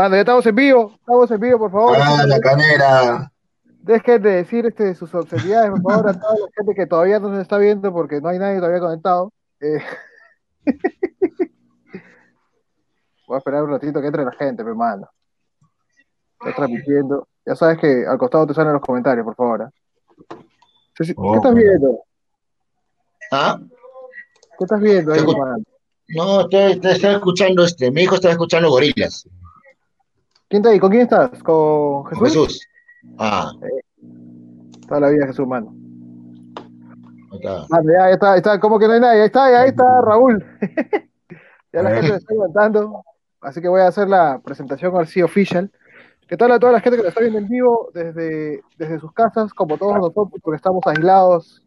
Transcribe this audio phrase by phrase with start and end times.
[0.00, 1.94] Mano, ya estamos en vivo, estamos en vivo, por favor.
[2.00, 3.30] Ah, la canera.
[3.82, 7.34] Dejen de decir este, sus obscenidades, por favor, a toda la gente que todavía no
[7.36, 9.30] se está viendo porque no hay nadie todavía conectado.
[9.60, 9.78] Eh,
[13.28, 15.06] Voy a esperar un ratito que entre la gente, mi hermano.
[16.40, 17.28] Está transmitiendo.
[17.44, 19.68] Ya sabes que al costado te salen los comentarios, por favor.
[19.68, 20.36] ¿eh?
[20.96, 22.04] ¿Qué Oh, estás viendo?
[23.32, 23.60] ¿Ah?
[24.58, 25.62] ¿Qué estás viendo ahí, hermano?
[26.08, 27.90] No, estoy, estoy- estaba escuchando este.
[27.90, 29.28] Mi hijo estaba escuchando gorilas.
[30.50, 30.80] ¿Quién está ahí?
[30.80, 31.42] ¿Con quién estás?
[31.44, 32.18] ¿Con Jesús?
[32.18, 32.68] Con Jesús.
[33.18, 33.52] Ah,
[34.88, 35.72] Toda la vida Jesús, mano.
[37.30, 37.66] ahí está.
[37.68, 39.84] Mano, ya, ya está, ahí está, como que no hay nadie, ahí está, ahí está
[40.02, 40.44] Raúl.
[41.72, 43.04] ya la gente se está levantando,
[43.40, 45.70] así que voy a hacer la presentación así official.
[46.26, 49.12] ¿Qué tal a toda la gente que nos está viendo en vivo desde, desde sus
[49.12, 51.62] casas, como todos nosotros, porque estamos aislados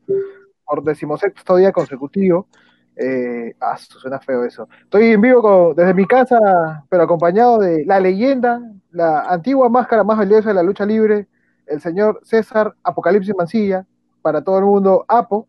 [0.65, 2.47] por decimosexto día consecutivo?
[2.95, 4.67] Eh, ah, su- suena feo eso.
[4.83, 10.17] Estoy en vivo desde mi casa, pero acompañado de la leyenda, la antigua máscara más
[10.17, 11.27] valiosa de la lucha libre,
[11.65, 13.85] el señor César Apocalipsis Mancilla,
[14.21, 15.47] para todo el mundo, Apo.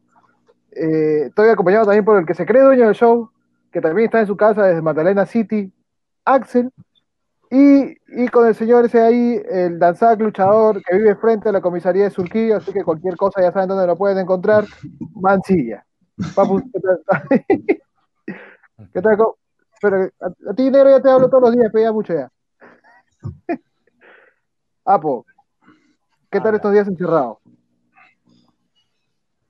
[0.73, 3.31] Eh, estoy acompañado también por el que se cree dueño del show,
[3.71, 5.73] que también está en su casa desde Magdalena City,
[6.25, 6.71] Axel.
[7.51, 11.61] Y, y con el señor ese ahí, el danzac luchador que vive frente a la
[11.61, 14.65] comisaría de Surquillo, así que cualquier cosa ya saben dónde lo pueden encontrar,
[15.15, 15.85] Mancilla.
[16.35, 17.03] Papu, ¿qué tal?
[18.93, 19.19] ¿Qué tal?
[19.81, 22.31] Pero a, a ti, negro, ya te hablo todos los días, pero ya mucho ya.
[24.85, 25.27] Apo,
[26.31, 27.39] ¿qué tal estos días encerrados?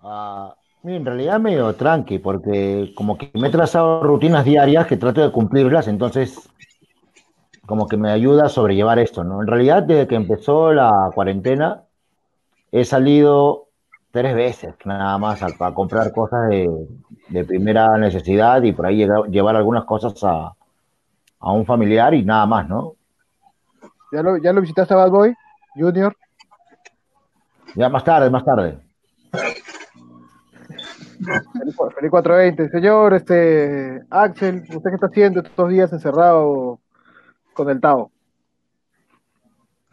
[0.01, 4.97] Ah, mira, en realidad medio tranqui, porque como que me he trazado rutinas diarias que
[4.97, 6.49] trato de cumplirlas, entonces
[7.67, 9.41] como que me ayuda a sobrellevar esto, ¿no?
[9.41, 11.85] En realidad, desde que empezó la cuarentena,
[12.71, 13.69] he salido
[14.15, 16.71] tres veces nada más a, a comprar cosas de,
[17.31, 20.55] de primera necesidad y por ahí llevar algunas cosas a,
[21.41, 22.95] a un familiar y nada más, ¿no?
[24.13, 25.35] ¿Ya lo, ya lo visitaste a Bad Boy
[25.75, 26.17] Junior?
[27.75, 28.79] Ya más tarde, más tarde.
[29.33, 29.65] Feliz,
[31.97, 32.69] feliz 420.
[32.69, 36.79] Señor, este, Axel, ¿usted qué está haciendo estos días encerrado
[37.53, 38.13] con el Tao?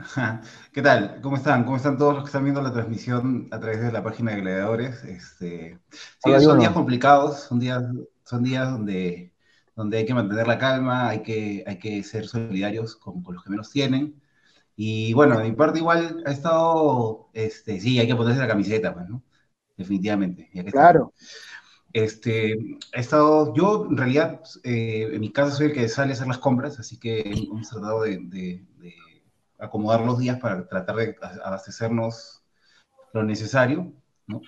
[0.73, 1.19] ¿Qué tal?
[1.21, 1.63] ¿Cómo están?
[1.63, 4.41] ¿Cómo están todos los que están viendo la transmisión a través de la página de
[4.41, 5.03] Gladiadores?
[5.03, 5.79] Este,
[6.19, 7.83] sí, son días complicados, son días,
[8.25, 9.33] son días donde,
[9.75, 13.43] donde hay que mantener la calma, hay que, hay que ser solidarios con, con los
[13.43, 14.21] que menos tienen.
[14.75, 18.93] Y bueno, de mi parte igual ha estado, este, sí, hay que ponerse la camiseta,
[18.93, 19.23] pues, ¿no?
[19.77, 20.49] Definitivamente.
[20.53, 20.89] ya que está.
[20.89, 21.13] Claro.
[21.93, 26.13] Este, he estado, yo en realidad eh, en mi casa soy el que sale a
[26.15, 28.93] hacer las compras, así que hemos tratado de, de- de
[29.61, 32.43] acomodar los días para tratar de abastecernos
[33.13, 33.93] lo necesario,
[34.27, 34.41] ¿no?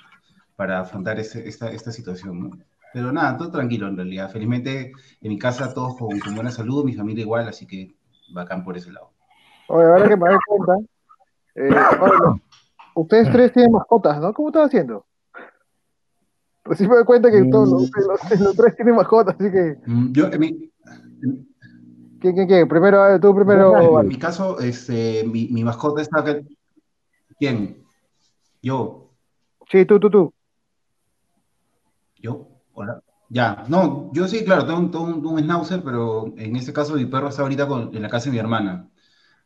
[0.56, 2.58] Para afrontar ese- esta, esta situación, ¿no?
[2.94, 4.30] Pero nada, todo tranquilo en realidad.
[4.32, 4.92] Felizmente
[5.22, 7.96] en mi casa todos con, con buena salud, mi familia igual, así que
[8.34, 9.12] bacán por ese lado.
[9.68, 10.74] Oye, ahora que me doy cuenta,
[11.56, 11.70] eh,
[12.96, 14.34] ustedes tres tienen mascotas, ¿no?
[14.34, 15.06] ¿Cómo están haciendo?
[16.66, 17.82] Recién me doy cuenta que todos los,
[18.32, 20.72] los- los tres tienen mascotas, así que, Mm, Yo, en mi,
[22.24, 22.68] ¿quién, quién, quién?
[22.70, 24.00] Primero, eh, tú primero.
[24.02, 26.40] en mi caso, este, mi, mi mascota está acá.
[27.38, 27.84] ¿Quién?
[28.62, 29.12] Yo.
[29.70, 30.34] Sí, tú, tú, tú.
[32.18, 32.48] ¿Yo?
[32.74, 33.02] Hola.
[33.30, 36.96] Ya, no, yo sí, claro, tengo, un- tengo un, un schnauzer, pero en este caso
[36.96, 38.90] mi perro está ahorita con- en la casa de mi hermana.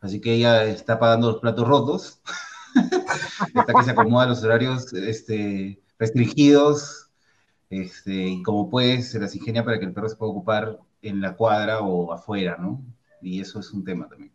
[0.02, 2.22] Así que ella está pagando los platos rotos.
[3.56, 7.10] Está que se acomoda a los horarios este, restringidos.
[7.70, 11.22] Este, y como puede, se las ingenia para que el perro se pueda ocupar en
[11.22, 12.82] la cuadra o afuera, ¿no?
[13.22, 14.32] Y eso es un tema también.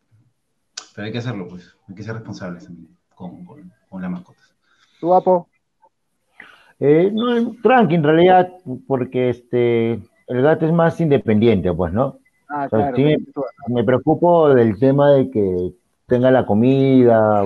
[0.94, 1.76] Pero hay que hacerlo, pues.
[1.88, 4.54] Hay que ser responsables también con, con, con las mascotas.
[5.00, 5.48] Tú, Apo.
[6.80, 8.52] Eh, no, tranqui en realidad,
[8.86, 9.92] porque este,
[10.26, 12.18] el gato es más independiente, pues, ¿no?
[12.48, 12.96] Ah, O sea, claro.
[12.96, 13.16] sí,
[13.68, 15.72] me preocupo del tema de que
[16.06, 17.44] tenga la comida,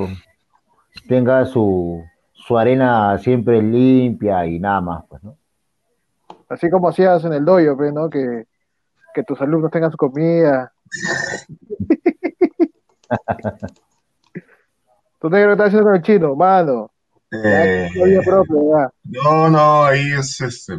[1.06, 2.02] tenga su,
[2.32, 5.36] su arena siempre limpia y nada más, pues, ¿no?
[6.48, 8.08] Así como hacías en el dojo, pues, ¿no?
[8.08, 8.46] Que,
[9.16, 10.74] que tus alumnos tengan su comida.
[15.18, 16.36] Tú negro, ¿qué estás haciendo con el chino?
[16.36, 16.90] Mano.
[17.32, 17.88] Eh,
[18.24, 20.76] propia, no, no, ahí es este,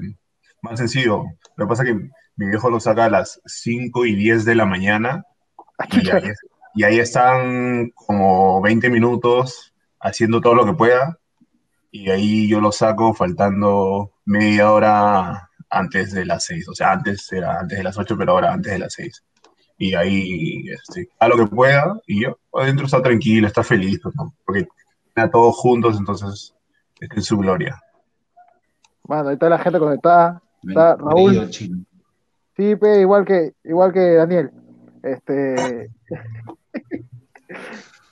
[0.62, 1.24] más sencillo.
[1.56, 1.96] Lo que pasa es que
[2.36, 5.26] mi viejo lo saca a las 5 y 10 de la mañana
[5.92, 6.32] y ahí,
[6.76, 11.18] y ahí están como 20 minutos haciendo todo lo que pueda
[11.92, 16.70] y ahí yo lo saco faltando media hora antes de las 6.
[16.70, 19.24] O sea, antes era antes de las 8, pero ahora antes de las 6.
[19.78, 24.34] Y ahí este, a lo que pueda y yo adentro está tranquilo, está feliz, ¿no?
[24.46, 24.68] porque
[25.16, 26.54] a todos juntos, entonces
[27.00, 27.80] es en su gloria.
[29.08, 30.42] Mano, ahí está la gente conectada.
[30.68, 31.50] Está Raúl.
[31.52, 34.52] Sí, pe, igual que, igual que Daniel.
[35.04, 35.90] Este.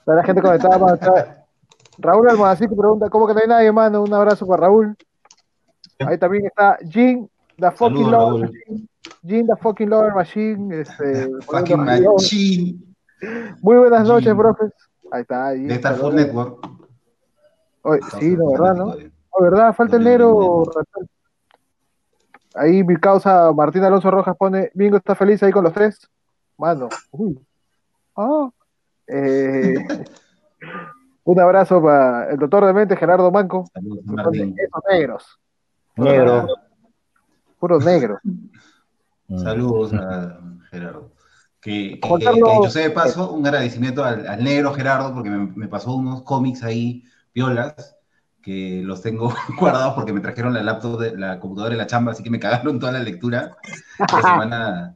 [0.05, 0.93] la gente conectada.
[0.93, 1.45] está-
[1.97, 4.03] Raúl Almodacito pregunta, ¿cómo que no hay nadie, mano?
[4.03, 4.95] Un abrazo para Raúl.
[5.99, 8.89] Ahí también está Jean, the fucking lover machine.
[9.23, 10.71] Jean, the fucking lover machine.
[10.71, 12.95] Este, Fucking machine.
[13.61, 14.15] Muy buenas Jean.
[14.15, 14.73] noches, profes.
[15.11, 15.53] Ahí está.
[15.53, 16.01] Jean, De saludos.
[16.01, 16.67] Full Network.
[17.83, 18.95] Oye, sí, no, ¿verdad, no?
[19.29, 19.73] Oh, ¿verdad?
[19.75, 20.63] Falta el negro.
[22.55, 26.09] Ahí mi causa Martín Alonso Rojas pone, Mingo está feliz ahí con los tres.
[26.57, 26.89] Mano.
[27.11, 27.37] Uy.
[29.07, 29.75] Eh,
[31.25, 33.65] un abrazo para el doctor de mente, Gerardo Manco.
[33.73, 34.55] Saludos, Martín.
[34.57, 35.39] Esos negros.
[35.97, 36.47] Negro.
[37.59, 38.19] Puros negros.
[38.23, 39.37] Mm.
[39.39, 41.11] Saludos a Gerardo.
[41.61, 45.13] Que, que, que- Carlos- que yo sé de paso, un agradecimiento al, al negro Gerardo,
[45.13, 47.03] porque me, me pasó unos cómics ahí,
[47.33, 47.95] piolas,
[48.45, 52.11] que los tengo guardados porque me trajeron la laptop, de, la computadora de la chamba,
[52.11, 53.57] así que me cagaron toda la lectura.
[53.97, 54.95] Esta semana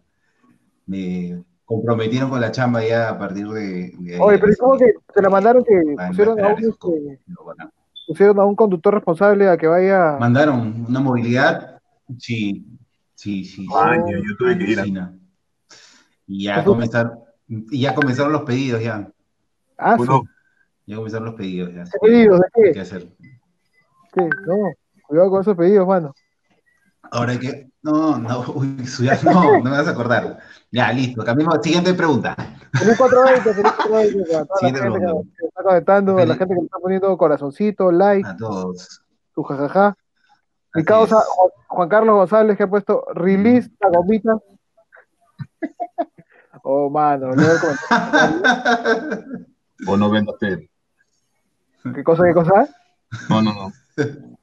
[0.86, 3.92] me comprometieron con la chamba ya a partir de...
[3.98, 6.76] de ahí, Oye, pero así ¿cómo que se la mandaron que pusieron a, un, esos
[6.76, 7.20] este,
[8.08, 10.18] pusieron a un conductor responsable a que vaya...
[10.20, 11.79] Mandaron una movilidad,
[12.18, 12.66] sí,
[13.16, 13.66] sí, sí.
[13.66, 13.68] sí.
[13.76, 15.16] Año, yo tuve que ir a- China.
[16.28, 19.10] Y ya comenzaron, y ya comenzaron los pedidos, ya.
[19.78, 20.02] Ah, sí.
[20.04, 20.24] Uno,
[20.86, 21.84] Ya comenzaron los pedidos, ya.
[21.84, 22.40] ¿Qué pedidos?
[22.40, 22.80] ¿De ¿Qué qué?
[22.82, 23.08] hacer?
[24.14, 24.22] ¿Qué?
[24.48, 24.56] No,
[25.08, 26.14] cuidado con esos pedidos, mano.
[27.12, 27.70] Ahora hay que.
[27.82, 28.76] No, no, uy,
[29.24, 30.40] no, no me vas a acordar.
[30.72, 31.24] Ya, listo.
[31.24, 31.60] Cambiamos.
[31.64, 32.36] Siguiente pregunta.
[32.74, 35.30] Feliz 420, feliz 420 para toda la Siguiente gente pregunta.
[35.40, 39.02] que está conectando, a la gente que le está poniendo corazoncito, like, A todos.
[39.34, 39.98] su jajaja.
[40.76, 41.26] Mi causa, es.
[41.26, 44.32] Juan, Juan Carlos González, que ha puesto release la gomita.
[46.62, 49.48] Oh, mano, leo el comentario.
[49.88, 50.36] o no vendas.
[50.40, 52.68] ¿Qué cosa, qué cosa?
[53.30, 53.72] No, no, no.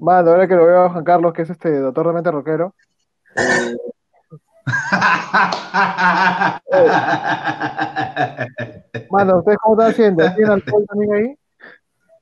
[0.00, 2.74] Mano, ahora que lo veo a Juan Carlos, que es este doctor de mente rockero.
[9.10, 10.34] Mano, ¿ustedes cómo están haciendo?
[10.34, 11.38] ¿Tienen alcohol también ahí?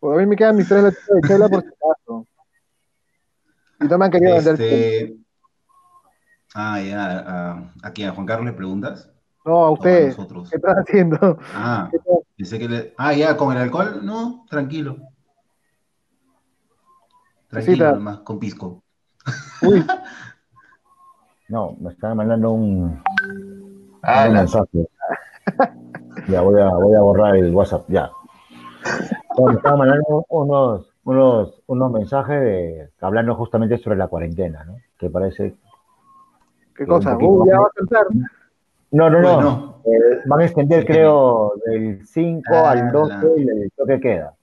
[0.00, 2.26] Pues a mí me quedan mis tres latitas de chela por si acaso.
[3.82, 4.54] Y no me han querido vender.
[4.54, 5.16] Este...
[6.54, 7.18] Ah, ya.
[7.18, 8.08] a- ¿A quién?
[8.08, 9.10] ¿A Juan Carlos le preguntas?
[9.44, 10.16] No, a ¿O a ustedes.
[10.18, 10.50] nosotros?
[10.50, 11.38] ¿Qué están haciendo?
[11.54, 11.90] Ah,
[12.36, 12.94] pensé que le...
[12.96, 14.96] Ah, ya, con el alcohol, no, tranquilo.
[17.48, 18.82] Tranquilo, nomás, con pisco.
[19.62, 19.84] Uy,
[21.48, 23.02] No, me están mandando un,
[24.02, 24.88] Ah, un mensaje.
[26.28, 28.10] Ya voy a, voy a borrar el WhatsApp, ya.
[29.38, 34.76] No, me estaban mandando unos, unos, unos mensajes de- hablando justamente sobre la cuarentena, ¿no?
[34.98, 35.54] Que parece.
[36.76, 37.12] ¿qué cosa?
[37.14, 37.62] poquito Uy, ya más.
[37.62, 38.06] va a saltar.
[38.92, 39.34] No, no, no.
[39.34, 44.00] Bueno, Eh, van a extender, creo, del 5 Ah, al 12 la- y el toque
[44.00, 44.34] queda.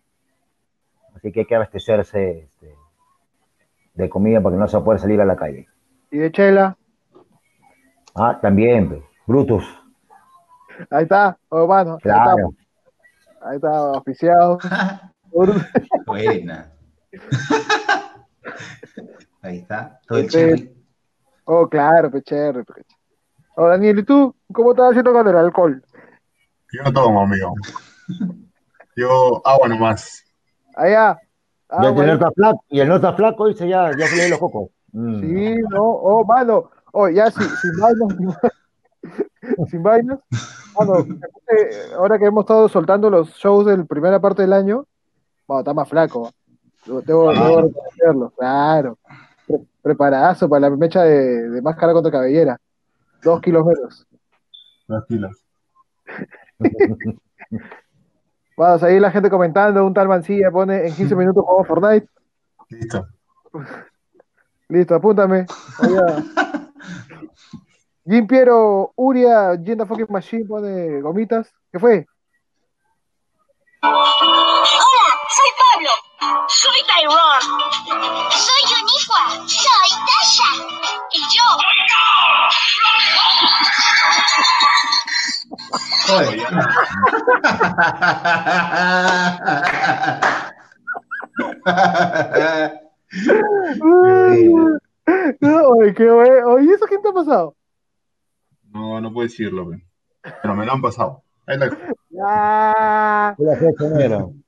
[1.15, 2.73] Así que hay que abastecerse este,
[3.93, 5.67] de comida porque no se va a poder salir a la calle.
[6.11, 6.77] Y de chela.
[8.15, 9.63] Ah, también, pues, Brutus,
[10.89, 11.93] Ahí está, mano.
[11.95, 12.53] Ahí claro.
[13.29, 14.57] está, ahí está, oficiado.
[15.31, 16.71] buena.
[19.41, 20.73] Ahí está, todo el cherry.
[21.45, 22.63] Oh, claro, pecherre.
[23.55, 24.35] Oh, Daniel, ¿y tú?
[24.53, 25.83] ¿Cómo estás haciendo con el alcohol?
[26.71, 27.55] Yo no tomo, amigo.
[28.95, 30.23] Yo agua nomás.
[30.75, 31.19] Allá.
[31.69, 32.07] Ah, y, el bueno.
[32.07, 34.69] no está flaco, y el no está flaco dice ya, ya se los cocos.
[34.91, 35.19] Mm.
[35.21, 36.69] Sí, no, oh, mano.
[36.91, 38.37] Oh, ya, sin, sin vainas.
[39.69, 40.19] sin- vainas.
[40.77, 44.85] Mano, eh, ahora que hemos estado soltando los shows de la primera parte del año,
[45.49, 46.31] bueno, está más flaco.
[46.85, 48.99] Debo, debo debo reconocerlo, claro.
[49.47, 52.59] Pre- preparadazo para la mecha de, de máscara contra cabellera.
[53.23, 54.07] Dos kilos menos.
[54.85, 55.43] Tranquilos.
[58.55, 62.07] Vamos, ahí la gente comentando, un tal Mancilla pone en 15 minutos jugamos Fortnite.
[62.69, 63.07] Listo.
[64.69, 65.47] Listo, apúntame.
[68.05, 71.51] Jim Piero, Uria, Yenda Fucking Machine pone gomitas.
[71.71, 72.05] ¿Qué fue?
[76.59, 76.71] Soy.
[76.71, 77.45] Soy Tyrone.
[78.31, 79.23] Soy Uniqua.
[79.47, 80.49] Soy Dasha.
[81.11, 81.47] Y yo.
[86.07, 86.37] Joder.
[95.41, 96.47] Oye, qué bueno.
[96.49, 97.55] Oye, ¿eso quién te ha pasado?
[98.71, 99.81] No, no puedo decirlo, pe.
[100.41, 101.23] pero me lo han pasado.
[101.47, 101.69] Ahí la...
[102.09, 104.38] Ya, ¿Qué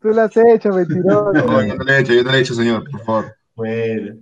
[0.00, 1.32] tú lo has hecho, mentiroso.
[1.32, 3.36] No, yo no le he hecho, yo no le he hecho, señor, por favor.
[3.54, 4.16] Bueno.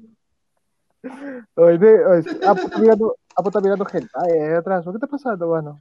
[1.57, 4.09] Oye, de- oye, pues, está mirando, pues, está mirando gente.
[4.15, 4.85] Ay, ahí atrás.
[4.85, 5.81] ¿Qué está pasando, mano?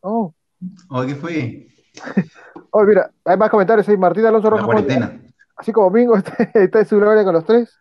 [0.00, 0.34] Oh.
[0.90, 1.68] Oye, ¿qué fue?
[2.70, 3.96] Oye, mira, hay más comentarios ahí.
[3.96, 5.20] Martín Alonso La Rojas cuarentena.
[5.56, 7.74] así como Mingo está, está en su gloria con los tres.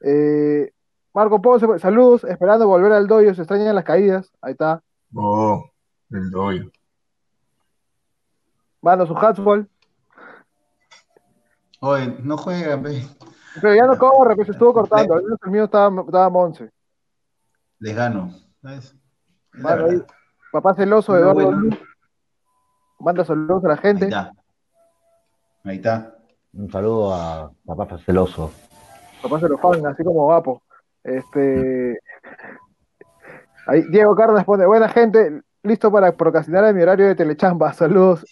[0.00, 0.70] Eh,
[1.12, 4.30] Marco Ponce, saludos, esperando volver al doyo, se extrañan las caídas.
[4.42, 4.82] Ahí está.
[5.14, 5.64] Oh,
[6.10, 6.70] el doyo.
[8.82, 9.68] Mano, su hardball.
[11.86, 13.02] Oye, no juegan, ve.
[13.60, 15.14] Pero ya no corre, pues estuvo cortando.
[15.14, 16.70] Al menos el mío estaba, estaba Monse.
[17.78, 18.30] Les gano.
[18.62, 20.02] la ahí,
[20.50, 21.60] papá celoso de No, Eduardo bueno.
[21.62, 21.78] Luz.
[23.00, 24.04] Manda saludos a la Ahí gente.
[24.06, 24.32] está.
[25.64, 26.16] Ahí está.
[26.54, 28.50] Un saludo a papá celoso.
[29.22, 30.62] Papá se lo fan, así como Vapo.
[31.02, 31.98] Este.
[33.66, 37.72] Ahí, Diego Cárdenas pone, buena gente, listo para procrastinar en mi horario de telechamba.
[37.74, 38.24] Saludos.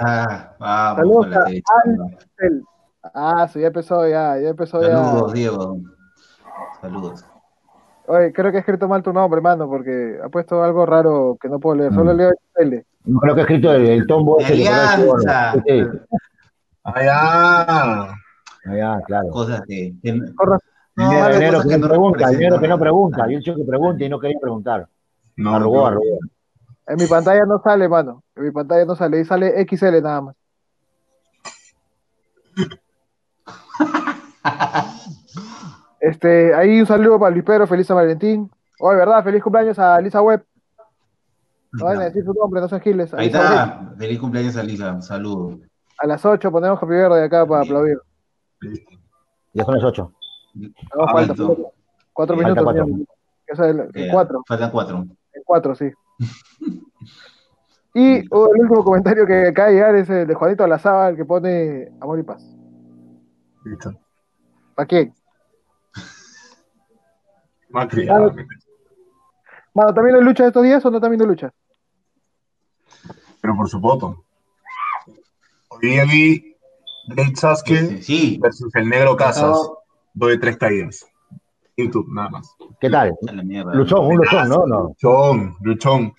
[0.00, 0.56] Ahí.
[0.58, 2.04] Vamos, Saludos la a telechamba.
[2.38, 2.64] El-
[3.02, 5.04] Ah, sí, ya empezó ya, ya empezó ya.
[5.04, 5.78] Saludos, Diego.
[6.80, 7.24] Saludos.
[8.06, 11.48] Oye, creo que he escrito mal tu nombre, mano, porque ha puesto algo raro que
[11.48, 11.94] no puedo leer.
[11.94, 12.16] Solo Mm.
[12.16, 12.84] leo L.
[13.04, 15.52] No creo que he escrito el, el tombo Alianza.
[15.66, 15.82] Sí.
[16.84, 18.14] Ah,
[18.66, 19.28] ya, claro.
[19.30, 19.94] Cosas que.
[20.02, 20.58] que- Corra-
[20.96, 23.24] no, Dinero, que que no no pregunta, dinero que no pregunta.
[23.26, 24.86] Yo he dicho que pregunte y no quería preguntar.
[25.36, 25.86] No, Arrugó, no.
[25.86, 26.18] arrugó.
[26.88, 28.22] En mi pantalla no sale, mano.
[28.36, 29.18] En mi pantalla no sale.
[29.18, 30.36] Ahí sale XL nada más.
[36.00, 38.50] Este, ahí un saludo para Luis Pedro, feliz San Valentín.
[38.80, 39.22] Oye, ¿verdad?
[39.22, 40.44] Feliz cumpleaños a Lisa Webb.
[41.72, 43.12] No van a decir su nombre, no sean giles.
[43.14, 43.50] Ahí Lisa Webb.
[43.52, 43.94] está.
[43.98, 44.92] Feliz cumpleaños a Lisa.
[44.92, 45.58] Un saludo.
[45.98, 47.98] A las 8 ponemos Happy Birthday acá para aplaudir.
[48.60, 48.92] Listo.
[49.52, 50.12] Ya son las 8.
[50.54, 50.68] No,
[50.98, 51.62] Ah, falta, falta.
[52.12, 52.64] Cuatro Falta minutos.
[52.64, 52.86] cuatro.
[53.46, 54.42] Eso es el- cuatro.
[54.48, 54.98] Faltan cuatro.
[55.32, 55.90] En cuatro, sí.
[57.92, 61.24] Y oh, el último comentario que acaba de llegar es el de Juanito Alazábal que
[61.24, 62.40] pone amor y paz.
[63.64, 63.90] Listo.
[64.80, 65.14] ¿Para quién?
[67.68, 68.08] Macri.
[68.08, 68.30] Ah,
[69.74, 71.52] Mano, ¿también hay lucha estos días o no también hay lucha?
[73.42, 74.24] Pero por supuesto.
[75.68, 76.56] Hoy día vi
[77.08, 78.38] Great Sasuke Sí, sí.
[78.40, 79.70] versus el negro Casas.
[80.14, 81.06] Doy tres caídas.
[81.76, 82.56] YouTube, nada más.
[82.80, 83.12] ¿Qué tal?
[83.28, 83.74] a la mierda.
[83.74, 84.66] Luchón, un luchón, ¿no?
[84.66, 84.80] no.
[84.88, 86.14] Luchón, luchón.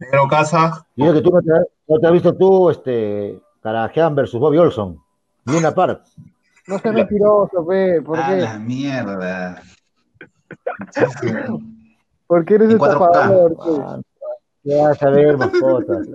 [0.00, 1.50] Negro Casas, Dice que tú no te,
[1.88, 4.98] no te has visto tú, este, Carajean versus Bobby Olson.
[5.46, 6.02] Luna Park.
[6.66, 8.00] No seas mentiroso, pe.
[8.02, 8.36] ¿Por A qué?
[8.36, 9.62] la mierda.
[12.26, 12.92] ¿Por qué eres En 4K.
[12.92, 13.56] estafador?
[13.60, 14.00] Ah,
[14.62, 16.06] Ya vas a ver mascotas.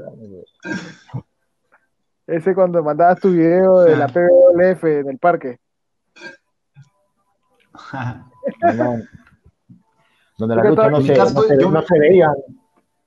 [2.27, 4.08] Ese cuando mandabas tu video de la Ah.
[4.08, 5.60] PWF en el parque.
[10.38, 12.30] Donde la ¿Qué lucha no se, caso, no, se, yo- no se veía.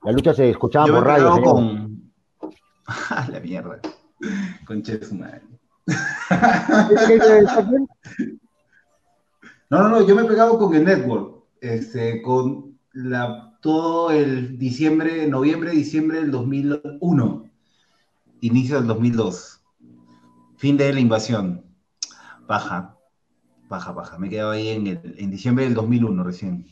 [0.02, 1.40] La lucha se escuchaba por radio.
[1.42, 2.12] con.
[3.10, 3.78] A la mierda.
[4.66, 5.06] Conche de
[5.86, 5.92] su
[6.34, 6.96] madre.
[7.06, 7.46] ¿Qué- qué- qué-
[8.16, 8.38] qué-
[9.70, 11.44] No, no, no, yo me he pegado con el network.
[11.60, 17.44] Este, con la, todo el diciembre, noviembre, diciembre del 2001.
[18.40, 19.60] Inicio del 2002.
[20.56, 21.64] Fin de la invasión.
[22.46, 22.96] Baja.
[23.68, 24.18] Baja, baja.
[24.18, 26.66] Me he quedado ahí en, el- en diciembre del 2001 recién.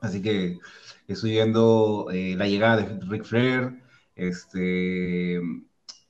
[0.00, 0.58] Así que
[1.08, 3.82] estoy viendo eh, la llegada de Ric Flair,
[4.14, 5.40] este,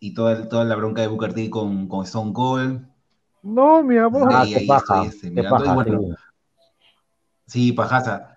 [0.01, 2.87] y toda, toda la bronca de Booker T con, con Stone Cold.
[3.43, 4.29] No, mi amor.
[4.33, 5.03] Ah, Ahí, qué ahí paja.
[5.03, 6.01] estoy, este, Qué mirando, y paja, bueno,
[7.47, 7.73] sí.
[7.73, 8.31] Pajaza.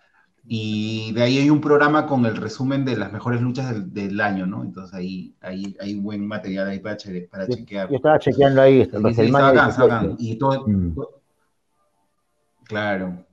[0.50, 4.22] Y de ahí hay un programa con el resumen de las mejores luchas del, del
[4.22, 4.64] año, ¿no?
[4.64, 7.90] Entonces ahí hay, hay buen material ahí para, che- para Yo, chequear.
[7.90, 8.82] yo estaba chequeando ahí.
[8.82, 9.32] este, Sí, 17.
[9.34, 10.16] bacán.
[10.20, 10.96] Y todo, Mm.
[10.96, 11.22] to-
[12.64, 13.26] claro.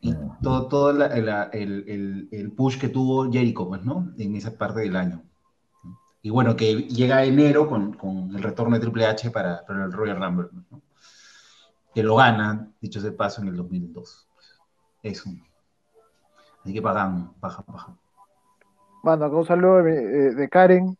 [0.00, 0.30] Y Mm.
[0.42, 4.12] todo, todo la- la- el, el- el push que tuvo Jericho, pues, ¿no?
[4.18, 5.22] En esa parte del año.
[6.24, 9.92] Y bueno, que llega enero con, con el retorno de Triple H para, para el
[9.92, 10.80] Royal Rumble, ¿no?
[11.94, 14.26] Que lo gana, dicho sea paso, en el 2002.
[15.02, 15.28] Eso.
[16.62, 17.94] Así que pagan, baja, baja.
[19.04, 20.96] Acá un saludo de, Karen.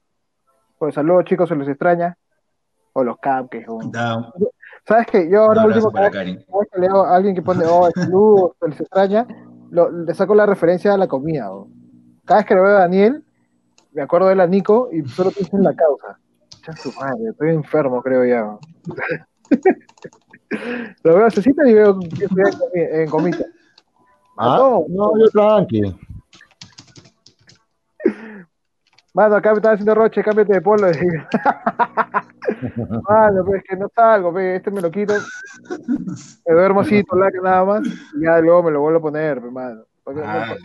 [0.79, 2.19] Pues saludos chicos, se les extraña.
[2.93, 3.65] O los cupcakes.
[3.67, 3.81] o-
[4.87, 5.31] ¿Sabes qué?
[5.31, 6.03] Yo ahora abrazo último,
[6.71, 9.27] que leo a alguien que pone, oh, saludos, se les extraña,
[9.71, 11.51] lo- le saco la referencia a la comida.
[11.51, 11.67] o.
[12.27, 13.25] Cada vez que lo veo a Daniel,
[13.95, 16.19] me acuerdo de la Nico y solo pienso en la causa.
[16.67, 18.59] Ya su madre, estoy enfermo, creo ya.
[21.03, 23.45] lo veo a Cecita y veo que estoy en, comi- en comita.
[24.37, 24.85] Ah, no.
[24.89, 25.83] no, yo tranqui.
[29.13, 30.89] Mano, acá me están haciendo roche, cámbiate de polo.
[33.09, 35.15] Mano, pues es que no salgo, pues, este me lo quito.
[36.47, 39.41] Me duermo así, la que nada más, y ya luego me lo vuelvo a poner,
[39.41, 39.83] pues, mano.
[40.03, 40.57] Porque no- Ah,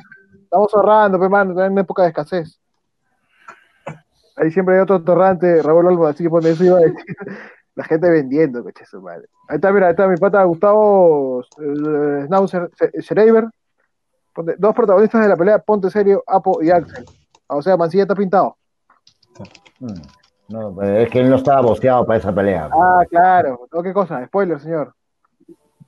[0.41, 2.59] estamos ahorrando, pues, mano, estamos en época de escasez.
[4.39, 6.95] Ahí siempre hay otro torrante, Raúl Olmo, así que pone eso iba a decir.
[7.75, 9.27] La gente vendiendo, coche su madre.
[9.47, 13.47] Ahí está, mira, ahí está mi pata Gustavo eh, Schnauzer Sch- Schreiber.
[14.57, 17.05] Dos protagonistas de la pelea, Ponte Serio, Apo y Axel.
[17.47, 18.57] O sea, Mancilla está pintado.
[19.79, 19.93] Mm.
[20.49, 22.69] No, pues, es que él no estaba bosteado para esa pelea.
[22.71, 23.67] Ah, claro.
[23.71, 24.25] ¿No, ¿Qué cosa?
[24.25, 24.93] Spoiler, señor.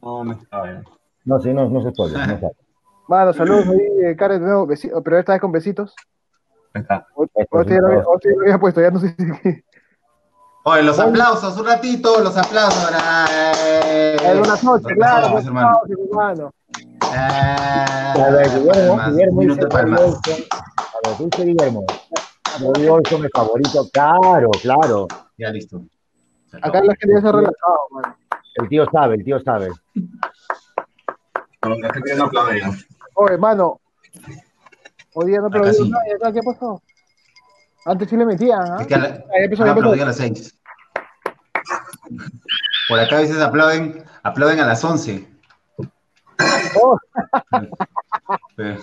[0.01, 0.83] no me está bien.
[1.25, 2.13] No, sí, no, no se puede.
[2.27, 2.51] No
[3.07, 4.67] Mano, saludos ahí, eh, Karen, de nuevo,
[5.03, 5.93] pero esta vez con besitos.
[6.73, 7.07] Ahí está.
[7.15, 9.63] O- o ya lo había- o ya lo había puesto, ya no sé si.
[10.63, 12.91] Oye, los aplausos, un ratito, los aplausos.
[13.31, 15.81] Eh, noches, los claro, aplausos, pues, hermano.
[15.87, 16.53] no, hermano.
[17.13, 20.47] Ah, A ver, Guillermo, palmas, Guillermo dice.
[20.51, 21.85] A ver, dice Guillermo.
[22.59, 25.07] Roddy Olson es favorito, claro, claro.
[25.37, 25.81] Ya listo.
[26.61, 28.15] Acá la gente ya se ha relajado, mano.
[28.55, 29.69] El tío sabe, el tío sabe.
[31.63, 32.69] No, la gente ya no aplaude ya.
[33.15, 33.79] Oye, mano.
[35.13, 35.91] Hoy día no aplaudimos sí.
[35.91, 36.81] nada, ¿y acá qué pasó?
[37.85, 38.77] Antes sí le metían, ¿ah?
[38.81, 40.55] Es que a la- Ah, ya empezó, ya a las 6.
[42.87, 45.27] Por acá a veces aplauden, aplauden a las 11.
[46.81, 46.97] Oh,
[48.55, 48.79] Pero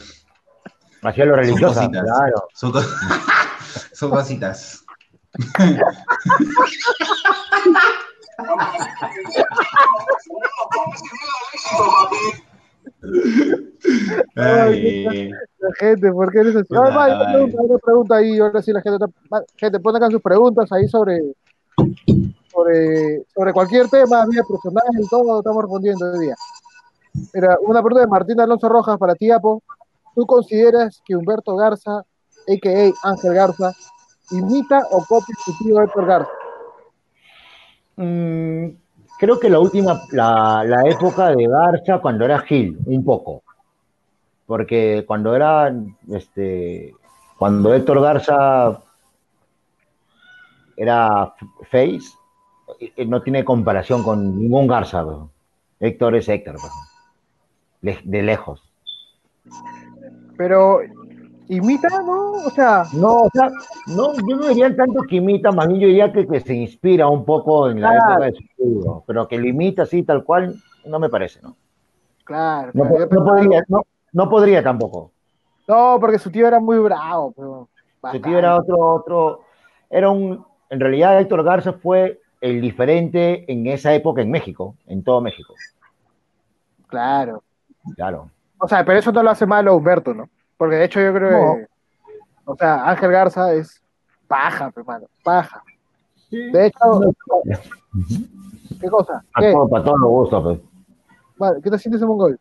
[1.26, 2.04] lo religiosa, cositas.
[2.04, 2.48] claro.
[2.54, 2.82] son, co-
[3.92, 4.84] son cositas.
[14.34, 16.74] Ay, La gente, ¿por qué eres así?
[16.74, 19.44] Va, hay una pregunta, una pregunta ahí, ahora sí la gente está...
[19.56, 21.20] Gente, pon acá sus preguntas ahí sobre,
[22.50, 26.34] sobre, sobre cualquier tema, vida personal y todo, estamos respondiendo hoy día.
[27.34, 29.62] Mira, una pregunta de Martín Alonso Rojas para ti, Apo.
[30.14, 33.08] ¿Tú consideras que Humberto Garza, a.k.a.
[33.08, 33.72] Ángel Garza,
[34.32, 36.30] imita o copia a su tío Héctor Garza?
[37.96, 38.70] Mm,
[39.18, 43.42] creo que la última, la, la época de Garza cuando era Gil, un poco.
[44.46, 45.74] Porque cuando era,
[46.10, 46.94] este,
[47.36, 48.80] cuando Héctor Garza
[50.76, 51.34] era
[51.70, 52.00] face,
[52.80, 55.04] eh, no tiene comparación con ningún Garza.
[55.80, 57.92] Héctor es Héctor, bro.
[58.04, 58.62] De lejos.
[60.36, 60.80] Pero,
[61.48, 62.32] ¿imita, no?
[62.32, 63.50] O sea, No, o sea,
[63.86, 67.08] no, yo no diría tanto que imita, más bien yo diría que, que se inspira
[67.08, 68.10] un poco en la Claro.
[68.12, 70.54] época de su tío, pero que lo imita así tal cual,
[70.86, 71.56] no me parece, ¿no?
[72.24, 72.70] claro.
[72.74, 73.80] No, claro, podría, no,
[74.12, 75.12] no podría tampoco.
[75.66, 77.68] No, porque su tío era muy bravo, pero...
[78.12, 79.40] Su tío era otro, otro,
[79.90, 85.02] era un, en realidad Héctor Garza fue el diferente en esa época en México, en
[85.02, 85.54] todo México,
[86.86, 87.42] Claro.
[87.96, 88.30] claro.
[88.58, 90.28] O sea, pero eso no lo hace malo Humberto, ¿no?
[90.58, 91.66] Porque de hecho yo creo que...
[92.44, 93.82] O sea, Ángel Garza es
[94.26, 95.62] paja, hermano, paja.
[96.30, 97.00] De hecho...
[98.80, 99.24] ¿Qué cosa?
[99.32, 99.52] A ¿Qué?
[99.52, 100.60] todo- para todos los gustos, pues.
[101.36, 102.38] Vale, ¿Qué te sientes en mongol?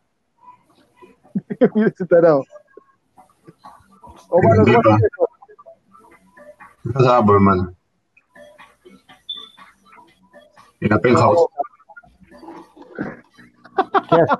[1.75, 2.43] Mira ese tarado.
[4.30, 5.30] O mano, ¿cómo haces eso?
[6.84, 7.73] ¿Qué pasaba, por hermano?
[10.80, 11.47] En la penthouse.
[14.10, 14.38] ¿Qué haces,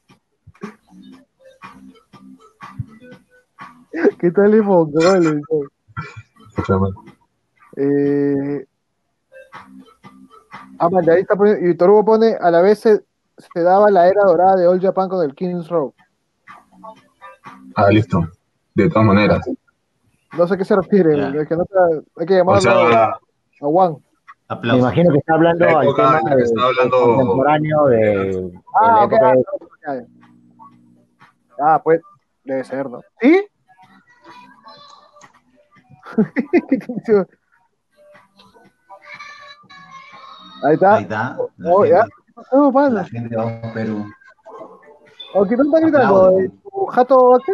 [4.19, 5.43] ¿Qué tal el mongol?
[5.47, 5.63] güey?
[6.49, 6.89] Escúchame.
[7.77, 8.65] Eh...
[10.79, 13.03] Ah, man, ahí está poniendo, y Torugo pone, a la vez se,
[13.37, 15.93] se daba la era dorada de All Japan con el Kings Row.
[17.75, 18.27] Ah, listo.
[18.73, 19.47] De todas maneras.
[20.37, 21.65] No sé a qué se refiere, es que no
[22.17, 23.19] hay que O llamarlo sea, a
[23.59, 23.97] Juan.
[24.63, 29.03] Me imagino que está hablando La al tema de- está hablando- contemporáneo de, de Ah,
[29.03, 29.45] ah, de-
[29.87, 30.05] ya.
[31.63, 32.01] Ah, pues,
[32.43, 33.01] debe ser, ¿no?
[33.21, 33.45] ¿Sí?
[36.15, 37.25] ¿Qué?
[40.63, 40.95] Ahí está.
[40.95, 41.37] Ahí está.
[41.57, 42.01] La, Oh, ya.
[42.03, 42.13] gente,
[42.51, 42.89] Oh, pana.
[42.95, 44.05] la gente va a Perú.
[45.33, 46.07] ¿O quién está gritando?
[46.25, 46.45] Aplauden.
[46.45, 47.51] ¿Eh, ¿Tu jato aquí?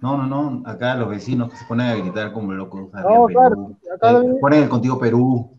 [0.00, 0.62] No, no, no.
[0.68, 2.92] Acá los vecinos que se ponen a gritar como locos.
[2.92, 5.50] No, arriba claro, acá Eh, ponen el contigo Perú.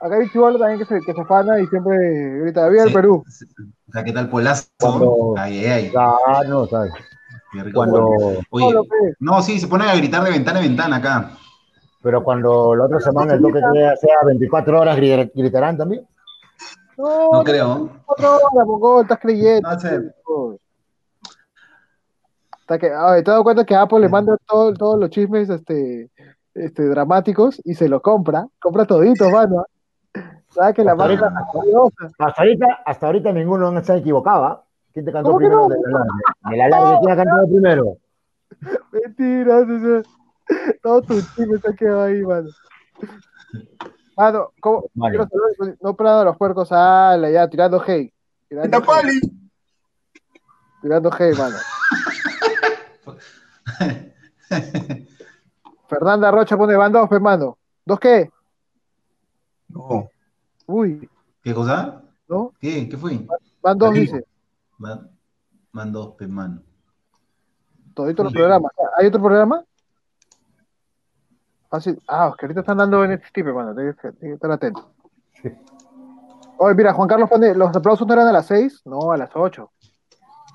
[0.00, 1.96] Acá hay chivolo también que se, que se fana y siempre
[2.40, 2.92] grita, ¡Viva el.
[2.92, 3.24] Perú!
[3.88, 4.66] O sea, ¿qué tal Polazo?
[4.80, 5.92] Cuando- Ay, ay, ay.
[5.96, 6.92] Ah, no, ¿sabes?
[7.74, 8.08] Cuando,
[8.50, 8.74] Oye,
[9.20, 11.30] No, no, sí, se ponen a gritar de ventana a ventana acá.
[12.02, 16.06] pero cuando la otra semana el toque sea, sea 24 horas, gri- gritarán también.
[16.96, 17.90] No, No creo.
[18.66, 19.68] Mongol, estás creyendo.
[19.68, 20.00] No sé.
[22.60, 25.50] Está que, ah, ¿Te has dado cuenta que Apple le manda todo- todos los chismes
[25.50, 26.10] este,
[26.54, 28.46] este, dramáticos y se lo compra?
[28.60, 29.66] Compra toditos, mano.
[30.48, 32.08] ¿Sabes que la Hasta marca ahorita-?
[32.18, 34.44] Hasta ahorita, hasta ahorita ninguno no se ha equivocado.
[34.44, 34.63] ¿ah?
[34.94, 35.74] ¿Quién te cantó ¿Cómo que primero no?
[35.74, 36.22] alarme?
[36.52, 37.96] El alarme, ¿quién ha cantado primero?
[38.92, 40.02] Mentiras, o sea,
[40.82, 42.48] todo tu chisme se ha quedado ahí, mano.
[44.16, 44.84] Mano, ¿cómo?
[44.96, 48.14] Saber, no parando a los puercos, ala, ya, tirando hate.
[48.48, 49.20] Tirando ¡Tapali!
[50.80, 51.56] tirando hate, mano.
[55.88, 57.58] Fernanda Rocha pone van dos, pe, mano.
[57.84, 58.30] ¿Dos qué?
[59.68, 60.08] No.
[60.66, 61.10] Uy,
[61.42, 62.00] ¿Qué cosa?
[62.28, 62.52] ¿no?
[62.60, 62.88] ¿Qué?
[62.88, 63.26] ¿Qué fue?
[63.60, 64.24] Van dos, dice.
[64.78, 65.10] Man,
[65.72, 66.62] man pe, mano.
[67.94, 68.38] Todito los Sí.
[68.38, 68.72] programas.
[68.96, 69.64] ¿Hay otro programa?
[71.70, 72.00] Fácil.
[72.08, 73.74] Ah, es que ahorita están dando en este tipo, hermano.
[73.74, 74.92] Tienes que, que estar atento.
[76.58, 78.80] Oye, mira, Juan Carlos pone, ¿los aplausos no eran a las seis?
[78.84, 79.72] No, a las ocho.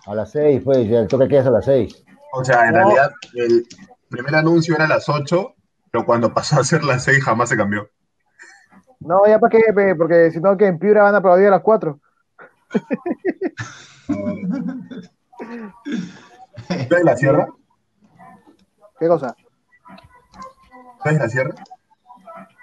[0.06, 2.04] A las 6, pues, ya el toque queda a las 6.
[2.34, 2.78] O sea, en No.
[2.80, 3.68] realidad, el
[4.10, 5.54] primer anuncio era a las 8
[5.92, 7.90] pero cuando pasó a ser las 6 jamás se cambió.
[9.00, 11.62] No, ya para qué, porque si no, que en Piura van a aplaudir a las
[11.62, 12.00] 4.
[16.70, 17.48] ¿Ustedes la sierra?
[19.00, 19.36] ¿Qué cosa?
[20.98, 21.56] ¿Ustedes la sierra?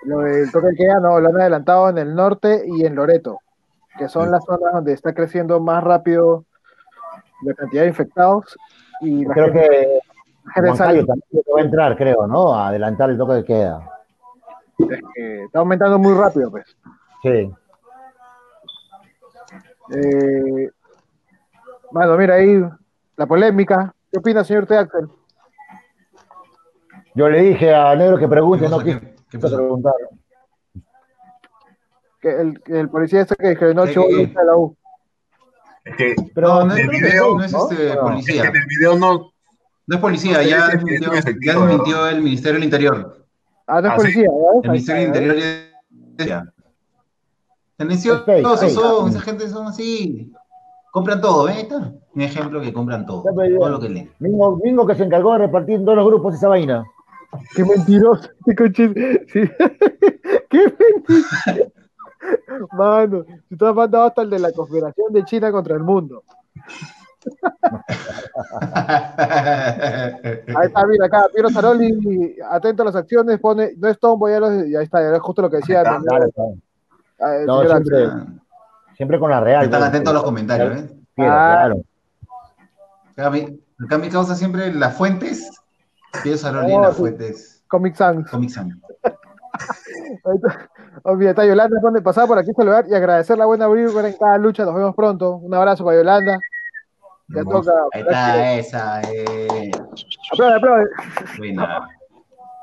[0.03, 3.41] Lo del toque de queda, no, lo han adelantado en el norte y en Loreto,
[3.99, 4.31] que son Sí.
[4.31, 6.45] las zonas donde está creciendo más rápido
[7.43, 8.57] la cantidad de infectados
[9.01, 9.99] y la Creo gente, que
[10.45, 11.07] la gente también
[11.55, 12.55] va a entrar, creo, ¿no?
[12.55, 13.91] A adelantar el toque de queda.
[14.79, 16.77] Es que está aumentando muy rápido, pues.
[17.23, 17.53] Sí.
[19.95, 20.71] Eh,
[21.91, 22.63] bueno, mira ahí
[23.17, 23.95] la polémica.
[24.13, 24.77] ¿Qué opina, señor T.
[24.77, 25.09] Axel?
[27.15, 29.95] Yo le dije a Negro que pregunte, ¿Qué no quiso preguntar.
[32.21, 34.27] Que el, que el policía este que discriminó ¿Qué, ocho qué, qué?
[34.39, 34.77] de la U.
[35.85, 37.71] Es que, Pero no, no, el es- video, no es ¿no?
[37.71, 38.43] este es policía.
[38.43, 39.33] que en el video no.
[39.89, 42.65] No es policía, Sí, ya sí, sí, desmintió, es efectivo, ya desmintió el Ministerio del
[42.65, 43.27] Interior.
[43.69, 44.03] Ah, no es Ah, sí.
[44.03, 44.61] policía, ¿verdad?
[44.65, 46.53] El Ministerio del Interior ya.
[47.77, 50.33] Tendenciosos Es son, esa gente son así.
[50.97, 51.57] Compran todo, ¿ven?
[51.57, 51.93] Ahí está.
[52.15, 53.23] Un ejemplo que compran todo.
[53.25, 53.59] Ya, ya.
[53.59, 54.11] Todo lo que leen.
[54.19, 56.85] Mingo, Mingo que se encargó de repartir en todos los grupos esa vaina.
[57.55, 58.95] Qué mentiroso, este coche.
[59.29, 59.41] Sí.
[60.49, 61.73] Qué mentiroso.
[62.73, 66.23] Mano, si tú has mandado hasta el de la conspiración de China contra el mundo.
[70.57, 74.41] Ahí está, mira acá, Piero Saroli, atento a las acciones, pone, no es tombo, ya,
[74.41, 75.81] lo- ya está, era justo lo que decía.
[75.81, 76.55] Ahí está, también, Claro, claro.
[77.21, 78.41] ah, el No, señor siempre- Axel.
[78.97, 79.65] Siempre con la real.
[79.65, 79.89] Están pues.
[79.91, 80.89] atentos a los comentarios, ¿eh?
[81.15, 81.53] Claro, Ah.
[81.53, 81.83] claro.
[83.17, 85.51] Acá mi, acá mi causa siempre las fuentes.
[86.23, 87.01] Pienso Saroli en Oh, las sí.
[87.01, 87.65] fuentes.
[87.69, 88.31] Comic Sans.
[88.31, 88.75] Comic Sans.
[91.05, 91.45] Ahí está.
[91.45, 94.65] Yolanda, pone pasar por aquí saludar y agradecer la buena vibra en cada lucha.
[94.65, 95.37] Nos vemos pronto.
[95.37, 96.39] Un abrazo para Yolanda.
[97.29, 97.73] Ya toca.
[97.93, 99.01] Ahí está, esa.
[99.03, 99.71] Eh.
[100.33, 100.85] Aplaude, aplaude.
[101.39, 101.89] Buena.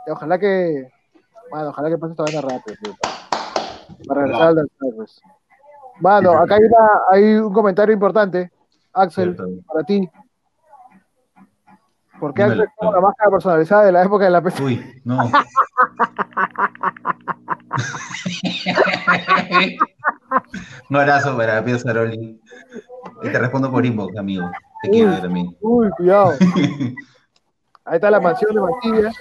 [0.08, 0.89] Y ojalá que.
[1.52, 2.76] Mano, ojalá que pase esta vaina rápido.
[2.82, 2.93] tío,
[4.08, 5.22] Para regresar al pues.
[5.99, 8.51] Mano, acá hay, una- hay un comentario importante.
[8.93, 9.51] Axel, Cierto.
[9.67, 10.10] para ti.
[12.19, 12.43] ¿Por qué.
[12.43, 14.63] Axel tiene una máscara personalizada de la época de la PC?
[14.63, 15.17] Uy, no.
[20.89, 22.39] Un abrazo para Pío Saroli.
[23.23, 24.49] Y te respondo por inbox, amigo.
[24.82, 25.56] Te quiero también.
[25.62, 26.34] Uy, cuidado.
[27.86, 29.12] Ahí está la mansión de Valdivia.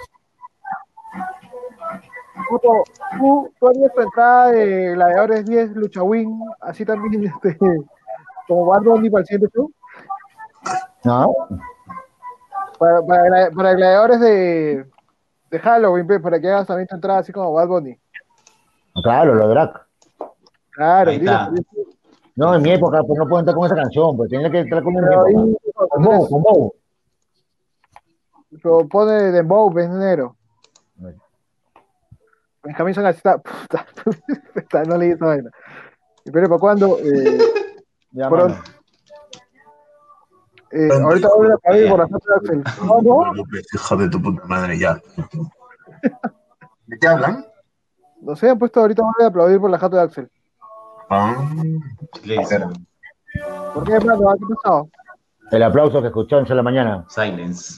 [2.49, 2.83] Puto,
[3.17, 7.57] tú, tú harías tu entrada de Gladiadores 10 Lucha Win, así también este,
[8.47, 9.71] como Bad Bunny para el siguiente show.
[11.03, 11.33] ¿No?
[12.79, 14.85] Para, para, gla- para gladiadores de,
[15.51, 17.97] de Halloween, para que hagas también tu entrada así como Bad Bunny.
[19.03, 19.73] Claro, lo drag.
[20.71, 21.51] Claro, Ahí está.
[22.35, 24.81] No, en mi época pues no puedo entrar con esa canción, pues tenía que entrar
[24.83, 24.93] con.
[24.95, 26.73] Con Bow, con Bow.
[28.61, 30.35] pero pone Dembow, ves enero.
[32.63, 33.85] Benjamín Son así está, puta,
[34.53, 35.49] puta, no leí esa vaina.
[36.25, 36.97] ¿Y pero para cuándo?
[36.99, 37.37] Eh,
[38.11, 38.57] Ya, Pronto.
[40.71, 42.63] eh, ahorita voy a pedir por la foto de Axel.
[42.85, 43.33] No, no,
[43.73, 45.01] hijo de tu puta madre, ya.
[46.87, 47.45] ¿De qué hablan?
[48.21, 50.31] no sé, han puesto ahorita voy a aplaudir por la jato de Axel.
[51.09, 51.35] Ah.
[53.73, 54.21] ¿Por qué, hermano?
[54.37, 54.89] ¿Qué ha pasado?
[55.51, 57.05] El aplauso que escuchó en la mañana.
[57.09, 57.75] Silence.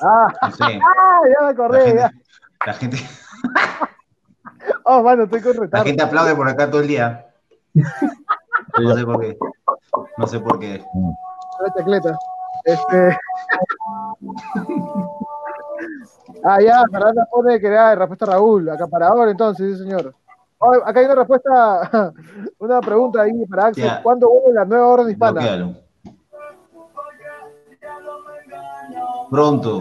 [0.00, 0.78] Ah, sé.
[0.82, 2.08] ah, ya me La acordé, ya.
[2.08, 2.24] gente,
[2.66, 2.96] la gente,
[4.84, 7.26] Oh, mano, estoy con la gente aplaude por acá todo el día.
[7.74, 9.38] No sé por qué.
[10.16, 10.84] No sé por qué.
[11.60, 12.18] La chacleta.
[12.64, 13.16] Este.
[16.44, 20.14] ah, ya, Fernanda pone que era respuesta a Raúl, acaparador, entonces, sí, señor.
[20.58, 22.12] Oh, acá hay una respuesta,
[22.58, 23.90] una pregunta ahí para Axel.
[24.02, 25.40] ¿Cuándo vuelve la nueva orden hispana?
[25.40, 25.74] Bloquealo.
[29.30, 29.80] Pronto.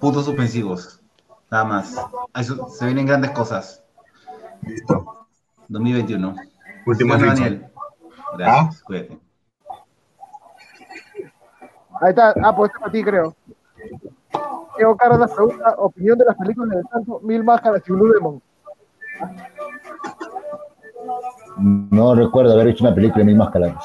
[0.00, 1.00] Puntos suspensivos.
[1.50, 1.96] Nada más.
[2.34, 3.83] Eso, se vienen grandes cosas.
[4.66, 5.26] Listo.
[5.68, 6.34] 2021.
[6.86, 7.50] Última Gracias, fecha.
[7.50, 7.70] Daniel.
[8.36, 8.82] Gracias.
[8.82, 9.18] Cuídate.
[12.00, 13.34] Ahí está, ah, pues está para ti, creo.
[14.76, 18.42] Diego Cárdenas pregunta, opinión de las películas del Santo, Mil Máscaras y Blue Demon.
[21.56, 23.76] No recuerdo haber hecho una película de mil máscaras.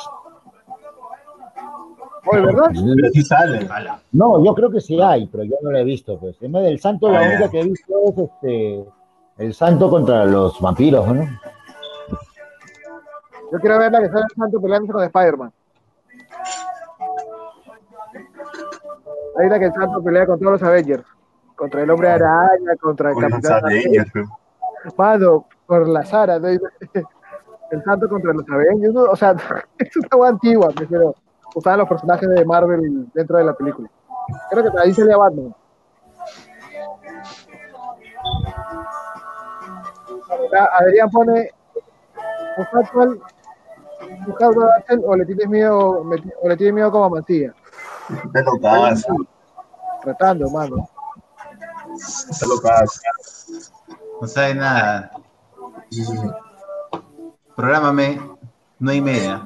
[2.25, 2.71] Oye, ¿verdad?
[2.73, 3.67] Pero sí sale.
[3.69, 4.01] Ala.
[4.11, 6.17] No, yo creo que sí hay, pero yo no la he visto.
[6.19, 6.35] Pues.
[6.41, 8.85] En vez del santo, la Ah, única que he visto es este,
[9.39, 11.23] el santo contra los vampiros, ¿no?
[13.51, 15.51] Yo quiero ver la que sale el Santo peleándose con Spider-Man.
[19.37, 21.05] Ahí la que el Santo pelea con todos los Avengers.
[21.55, 23.61] Contra el Hombre Araña, contra el Con Capitán
[24.97, 26.47] Mano, por la Sara, ¿no?
[27.71, 29.03] el santo contra los Avengers, ¿no?
[29.03, 29.35] o sea,
[29.77, 31.15] es una hueá antigua, pero
[31.53, 33.89] usaban los personajes de Marvel dentro de la película.
[34.49, 35.53] Creo que ahí salía Batman.
[40.53, 41.51] Adrián pone
[42.57, 43.21] Mujatwal
[44.77, 47.53] Axel, o le tienes miedo, me- o le tienes miedo como a Mancilla.
[48.25, 49.15] Está locazo,
[50.01, 50.89] Tratando, mano.
[51.97, 53.01] está locazo.
[54.21, 55.11] No sabe nada.
[55.91, 56.27] Sí, sí, sí.
[57.55, 58.21] Prográmame,
[58.79, 59.45] no hay media.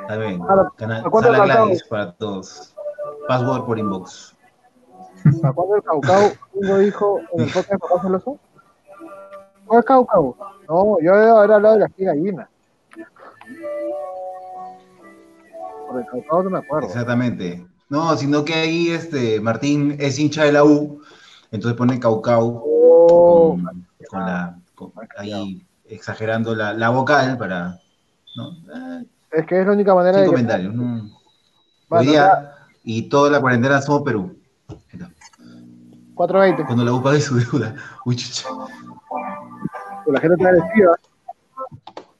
[0.00, 0.40] Está bien.
[0.76, 1.44] Canal, ¿a cuánto sala?
[1.44, 2.74] Gladys para todos.
[3.28, 4.36] Password por inbox.
[5.40, 8.38] ¿Para cuándo el Caucao Hugo dijo en el podcast de Papá Celoso?
[9.66, 10.36] ¿Cuál Caucao?
[10.68, 12.48] No, yo debo haber hablado de la tía gallina.
[15.88, 16.86] Por el Caucao no me acuerdo.
[16.88, 17.66] Exactamente.
[17.88, 21.00] No, sino que ahí este Martín es hincha de la U,
[21.50, 22.62] entonces pone Caucau
[23.12, 27.80] Oh, con, con la con- ahí exagerando la, la vocal para
[28.36, 28.52] ¿no?
[28.72, 29.00] Ah,
[29.32, 30.30] es que es la única manera de que...
[30.30, 30.72] comentarios.
[30.72, 31.10] no.
[31.88, 32.52] Hoy día
[32.84, 34.36] y toda la cuarentena somos Perú.
[36.20, 36.64] Ahí está.
[36.64, 37.74] 420, Cuando la U pague su deuda.
[38.04, 38.48] Uy, chucha.
[40.06, 40.96] la gente está agresiva.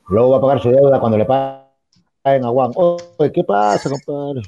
[0.08, 2.72] Luego va a pagar su deuda cuando le paguen a Juan.
[2.74, 4.42] Oye, ¿qué pasa, compadre?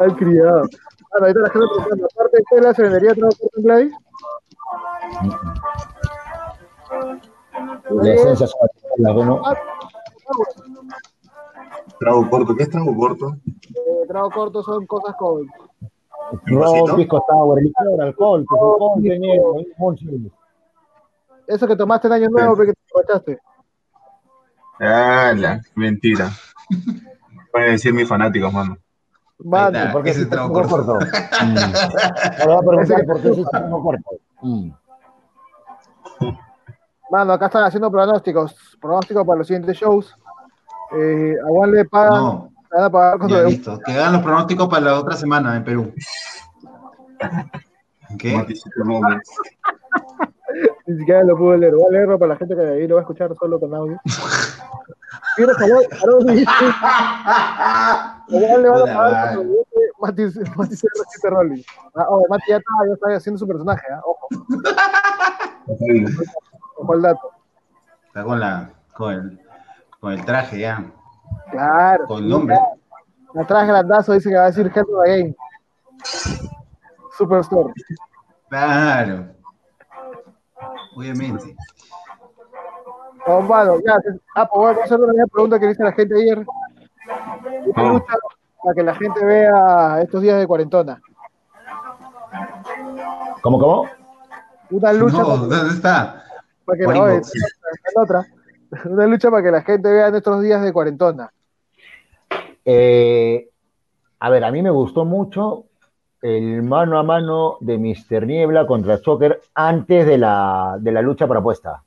[0.00, 0.62] Al criado.
[0.62, 3.92] Bueno, ahorita la gente preguntando, aparte de Tela, ¿se vendería corto en Gladys?
[7.90, 9.54] La esencia son las bueno, Ah,
[11.98, 13.36] Trago corto, ¿qué es trago corto?
[13.46, 15.46] eh, trago corto son cosas con...
[16.46, 18.44] Ron, pisco sour, licor, alcohol,
[19.98, 20.30] sí.
[21.46, 23.38] Eso que tomaste en Año Nuevo, pero que te aprovechaste.
[24.80, 26.30] Ah, la mentira.
[27.52, 28.76] Pueden decir mis fanáticos, mano.
[29.38, 29.92] Mano, está.
[29.92, 30.92] ¿Por qué Ese es trago trago corto.
[30.94, 31.06] corto?
[31.44, 32.40] Mm.
[32.40, 34.10] Ahora va a preguntar por qué es trago corto.
[34.42, 34.70] Mm.
[37.10, 38.76] Mano, acá están haciendo pronósticos.
[38.80, 40.14] Pronósticos para los siguientes shows.
[40.92, 42.50] Eh, a Juan le pagan, No,
[43.28, 43.80] ya listo.
[43.84, 45.92] Que hagan los pronósticos para la otra semana en Perú.
[48.18, 48.36] ¿Qué?
[50.86, 51.74] Ni siquiera lo pude leer.
[51.74, 54.00] Voy a leerlo para la gente que ahí lo va a escuchar solo con audio.
[55.36, 55.88] Quiero saber.
[58.28, 59.36] Igual le van a pagar
[60.00, 60.22] Mati
[60.56, 61.62] Mati CR7 Rolling.
[61.94, 64.00] Ah, oh, Mati ya está, ya está haciendo su personaje, ¿ah?
[64.04, 64.28] ojo,
[66.76, 67.30] ojo al dato.
[68.06, 69.45] Está con la, con el,
[70.00, 70.84] con el traje ya,
[71.50, 72.06] Claro.
[72.06, 72.58] con el nombre.
[73.38, 75.36] Atrás grandazo dice que va a decir Head of the Game.
[77.16, 77.72] Superstore.
[78.48, 79.26] Claro.
[80.96, 81.56] Obviamente.
[83.26, 83.98] Oh, mano, ya.
[84.00, 86.38] te- Ah, pues voy a hacer una pregunta que le hice a la gente ayer.
[86.38, 87.92] Una Ah.
[87.92, 88.14] lucha
[88.62, 91.00] para que la gente vea estos días de cuarentona.
[93.42, 93.88] ¿Cómo, cómo?
[94.70, 96.22] Una lucha No, ¿dónde está?
[96.64, 98.26] para que la otra.
[98.84, 101.30] Una lucha para que la gente vea en estos días de cuarentona.
[102.64, 103.48] Eh,
[104.20, 105.64] a ver, a mí me gustó mucho
[106.22, 108.26] el mano a mano de Mr.
[108.26, 111.82] Niebla contra Choker antes de la, de la lucha propuesta.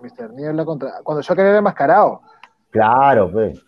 [0.00, 0.30] Mr.
[0.34, 0.92] Niebla contra.
[1.02, 2.20] Cuando quería era enmascarado.
[2.70, 3.62] Claro, pues.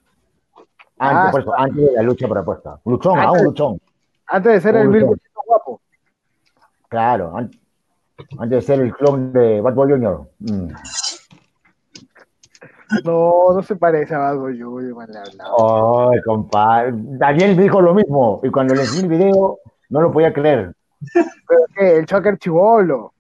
[1.01, 2.81] Antes, Ah, por eso, antes de la lucha propuesta.
[2.85, 3.43] Luchón, ah, un Antes.
[3.45, 3.81] luchón.
[4.27, 5.81] Antes de ser el Uy, Bill guapo.
[6.89, 7.51] Claro, an-
[8.39, 10.29] antes de ser el clon de Bad Boy Jr.
[10.41, 10.73] Mm.
[13.05, 16.11] No, no se parece a Bad Boy Junior, man, le hablaba.
[16.11, 16.93] Ay, compadre.
[16.95, 18.41] Daniel dijo lo mismo.
[18.43, 19.59] Y cuando le enseñé el video,
[19.91, 20.73] no lo podía creer.
[21.13, 23.13] Pero que el Choker chivolo.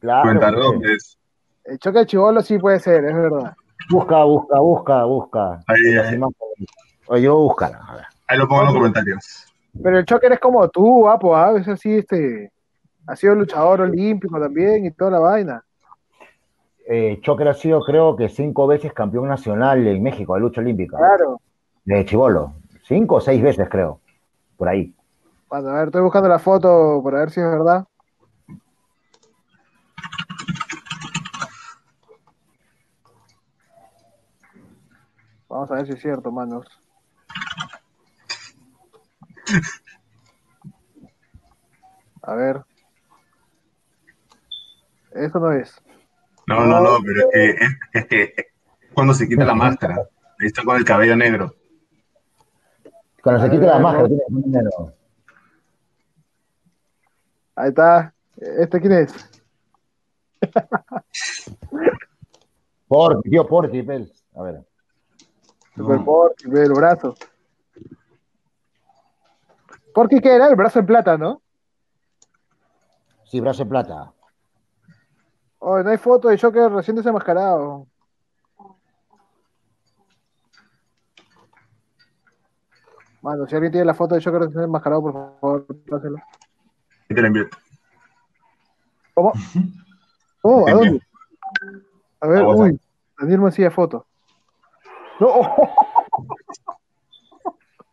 [0.00, 0.22] Claro.
[0.22, 0.80] Cuéntalo, pues.
[0.80, 1.18] pues.
[1.64, 3.54] El Choker chivolo sí puede ser, es verdad.
[3.90, 5.52] Busca, busca, busca, busca.
[5.66, 6.14] Ahí, ahí.
[6.14, 6.68] imágenes.
[7.06, 7.72] Oye, yo voy a buscar.
[7.74, 8.04] A ver.
[8.28, 9.54] Ahí lo pongo en los comentarios.
[9.82, 11.52] Pero el Choker es como tú, guapo, ¿ah?
[11.58, 12.53] Es así, este.
[13.06, 15.64] Ha sido luchador olímpico también y toda la vaina.
[16.86, 20.96] Eh, Choker ha sido, creo que, cinco veces campeón nacional en México de lucha olímpica.
[20.96, 21.40] Claro.
[21.84, 22.54] De Chivolo.
[22.82, 24.00] Cinco o seis veces, creo.
[24.56, 24.94] Por ahí.
[25.48, 27.86] Bueno, a ver, estoy buscando la foto para ver si es verdad.
[35.48, 36.66] Vamos a ver si es cierto, manos.
[42.22, 42.64] A ver.
[45.14, 45.80] Eso no es.
[46.46, 47.58] No, no, no, pero es
[47.92, 48.46] que es, que es
[48.92, 49.96] cuando se quita la máscara.
[50.40, 51.54] Ahí está con el cabello negro.
[53.22, 54.94] Cuando se A quite ver, la a ver, máscara, tiene un número.
[57.56, 58.14] Ahí está.
[58.36, 59.30] ¿Este quién es?
[62.88, 64.12] Porky, tío, Porky, pel.
[64.34, 64.64] A ver.
[65.76, 66.04] Super No.
[66.04, 67.14] Porky, ve el brazo.
[69.94, 70.48] Porky, ¿qué era?
[70.48, 71.40] El brazo en plata, ¿no?
[73.24, 74.13] Sí, brazo de plata.
[75.66, 77.86] Oh, no hay foto de Joker recién desenmascarado.
[83.22, 86.16] Mano, si alguien tiene la foto de Shocker enmascarado, por favor, páselo.
[87.08, 87.46] Ahí te la envío.
[89.14, 89.32] ¿Cómo?
[90.42, 90.68] ¿Cómo?
[90.68, 91.00] ¿A dónde?
[92.20, 92.66] A ver, A WhatsApp.
[92.66, 92.80] uy,
[93.18, 94.06] Daniel Macías foto.
[95.18, 95.28] No,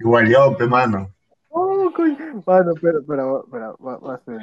[0.01, 1.09] Igual yo, pe mano.
[1.51, 2.17] oh, coño.
[2.45, 4.41] Mano, pero, pero, pero, va, va a ser.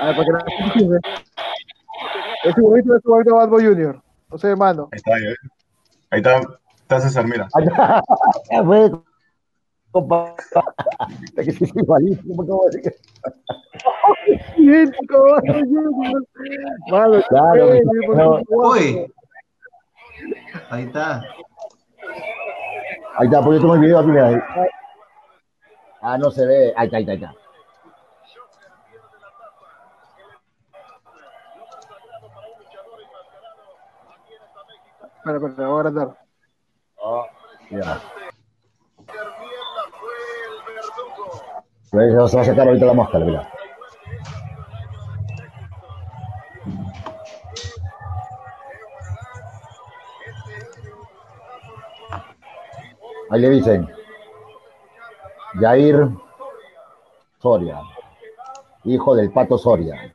[0.00, 0.98] A ver, para que la gente entienda.
[2.44, 4.02] Ese bonito es Bad Boy Junior.
[4.30, 4.88] No sé, mano.
[4.92, 5.34] Ahí está, eh.
[6.10, 6.40] Ahí está,
[6.82, 7.48] está César, mira.
[8.50, 8.90] Ya fue,
[9.92, 10.34] compa.
[11.36, 12.96] Es que sí, es igualito, ¿cómo decir que-.
[16.90, 17.74] Mano, Claro,
[18.14, 18.40] no.
[18.48, 19.12] Uy.
[20.70, 21.22] Ahí está.
[23.16, 24.28] Ahí está, pues yo tengo el video aquí, mira.
[24.28, 24.36] ahí.
[26.06, 26.74] Ah, no se ve.
[26.76, 27.34] Ahí está, ahí está, ahí está.
[35.16, 36.18] Espera, espera, voy a agrandar.
[37.70, 38.00] Ya.
[41.90, 43.50] Pues se va a sacar ahorita la máscara, mira.
[53.30, 54.03] Ahí le dicen.
[55.60, 56.08] Jair
[57.40, 57.80] Soria,
[58.84, 60.14] hijo del Pato Soria.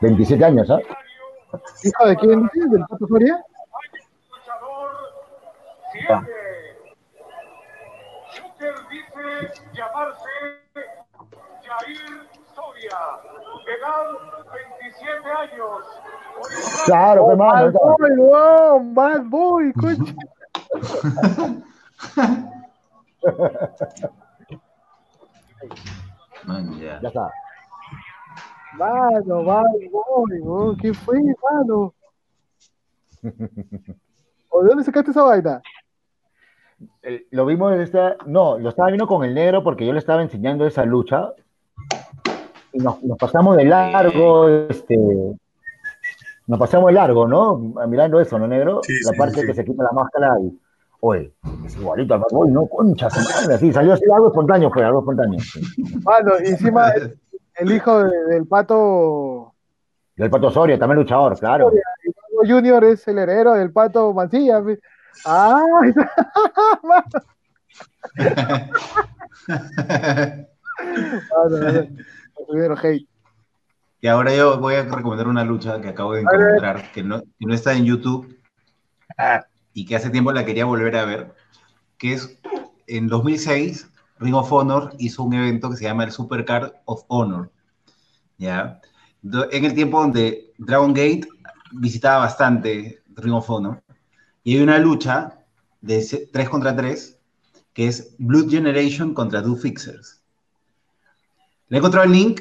[0.00, 0.78] 27 años, ¿ah?
[1.82, 2.50] ¿Hijo de quién?
[2.70, 3.44] ¿Del Pato Soria?
[6.08, 6.22] Ah.
[9.72, 10.28] Llamarse
[11.62, 12.98] Jair Soria,
[13.66, 14.06] edad
[14.52, 15.84] 27 años.
[16.86, 17.86] Claro, mano, ahí Bad está.
[17.86, 20.14] Boy, weón, Bad Boy, coche.
[26.46, 27.00] Man, ya.
[27.00, 27.30] ya está.
[28.78, 29.88] Mano, Boy,
[30.40, 31.94] weón, ¿qué fue, mano?
[34.50, 35.62] ¿O de dónde sacaste esa vaina?
[37.02, 40.00] Eh, Lo vimos en esta, no, lo estaba viendo con el negro porque yo le
[40.00, 41.32] estaba enseñando esa lucha
[42.72, 44.98] y nos, nos pasamos de largo, este,
[46.46, 47.56] nos pasamos de largo, ¿no?
[47.88, 48.80] Mirando eso, ¿no, negro?
[48.82, 49.46] Sí, la sí, parte sí.
[49.46, 50.58] que se quita la máscara y,
[51.06, 51.34] oye,
[51.66, 52.66] es igualito al Bad Boy, ¿no?
[52.66, 55.38] Concha, así, salió así, algo espontáneo fue, algo espontáneo.
[55.40, 55.60] sí.
[56.02, 57.18] Mano, y encima el,
[57.56, 59.52] el hijo de- del Pato
[60.16, 61.66] Y el Pato Soria, también luchador, claro.
[61.66, 61.74] Bad
[62.36, 64.62] Boy Junior es el heredero del Pato Mancilla.
[65.26, 65.62] ¡Ah!
[72.48, 73.06] mano, hate.
[74.00, 77.46] Y ahora yo voy a recomendar una lucha que acabo de encontrar, que no, que
[77.46, 78.36] no está en YouTube
[79.74, 81.34] y que hace tiempo la quería volver a ver,
[81.98, 82.38] que es
[82.86, 87.50] en 2006, Ring of Honor hizo un evento que se llama el Supercard of Honor.
[88.38, 88.80] ¿ya?
[89.22, 91.28] En el tiempo donde Dragon Gate
[91.72, 93.82] visitaba bastante Ring of Honor,
[94.44, 95.40] y hay una lucha
[95.80, 97.18] de 3 contra 3
[97.72, 100.22] que es Blood Generation contra Do Fixers.
[101.68, 102.40] Le he encontrado el link,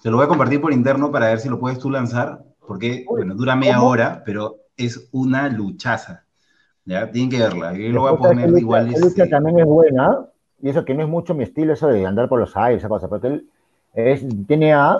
[0.00, 3.04] te lo voy a compartir por interno para ver si lo puedes tú lanzar, porque,
[3.08, 6.24] bueno, dura media hora, pero es una luchaza.
[6.84, 7.10] ¿Ya?
[7.10, 7.72] Tienen que verla.
[7.74, 8.86] Yo lo voy a poner lucha- igual.
[8.88, 10.26] lucha este, también es buena,
[10.62, 12.88] y eso que no es mucho mi estilo, eso de andar por los aires, esa
[12.88, 13.46] cosa, porque él
[13.94, 14.98] es, tiene a,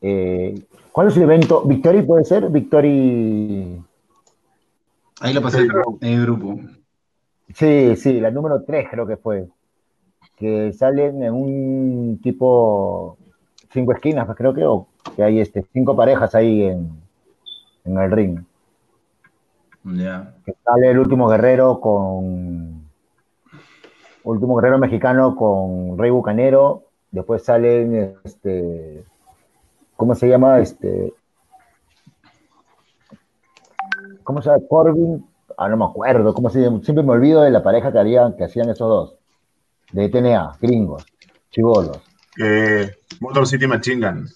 [0.00, 0.60] eh,
[0.92, 1.62] ¿cuál es el evento?
[1.64, 2.48] ¿Victory puede ser?
[2.50, 3.80] Victory,
[5.20, 6.58] Ahí lo pasé en el grupo.
[7.54, 9.46] sí, sí, la número 3 creo que fue,
[10.36, 13.16] que salen en un tipo
[13.72, 16.90] cinco esquinas, pues creo que, o que hay este, cinco parejas ahí en,
[17.84, 18.38] en el ring.
[19.84, 22.88] Que sale el último guerrero con
[24.24, 29.04] último guerrero mexicano con Rey Bucanero, después salen este
[29.96, 30.60] ¿cómo se llama?
[30.60, 31.12] este
[34.22, 34.62] ¿cómo se llama?
[34.68, 35.26] Corbin,
[35.56, 36.80] ah no me acuerdo, ¿cómo se llama?
[36.82, 39.14] Siempre me olvido de la pareja que harían, que hacían esos dos,
[39.92, 41.04] de TNA, gringos,
[41.50, 42.00] chivolos,
[42.38, 42.88] Eh,
[43.20, 44.28] Motor City Machine Gun.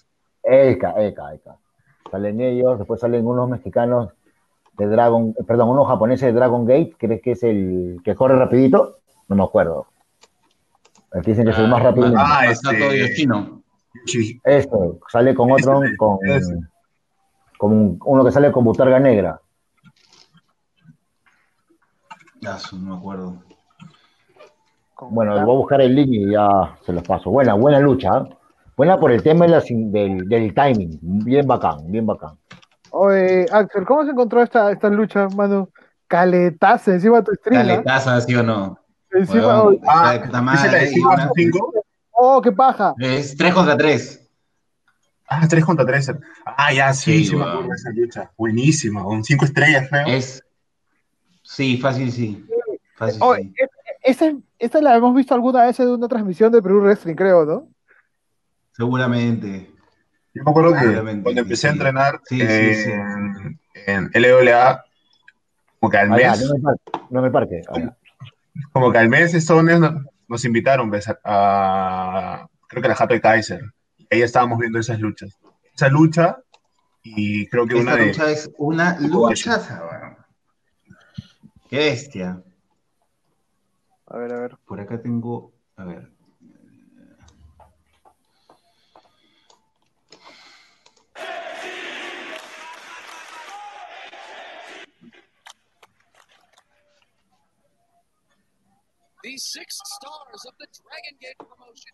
[0.43, 1.57] Eka, Eka, Eka.
[2.11, 4.11] Salen ellos, después salen unos mexicanos
[4.77, 8.97] de Dragon, perdón, unos japoneses de Dragon Gate, ¿crees que es el que corre rapidito?
[9.27, 9.87] No me acuerdo.
[11.11, 12.07] Que dicen que es el más rápido.
[12.17, 13.61] Ah, Masato este- Yoshino.
[14.05, 16.55] Chi- Eso, sale con otro, Ese,
[17.57, 19.41] con, un- uno que sale con butarga negra.
[22.45, 23.37] Ah, su, no me acuerdo.
[25.09, 27.29] Bueno, voy a buscar el link y ya se los paso.
[27.31, 28.17] Buena, buena lucha.
[28.19, 28.35] ¿eh?
[28.75, 30.99] Buena por el tema de la del, del timing.
[31.01, 32.37] Bien bacán, bien bacán.
[32.99, 35.69] Oye, Axel, ¿cómo se encontró esta, esta lucha, mano?
[36.07, 37.61] Caletaza encima de tu stream.
[37.67, 38.79] Caletaza, ¿sí o no?
[39.11, 41.73] Encima, oye, Ah, puta ¿esa madre, la de y 5 una- 5?
[42.11, 42.95] oh, qué paja.
[42.97, 44.27] Es 3 contra 3.
[45.27, 46.11] Ah, 3 contra 3.
[46.45, 48.31] Ah, ya, sí, Sí, sí me acuerdo de esa lucha.
[48.37, 50.07] Buenísima, con 5 estrellas, creo.
[50.07, 50.41] Es.
[51.43, 52.45] Sí, fácil, sí.
[52.95, 53.53] Fácil, Oh, sí.
[53.57, 53.69] es-
[54.03, 57.67] esta, esta la hemos visto alguna vez en una transmisión de Perú Wrestling, creo, ¿no?
[58.71, 59.71] Seguramente.
[60.37, 62.91] Yo me acuerdo que Seguramente cuando empecé a entrenar Sí, sí, sí.
[62.91, 64.83] en, en LWA,
[65.79, 66.45] como que al Allá, mes,
[67.09, 67.61] no el parque.
[67.69, 67.89] No parque.
[68.71, 69.93] como que al mes estos nos,
[70.27, 73.61] nos invitaron a, a- creo que a la Jato de Kaiser.
[73.97, 75.37] Y ahí estábamos viendo esas luchas.
[75.75, 76.37] Esa lucha
[77.03, 78.07] y creo que una Esta de...
[78.07, 79.59] lucha es una lucha.
[81.69, 82.41] Qué bestia.
[84.07, 84.57] A ver, a ver.
[84.65, 85.53] Por acá tengo.
[85.75, 86.11] A ver.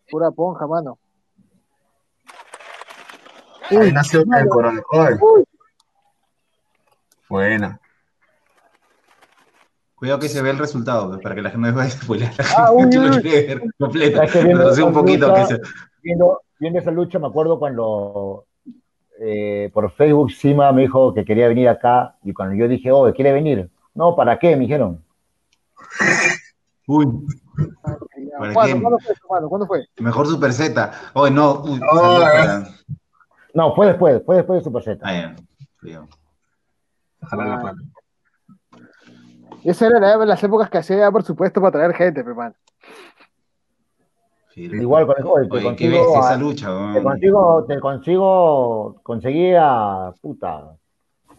[0.10, 0.98] Pura ponja, mano.
[3.70, 4.84] Ahí nació el coronel.
[7.30, 7.80] Buena.
[9.96, 12.34] Cuidado que se ve el resultado, pues, para que la gente no vaya a spoilear.
[12.58, 13.72] Ah, uy, uy.
[13.80, 14.22] completo.
[14.22, 15.62] Que Pero sí un esa poquito que lucha- se.
[16.04, 18.46] Viendo, viendo esa lucha, me acuerdo cuando
[19.20, 23.12] eh, por Facebook Sima me dijo que quería venir acá y cuando yo dije, oh,
[23.14, 23.70] ¿quiere venir?
[23.94, 24.56] No, ¿para qué?
[24.58, 25.04] Me dijeron.
[26.88, 27.06] Uy,
[27.82, 28.08] ¿Cuándo,
[28.38, 28.82] ¿Para ¿Cuándo, quién?
[28.82, 29.48] fue?
[29.50, 29.86] ¿Cuándo fue?
[30.00, 30.92] mejor Super Z.
[31.14, 31.62] Oye, no.
[31.64, 32.32] Uy, No, saludos eh.
[32.34, 32.70] para-
[33.54, 35.00] No, fue después, fue después de Super Z.
[35.04, 35.36] Ah.
[37.22, 37.76] Ojalá la
[39.64, 42.54] esa era la- las épocas que hacía, por supuesto, para traer gente, pero, mano.
[44.50, 44.82] Firme.
[44.82, 50.76] Igual con el joven, te consigo, esa lucha, te consigo, te consigo, conseguí a puta,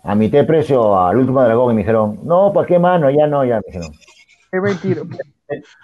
[0.02, 3.10] a mitad de precio al último dragón y me dijeron, no, ¿para qué mano?
[3.10, 3.92] Ya no, ya me dijeron.
[4.50, 5.02] Qué mentira.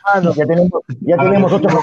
[0.04, 1.70] Ah, no, ya tenemos, ya tenemos otro.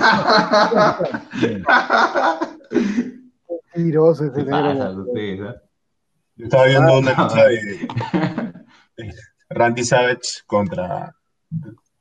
[3.75, 5.55] Mentiroso ese ¿Qué negro, ah?
[6.35, 7.23] Yo estaba viendo una Ah.
[7.23, 7.87] lucha de
[9.49, 11.13] Randy Savage contra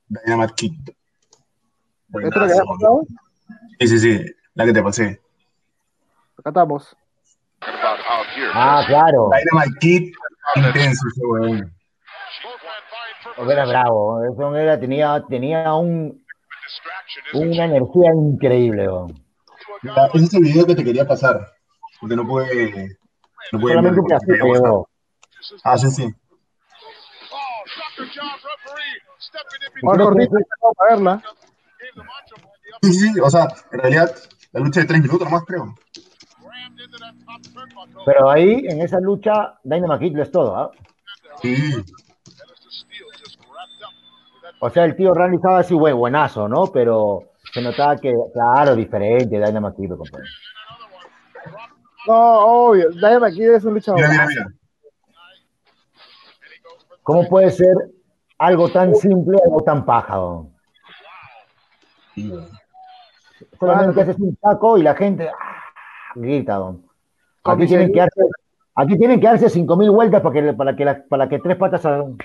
[0.08, 0.72] Dynamite Kid.
[0.88, 3.02] ¿Esto es lo que pasado?
[3.78, 4.24] Sí, sí, sí,
[4.54, 5.20] la que te pasé.
[6.38, 6.96] Acá estamos.
[8.54, 9.30] Ah, claro.
[9.30, 10.12] Dynamite Kid,
[10.56, 11.72] intenso ese weón.
[13.38, 14.24] Era bravo.
[14.24, 16.24] Eso era, tenía, tenía un,
[17.34, 18.88] una energía increíble.
[20.14, 21.52] Ese es el video que te quería pasar,
[22.00, 22.98] porque no puede...
[23.52, 24.88] No puede Solamente un verlo, porque pedacito.
[25.62, 26.14] Ah, sí, sí.
[29.82, 31.22] Ahora cortito, vamos a verla.
[32.82, 34.14] Sí, sí, o sea, en realidad,
[34.52, 35.74] la lucha de tres minutos nomás, creo.
[38.04, 40.56] Pero ahí, en esa lucha, Dynamite Kid lo es todo.
[40.56, 40.70] ¿ah?
[41.40, 41.56] Sí,
[44.60, 46.66] O sea, el tío Randy estaba así, güey, buenazo, ¿no?
[46.72, 47.20] Pero
[47.52, 50.24] se notaba que, claro, diferente, Dynamite Kid, compadre.
[52.06, 52.90] No, obvio.
[52.90, 54.00] Dynamite Kid es un luchador.
[54.00, 54.46] mira, mira, mira.
[57.02, 57.74] ¿Cómo puede ser
[58.38, 60.18] algo tan simple, algo tan paja?
[60.20, 60.54] weón?
[62.14, 62.32] Sí.
[63.60, 65.62] Solamente haces un taco y la gente ¡ah!
[66.14, 66.58] grita.
[66.58, 66.82] Con
[67.44, 68.20] Aquí tienen, que darse,
[68.74, 71.82] aquí tienen que darse 5.000 vueltas para que, para, que la- para que tres patas
[71.82, 72.16] salgan.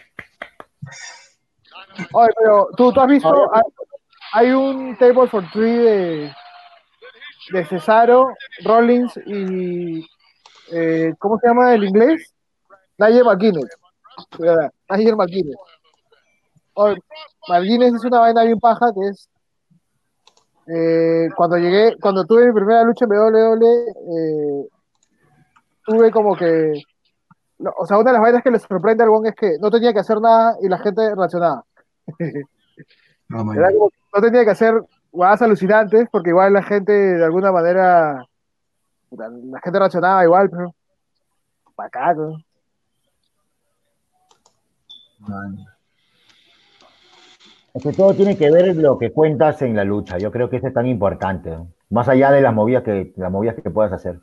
[2.13, 3.61] Oye, pero tú, tú has visto, hay,
[4.33, 6.33] hay un table for three de,
[7.51, 8.33] de Cesaro,
[8.63, 10.05] Rollins y
[10.71, 12.33] eh, ¿cómo se llama el inglés?
[12.97, 13.77] Nigel McGuinness.
[14.89, 15.57] Nigel McGuinness.
[17.47, 19.29] McGuinness es una vaina bien paja que es
[20.67, 24.67] eh, cuando llegué, cuando tuve mi primera lucha en WWE, eh,
[25.85, 26.81] tuve como que
[27.77, 29.93] o sea, una de las vainas que les sorprende al Wong es que no tenía
[29.93, 31.63] que hacer nada y la gente reaccionaba.
[33.29, 33.57] No, man.
[33.57, 37.51] Era como que no tenía que hacer guadas alucinantes porque igual la gente de alguna
[37.51, 38.25] manera
[39.11, 40.75] la gente reaccionaba igual, pero
[41.75, 42.37] para acá, ¿no?
[45.19, 45.65] Man.
[47.73, 50.17] Es que todo tiene que ver lo que cuentas en la lucha.
[50.17, 51.51] Yo creo que eso es tan importante.
[51.51, 51.67] ¿no?
[51.89, 54.19] Más allá de las movidas que, las movidas que puedas hacer.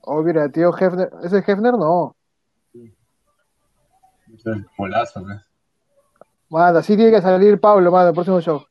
[0.00, 1.74] Oh, mira, tío Hefner, ¿ese es Hefner?
[1.74, 2.16] No.
[4.44, 5.40] Es Golazo, pues.
[6.48, 8.62] Mano, así tiene que salir Pablo, mano, el próximo show.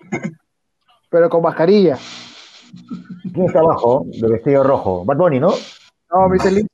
[1.10, 1.98] Pero con mascarilla.
[3.32, 4.04] ¿Quién está abajo?
[4.06, 5.04] De vestido rojo.
[5.04, 5.48] Bad Bunny, ¿no?
[5.48, 6.70] No, dice listo.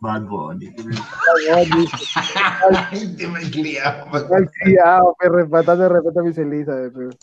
[0.00, 0.74] Bad Bunny.
[3.16, 4.06] Te me he criado.
[4.06, 6.74] Mal criado, pe, respetando de respeto a mi celiza.
[6.74, 7.16] de, pe.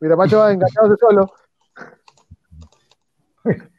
[0.00, 1.32] Mira, macho va engañado solo.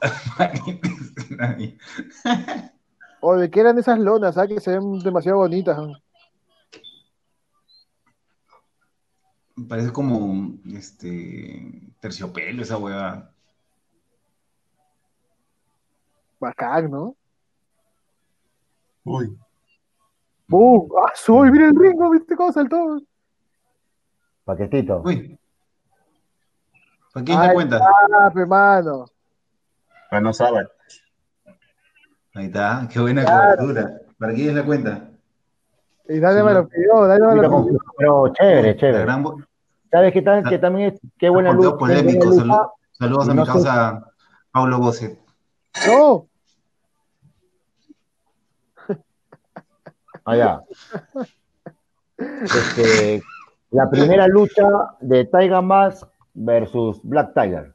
[3.22, 4.54] O de qué eran esas lonas, ¿sabes?
[4.54, 5.76] Que se ven demasiado bonitas.
[5.76, 5.92] ¿no?
[9.68, 13.30] Parece como este terciopelo esa hueá.
[16.40, 17.14] Bacán, ¿no?
[19.04, 19.36] Uy,
[20.50, 20.88] ¡Bum!
[20.98, 21.52] ¡Ah, soy!
[21.52, 22.10] ¡Mira el ringo!
[22.10, 23.00] ¿Viste cómo saltó?
[24.44, 25.00] Paquetito.
[25.04, 25.38] Uy.
[27.12, 27.78] ¿Para quién es la Ay, cuenta?
[27.78, 29.06] Ah, pe, mano.
[30.10, 30.66] Bueno, sabe.
[32.34, 33.56] Ahí está, qué buena Claro.
[33.56, 34.00] cobertura.
[34.18, 35.08] ¿Para quién es la cuenta?
[36.08, 37.78] Y nadie Sí, me lo pidió, nadie me lo pidió.
[37.96, 39.04] Pero chévere, chévere.
[39.04, 39.24] gran
[39.90, 40.48] ¿Sabes qué tal?
[40.48, 41.72] Que también es, qué buena luz.
[41.74, 42.32] polémico.
[42.92, 44.04] saludos a mi causa
[44.52, 45.18] Pablo Bosset.
[45.86, 46.26] No,
[50.24, 50.62] Allá.
[52.18, 53.22] Este,
[53.70, 54.62] la primera lucha
[55.00, 57.74] de Tiger Mask versus Black Tiger.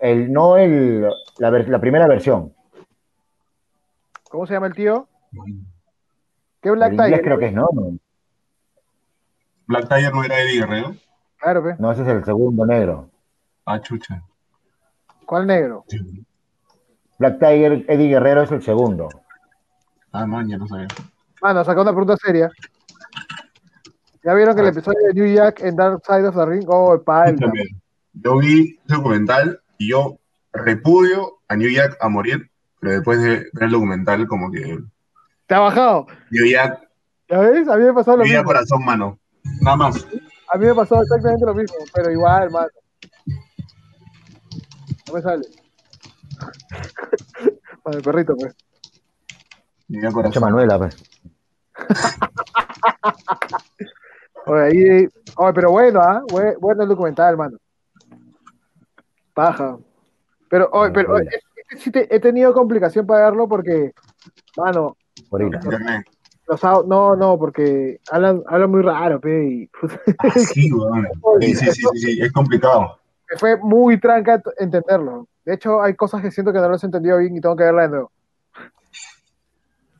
[0.00, 1.02] El, no el,
[1.38, 2.52] la, la primera versión.
[4.28, 5.08] ¿cómo se llama el tío?
[6.60, 7.22] ¿Qué Black el Tiger?
[7.22, 7.68] creo que es, ¿no?
[9.66, 10.94] Black Tiger no era Eddie Guerrero.
[11.38, 11.76] Claro, pe.
[11.78, 13.10] no, ese es el segundo negro.
[13.64, 14.22] Ah, chucha.
[15.24, 15.84] ¿Cuál negro?
[17.18, 19.08] Black Tiger, Eddie Guerrero es el segundo.
[20.12, 20.88] Ah, man, ya no sabía.
[21.42, 22.50] Mano, sacó una pregunta seria.
[24.24, 26.64] ¿Ya vieron que el episodio de New Jack en Dark Side of the Ring?
[26.66, 27.38] Oh, palma.
[27.38, 27.66] también.
[28.14, 30.18] Yo vi ese documental y yo
[30.52, 32.50] repudio a New Jack a morir,
[32.80, 34.78] pero después de ver el documental, como que
[35.46, 36.06] ¿Te ha bajado?
[36.30, 36.80] New Jack,
[37.28, 37.68] ¿Ya ves?
[37.68, 38.46] A mí me pasó lo New Jack mismo.
[38.48, 39.18] corazón mano.
[39.62, 40.06] Nada más.
[40.52, 42.68] A mí me pasó exactamente lo mismo, pero igual, mano.
[45.06, 45.42] No me sale.
[47.82, 48.54] Con el perrito, pues.
[49.88, 50.42] New Jack corazón.
[50.42, 50.96] Manuela, pues.
[54.46, 55.08] Oye, ahí.
[55.36, 56.22] Oye, pero bueno, ¿ah?
[56.28, 57.58] Bue- Bueno el documental, mano.
[59.38, 59.78] Paja.
[60.50, 61.28] Pero, oye, pero oye,
[61.70, 63.92] este he tenido complicación para verlo porque,
[64.56, 64.96] mano,
[65.30, 65.54] Por ir.
[65.54, 66.06] Internet.
[66.48, 69.70] los no, no, porque hablan, hablan muy raro, pe, y
[70.18, 70.68] Ah, sí.
[71.40, 72.98] Sí, sí, sí, es complicado.
[73.30, 75.28] me fue muy tranca entenderlo.
[75.44, 77.62] De hecho, hay cosas que siento que no los he entendido bien y tengo que
[77.62, 78.10] verla de nuevo.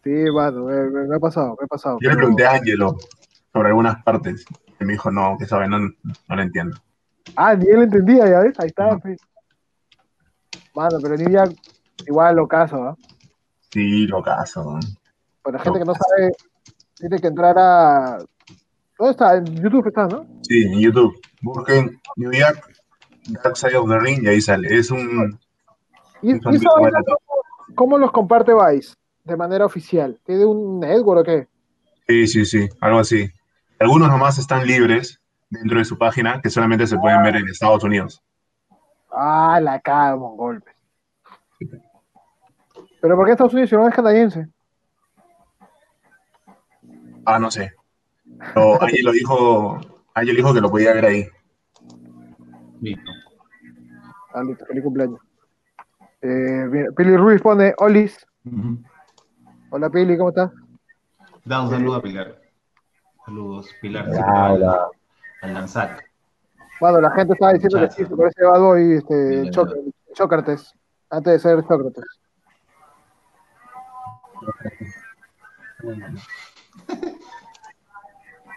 [0.02, 1.98] Sí, mano, me, ha pasado, me ha pasado.
[2.00, 2.96] Yo le pero- pregunté a Angelo
[3.52, 4.44] sobre algunas partes
[4.80, 5.92] y me dijo, no, que sabe, no, no
[6.36, 6.76] lo entiendo.
[7.36, 8.98] Ah, ni él entendía, ya ves, ahí está.
[8.98, 9.16] pe.
[10.74, 11.44] Mano, pero ni ya
[12.06, 12.96] igual lo caso, ¿ah?
[13.70, 14.78] Sí, lo caso.
[15.42, 16.32] Para la gente que no sabe,
[16.96, 18.18] tiene que entrar a.
[18.98, 19.36] ¿Dónde está?
[19.36, 20.26] En YouTube está, ¿no?
[20.42, 21.20] Sí, en YouTube.
[21.42, 22.68] Busquen New Jack,
[23.44, 24.76] Dark Side of the Ring y ahí sale.
[24.76, 25.38] Es un...
[26.22, 26.88] ¿Y, un y cómo,
[27.74, 30.18] cómo los comparte Vice de manera oficial?
[30.24, 31.48] ¿Tiene un network o qué?
[32.08, 33.30] Sí, sí, sí, algo así.
[33.78, 35.17] Algunos nomás están libres
[35.50, 38.22] dentro de su página que solamente se pueden ver en Estados Unidos.
[39.10, 40.72] Ah, la cago, golpe.
[43.00, 44.48] ¿Pero por qué Estados Unidos si no es canadiense?
[47.24, 47.72] Ah, no sé.
[48.54, 49.80] Pero alguien lo dijo,
[50.14, 51.28] alguien dijo que lo podía ver ahí.
[52.80, 53.10] Listo.
[54.34, 55.20] Ah, listo, feliz cumpleaños.
[56.20, 58.26] Eh, mira, Pili Ruiz pone, Olis.
[59.70, 60.50] Hola Pili, ¿cómo estás?
[61.44, 62.40] Da un saludo a Pilar.
[63.24, 64.08] Saludos, Pilar.
[64.08, 64.88] Hola, hola.
[65.42, 66.04] Al Lanzac.
[66.80, 69.50] Bueno, la gente estaba diciendo que sí, se parece a Bad Boy, este,
[70.14, 70.74] Sócrates,
[71.10, 72.04] antes de ser Sócrates.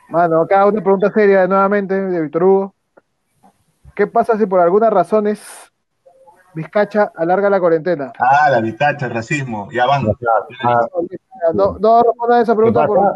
[0.09, 2.75] Mano, acá una pregunta seria nuevamente de Víctor Hugo.
[3.95, 5.41] ¿Qué pasa si por algunas razones
[6.53, 8.11] Vizcacha alarga la cuarentena?
[8.19, 9.69] Ah, la vitacha, el racismo.
[9.71, 10.05] Ya van.
[10.63, 10.85] Ah,
[11.53, 13.15] No, no responda a esa ¿Qué pregunta por,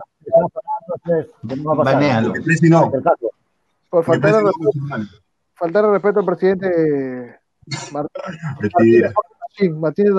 [2.44, 2.92] Presi no.
[3.96, 5.08] Por faltar, no respeto,
[5.54, 7.40] faltar respeto al presidente
[7.94, 8.12] Martín
[8.60, 9.14] Mentira.
[9.40, 10.18] Machín, Martínez de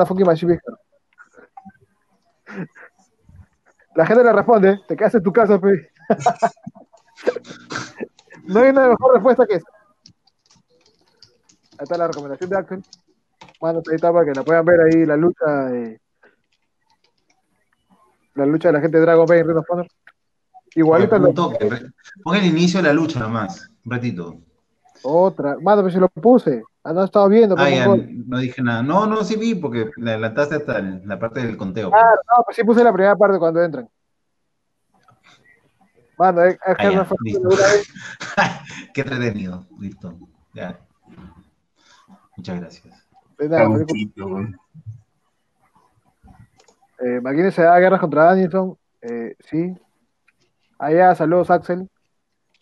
[3.95, 5.91] la gente le responde, te quedas en tu casa, pe.
[8.45, 9.69] no hay una mejor respuesta que esa.
[11.73, 12.83] Ahí está la recomendación de Axel.
[13.61, 16.01] Mano, ahí para que la puedan ver ahí, la lucha de
[18.37, 19.59] la lucha de la gente de Dragon Ball y Ring.
[20.77, 21.33] Igualita la
[22.23, 23.71] Pon el inicio de la lucha nomás.
[23.85, 24.37] Un ratito.
[25.03, 25.57] otra.
[25.61, 26.63] Mano, pero si lo puse.
[26.85, 27.57] Ah, no he estado viendo.
[27.59, 28.83] Ah, ya, no dije nada.
[28.83, 31.91] No, no, sí vi porque la adelantaste hasta el- la parte del conteo.
[31.91, 33.89] Claro, no, pues sí puse la primera parte cuando entran.
[36.19, 37.89] Mano, es, es que Ah, ya, me fue vez.
[38.95, 39.67] Qué entretenido.
[39.79, 40.17] Listo.
[40.55, 40.79] Ya.
[42.37, 43.07] Muchas gracias.
[43.39, 43.69] De nada.
[46.99, 48.77] Eh, McKinney se da guerras contra Danielson.
[49.03, 49.75] Eh, sí.
[50.79, 51.89] Allá, saludos, Axel.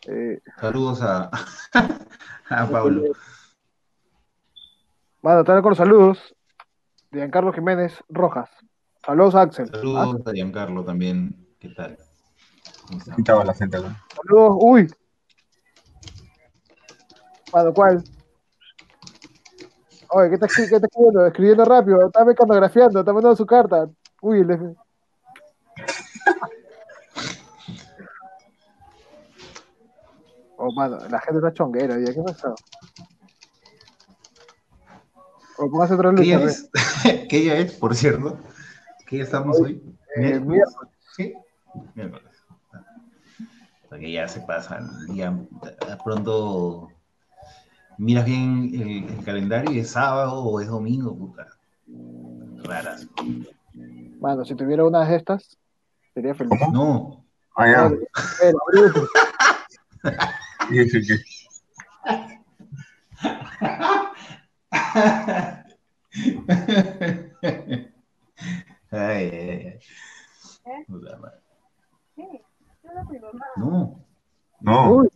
[0.07, 1.31] Eh, Saludos a,
[2.51, 3.03] a Pablo.
[5.23, 6.35] mano, también con los saludos.
[7.11, 8.51] de Giancarlo Jiménez Rojas.
[9.05, 9.69] Saludos, Axel.
[9.71, 11.35] Saludos a Giancarlo también.
[11.59, 11.97] ¿Qué tal?
[13.27, 14.05] ¿Cómo la gente acá.
[14.15, 14.57] saludos.
[14.61, 14.95] Uy,
[17.53, 18.03] Mano, ¿cuál?
[20.11, 21.27] Oye, ¿qué está, escri- qué está escribiendo?
[21.27, 23.89] Escribiendo rápido, está mecanografeando, está mandando su carta.
[24.21, 24.75] Uy, le...
[30.67, 32.15] Oh, mano, la gente está chonguera, ¿ya?
[32.15, 32.55] ¿qué pasó?
[35.59, 36.45] O póngase otra ¿Qué día ve.
[36.47, 36.71] es?
[37.29, 38.39] ¿Qué día es, por cierto?
[39.07, 39.83] ¿Qué día estamos hoy?
[40.17, 40.91] Eh, ¿Miércoles?
[41.15, 41.35] ¿Sí?
[41.95, 42.33] Miércoles.
[43.91, 45.39] Porque ya se pasa el día.
[46.03, 46.89] Pronto
[47.99, 51.47] miras bien el, el calendario y es sábado o es domingo, puta.
[52.63, 53.07] Raras.
[54.19, 55.59] Mano, si tuviera una de estas,
[56.15, 56.59] sería feliz.
[56.59, 56.73] ¿Cómo?
[56.73, 57.25] No.
[57.55, 57.91] Ah,
[60.71, 60.89] Ay, ay,
[68.91, 69.79] ay.
[70.89, 71.41] Madre.
[73.57, 74.05] No.
[74.61, 74.95] No.
[74.95, 75.09] Uy,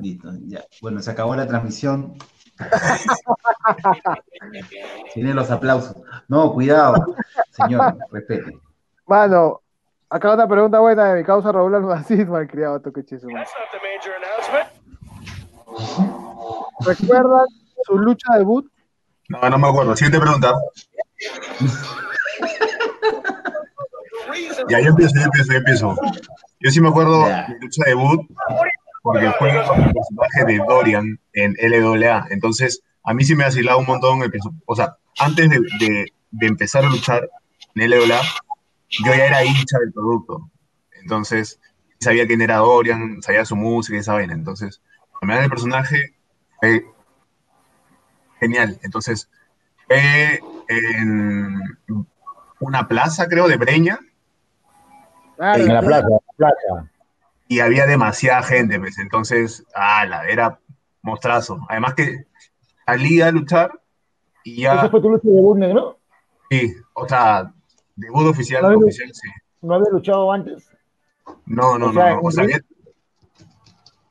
[0.00, 0.64] Listo, ya.
[0.80, 2.14] Bueno, se acabó la transmisión.
[5.14, 5.96] Tiene los aplausos.
[6.28, 6.94] No, cuidado,
[7.50, 8.58] señor, respete.
[9.06, 9.61] mano,
[10.12, 13.26] acá una pregunta buena de mi causa Raúl Almacid, malcriado, toque chiso.
[13.28, 13.38] mano.
[13.44, 14.68] That's not the major announcement.
[16.86, 17.46] ¿Recuerdan
[17.86, 18.70] su lucha debut?
[19.28, 19.96] No, no me acuerdo.
[19.96, 20.52] Siguiente pregunta.
[24.68, 25.96] Ya, yo empiezo, yo empiezo, yo empiezo.
[26.60, 28.20] Yo sí me acuerdo de mi lucha debut
[29.02, 32.26] porque fue con el personaje de Dorian en LWA.
[32.30, 34.30] Entonces, a mí sí me ha vacilado un montón el
[34.66, 37.28] O sea, antes de, de- de empezar a luchar
[37.74, 38.20] en LWA,
[39.04, 40.50] yo ya era hincha del producto.
[41.00, 41.60] Entonces,
[42.00, 44.34] sabía quién era Dorian, sabía su música y esa vaina.
[44.34, 44.80] Entonces,
[45.10, 46.14] cuando me dan el personaje,
[46.60, 46.84] fue
[48.40, 48.78] genial.
[48.82, 49.28] Entonces,
[49.86, 51.60] fue en
[52.60, 53.98] una plaza, creo, de Breña,
[55.38, 56.90] Ah, En la plaza, en la plaza.
[57.48, 58.96] y había demasiada gente, pues.
[58.98, 60.60] Entonces, ala, era
[61.02, 61.58] mostrazo.
[61.68, 62.26] Además que
[62.86, 63.72] salí a luchar
[64.44, 65.98] y ¿Esa ya, fue tu lucha de debut negro?
[66.48, 67.52] sí, o sea,
[67.96, 69.28] debut oficial, No, oficial, sí.
[69.62, 70.68] ¿No había luchado antes?
[71.46, 72.20] No, no, O sea, no, no.
[72.22, 72.44] O en sea,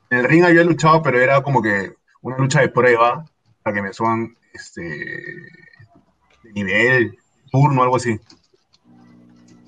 [0.09, 3.25] en el ring había luchado, pero era como que una lucha de prueba
[3.63, 7.17] para que me suban este de nivel,
[7.51, 8.19] turno, algo así.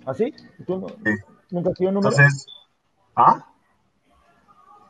[0.06, 0.34] ¿Así?
[0.66, 1.18] ¿Tú no- Sí.
[1.52, 2.12] nunca has sido número?
[2.16, 2.46] Entonces,
[3.16, 3.46] ¿ah?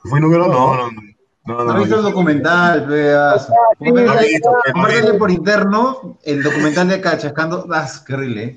[0.01, 0.47] ¿Fui número?
[0.47, 1.01] No, no, no.
[1.45, 3.49] No, no, ¿No no, el documental, veas?
[3.78, 5.17] Compártele visto.
[5.19, 7.67] por interno el documental de acá, chascando.
[7.69, 8.55] ¡Ah, qué horrible!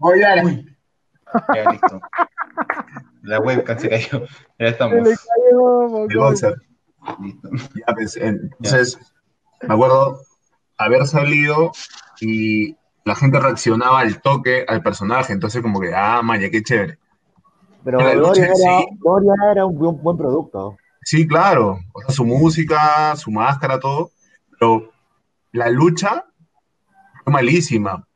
[0.00, 0.44] Oye, dale.
[0.44, 0.76] Uy.
[1.54, 2.00] Ya, listo.
[3.22, 4.20] La webcam se cayó.
[4.20, 4.26] Ya
[4.58, 4.94] Se estamos.
[4.96, 6.16] le cayó, El mongol.
[6.16, 6.54] boxer.
[7.20, 7.48] Listo.
[7.74, 8.98] Ya, pues, entonces,
[9.62, 10.20] me acuerdo
[10.78, 11.72] haber salido
[12.20, 16.98] y la gente reaccionaba al toque al personaje, entonces como que, ah, maña, qué chévere.
[17.84, 18.62] Pero en era, sí.
[19.52, 20.76] Era un buen, buen producto.
[21.02, 24.10] Sí, claro, o sea, su música, su máscara, todo,
[24.50, 24.92] pero
[25.52, 26.26] la lucha
[27.24, 28.06] fue malísima.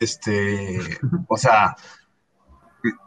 [0.00, 0.78] Este,
[1.28, 1.76] o sea,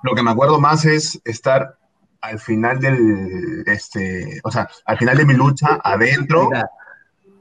[0.03, 1.77] lo que me acuerdo más es estar
[2.21, 6.49] al final del, este, o sea, al final de mi lucha, adentro,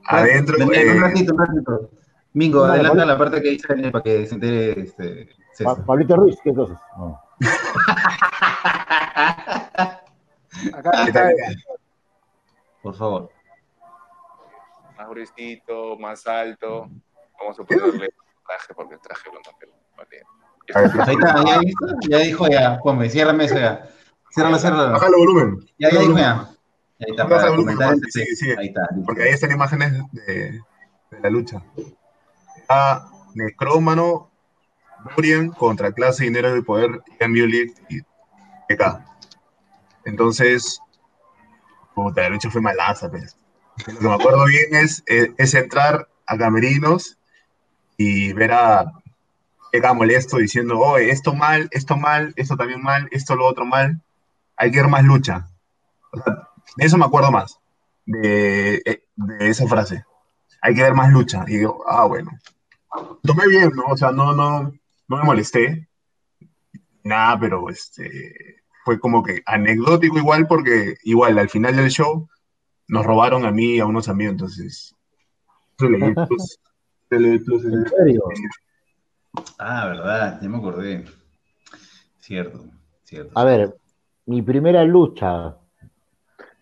[0.05, 1.91] adentro, eh, un ratito, un ratito.
[2.35, 5.85] Mingo, Dale, adelanta la parte que dice para que se entere este, César.
[5.85, 6.79] Pablito Ruiz, ¿qué cosas?
[6.97, 7.21] No.
[10.75, 11.35] Acá ¿qué está, tal?
[12.83, 13.31] Por favor.
[14.97, 16.89] más gruesito, más alto.
[17.41, 18.11] Vamos a ponerle
[18.49, 19.69] traje porque el traje lo cambió.
[19.97, 20.23] Vale.
[20.75, 23.89] Ahí está, ya dijo, ya dijo, ya, ponme, ciérrame eso ya.
[24.33, 24.93] Ciérralo, ciérralo.
[24.93, 25.59] Baja el volumen.
[25.79, 26.49] Ya, ya dijo, ya.
[27.01, 27.79] Ahí está, para volumen.
[27.83, 28.89] Ahí está.
[29.07, 30.61] Porque ahí están imágenes de,
[31.11, 31.63] de la lucha.
[32.57, 34.31] Está Necrómano,
[35.17, 38.01] Dorian contra Clase, Dinero y Poder, Ian y
[38.69, 39.05] PK.
[40.05, 40.81] Entonces,
[41.95, 43.37] puta, la lucha fue malaza, pues.
[43.87, 47.18] Lo que me acuerdo bien es, es, es entrar a camerinos
[47.99, 48.91] y ver a
[49.73, 54.01] PK molesto diciendo, oye, esto mal, esto mal, esto también mal, esto lo otro mal.
[54.57, 55.49] Hay que ver más lucha.
[56.13, 57.61] O sea, de eso me acuerdo más
[58.07, 60.05] de, eh, de esa frase.
[60.63, 61.45] Hay que ver más lucha.
[61.47, 62.31] Y yo, ah, bueno.
[63.23, 63.85] Tomé bien, ¿no?
[63.89, 64.73] O sea, no, no,
[65.09, 65.89] no me molesté.
[67.05, 72.29] Nada, pero este fue como que anecdótico igual, porque igual al final del show
[72.87, 74.95] nos robaron a mí y a unos amigos, entonces.
[75.79, 75.89] Eso
[79.59, 81.05] Ah, verdad, ya me acordé.
[82.19, 82.65] Cierto,
[83.05, 83.33] cierto.
[83.35, 83.75] A ver,
[84.27, 85.57] mi primera lucha,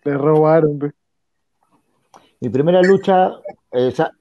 [0.03, 0.91] le robaron, pe.
[2.39, 3.31] mi primera lucha
[3.71, 4.11] eh, o sea,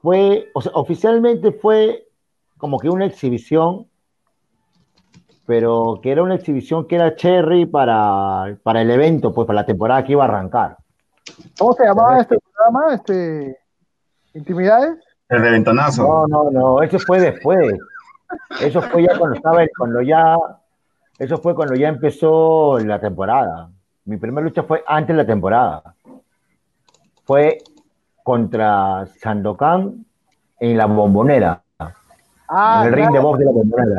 [0.00, 2.06] fue, o sea, oficialmente fue
[2.56, 3.88] como que una exhibición,
[5.46, 9.66] pero que era una exhibición que era cherry para, para el evento, pues para la
[9.66, 10.76] temporada que iba a arrancar.
[11.58, 12.94] ¿Cómo se llamaba este programa?
[12.94, 13.58] Este,
[14.34, 14.98] ¿Intimidades?
[15.32, 16.02] El reventonazo.
[16.02, 17.72] No, no, no, eso fue después.
[18.60, 20.36] Eso fue ya cuando estaba, cuando ya,
[21.18, 23.70] eso fue cuando ya empezó la temporada.
[24.04, 25.94] Mi primera lucha fue antes de la temporada.
[27.24, 27.58] Fue
[28.22, 30.04] contra Sandokan
[30.60, 31.62] en la bombonera,
[32.48, 33.98] Ah, en el ring de box de la bombonera.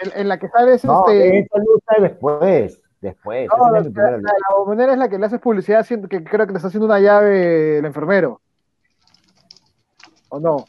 [0.00, 3.48] en, en la que sale ese, No, este, esa lucha es después, después.
[3.58, 3.80] no, la,
[4.56, 7.00] bombonera es la que le haces publicidad haciendo, que creo que le está haciendo una
[7.00, 8.40] llave el enfermero.
[10.30, 10.64] ¿O no?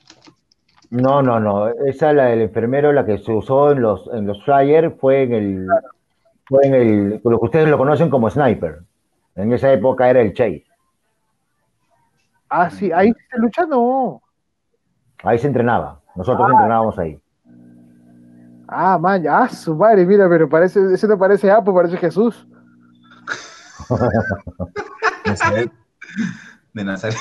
[0.91, 1.67] No, no, no.
[1.85, 5.33] Esa la del enfermero, la que se usó en los en los flyers, fue en
[5.33, 5.67] el
[6.47, 8.79] fue en el lo que ustedes lo conocen como sniper.
[9.35, 10.65] En esa época era el Chase.
[12.49, 14.21] Ah, sí, ahí se lucha, no.
[15.23, 15.99] Ahí se entrenaba.
[16.15, 16.53] Nosotros Ah.
[16.53, 17.19] entrenábamos ahí.
[18.67, 22.47] Ah, man, ya, ah, su madre, mira, pero parece, ese no parece Apo, parece Jesús.
[26.73, 27.17] De Nazaret.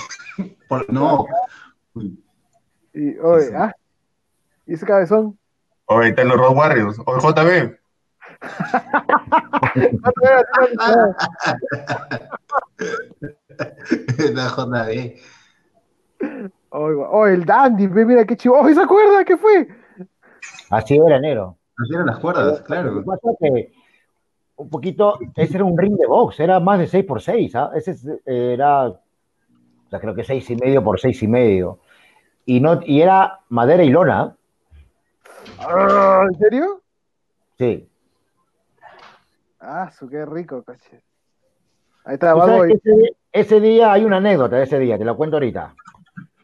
[0.69, 1.27] Por- no.
[2.99, 3.73] Y, oye, ah,
[4.67, 5.39] y ese cabezón.
[5.87, 6.99] Ahí están los Road Warriors.
[7.07, 7.79] O el JB.
[14.35, 15.15] La JB.
[16.71, 18.59] Oye, el Dandy, ve, mira qué chivo.
[18.61, 19.25] ¡Oh, se acuerda!
[19.25, 19.69] ¿Qué fue?
[20.71, 21.57] Así era negro.
[21.79, 23.05] Así eran las cuerdas, Lo que claro.
[23.05, 23.73] pasa es que
[24.57, 27.71] un poquito, ese era un ring de box, era más de 6 por 6 ¿ah?
[27.77, 29.01] Ese es- era, o
[29.89, 31.23] sea, creo que seis y medio por seis
[32.49, 34.35] y no, y era madera y lona,
[35.61, 36.83] Ah, ¿En serio?
[37.59, 37.87] sí.
[39.61, 41.03] Ah, su qué rico, coche.
[42.05, 42.67] Ahí está, vamos.
[42.69, 45.75] ese, ese día hay una anécdota de ese día, te la cuento ahorita.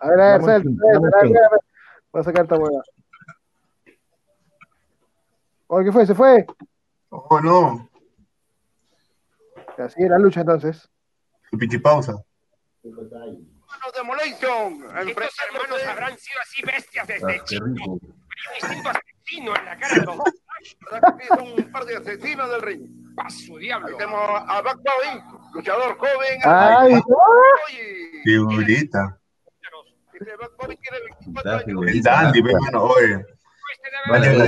[0.00, 1.32] A ver, a ver, Vamos sal.
[2.12, 2.82] Voy a sacar esta hueá.
[5.68, 6.07] Oye, ¿qué fue?
[6.07, 6.46] ¿Se fue?
[7.09, 7.88] Oh, no.
[9.78, 10.86] Así era la lucha entonces.
[11.50, 12.14] Su pichipausa.
[13.95, 14.85] Demolition.
[15.09, 17.65] Estos hermanos habrán sido así bestias desde Ah, chico.
[17.67, 17.91] rico.
[17.93, 18.01] Un
[18.61, 20.35] instinto asesino en la cara de los dos.
[21.29, 22.83] Son un par de asesinos del ring.
[23.19, 23.89] ¡A su diablo!
[23.89, 24.79] Ahí tenemos a Back
[25.53, 26.41] luchador joven.
[26.45, 27.01] ¡Ay!
[28.25, 29.19] Figurita.
[30.12, 31.61] este Back Bobby tiene 24 Da años.
[31.61, 32.11] El figurita.
[32.11, 32.85] Dandy, ve, mano.
[32.85, 33.15] Oye.
[33.15, 34.39] Este Vale,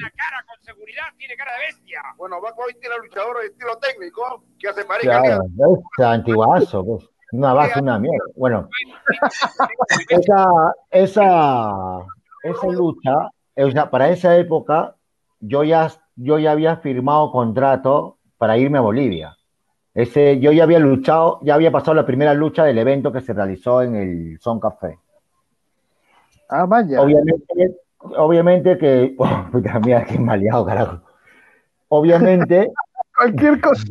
[0.00, 2.00] la cara con seguridad, tiene cara de bestia.
[2.16, 5.20] Bueno, Back Bobby tiene luchador de estilo técnico que hace pareja.
[5.22, 5.42] Claro,
[5.98, 7.04] es antiguazo, pues.
[7.32, 8.24] Una base, una mierda.
[8.36, 8.68] Bueno,
[10.08, 10.46] esa,
[10.90, 11.72] esa,
[12.42, 14.96] esa lucha, o sea, para esa época,
[15.40, 19.36] yo ya, yo ya había firmado contrato para irme a Bolivia.
[19.94, 23.32] Ese, yo ya había luchado, ya había pasado la primera lucha del evento que se
[23.32, 24.98] realizó en el Son Café.
[26.48, 27.02] Ah, man, ya.
[27.02, 31.00] Obviamente, obviamente que, oh, puta, mira, qué maleado, carajo.
[31.88, 32.72] Obviamente,
[33.18, 33.84] Cualquier cosa.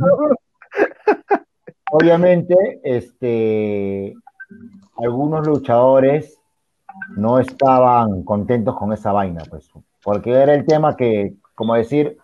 [1.91, 4.13] Obviamente, este,
[4.97, 6.39] algunos luchadores
[7.15, 9.69] no estaban contentos con esa vaina, pues,
[10.03, 12.17] porque era el tema que, como decir,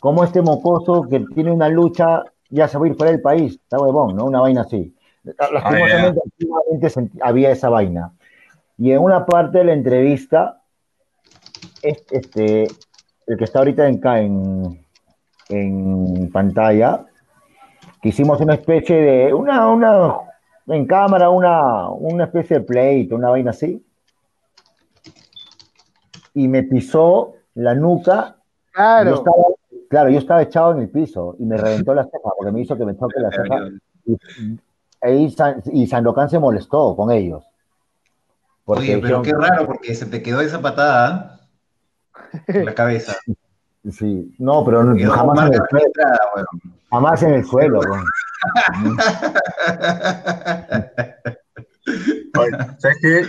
[0.00, 3.54] como este mocoso que tiene una lucha ya se va a ir fuera del país,
[3.54, 4.24] está huevón, ¿no?
[4.24, 4.94] Una vaina así.
[5.24, 8.12] Lastimosamente, antiguamente sent- había esa vaina.
[8.78, 10.62] Y en una parte de la entrevista,
[11.82, 12.66] es- este,
[13.26, 14.80] el que está ahorita en, en,
[15.50, 17.04] en pantalla,
[18.00, 20.16] que hicimos una especie de, una, una,
[20.66, 23.84] en cámara, una, una especie de pleito, una vaina así,
[26.34, 28.42] y me pisó la nuca, yo
[28.72, 29.14] Claro.
[29.14, 29.44] estaba,
[29.88, 32.76] claro, yo estaba echado en el piso y me reventó la ceja, porque me hizo
[32.76, 33.60] que me toque la ceja,
[34.06, 34.16] y,
[35.02, 37.44] ahí San- y Sandokan se molestó con ellos.
[38.64, 41.40] Porque Oye, pero dijeron qué raro, porque se te quedó esa patada
[42.46, 43.16] en la cabeza.
[43.90, 45.62] sí, no, pero jamás marca el
[46.90, 47.80] jamás en el suelo.
[52.38, 53.24] Oye, ¿Sabes qué?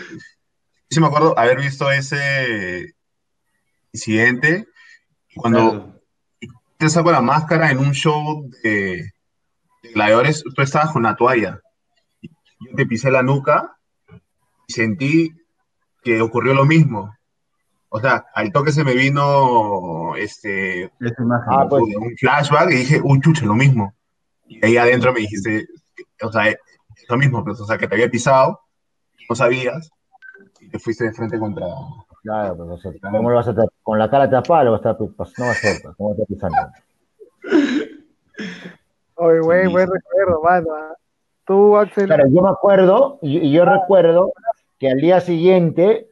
[0.89, 2.93] Sí me acuerdo haber visto ese
[3.93, 4.67] incidente
[5.35, 6.01] cuando Claro.
[6.77, 9.11] te saco la máscara en un show de,
[9.83, 11.59] de gladiadores, tú estabas con la toalla.
[12.21, 13.75] Yo te pisé la nuca
[14.67, 15.31] y sentí
[16.03, 17.15] que ocurrió lo mismo.
[17.93, 20.89] O sea, al toque se me vino este.
[21.47, 21.83] Ah, pues.
[21.83, 23.93] un flashback y dije, uy, chucha, lo mismo.
[24.47, 25.67] Y ahí adentro me dijiste,
[26.23, 26.57] o sea, es
[27.09, 28.61] lo mismo, pues, o sea, que te había pisado,
[29.29, 29.91] no sabías,
[30.61, 31.65] y te fuiste de frente contra...
[32.23, 33.55] Claro, pues, o sea, ¿cómo lo vas a?
[33.83, 36.27] Con la cara tapada lo vas a pues, no va a ser, pues, ¿cómo estás
[36.27, 36.57] pisando?
[39.15, 40.67] Oye, güey, buen recuerdo, mano.
[40.71, 40.95] ah.
[41.45, 42.05] Tú, Axel.
[42.05, 44.31] Claro, yo me acuerdo, y y yo recuerdo
[44.79, 46.10] que al día siguiente,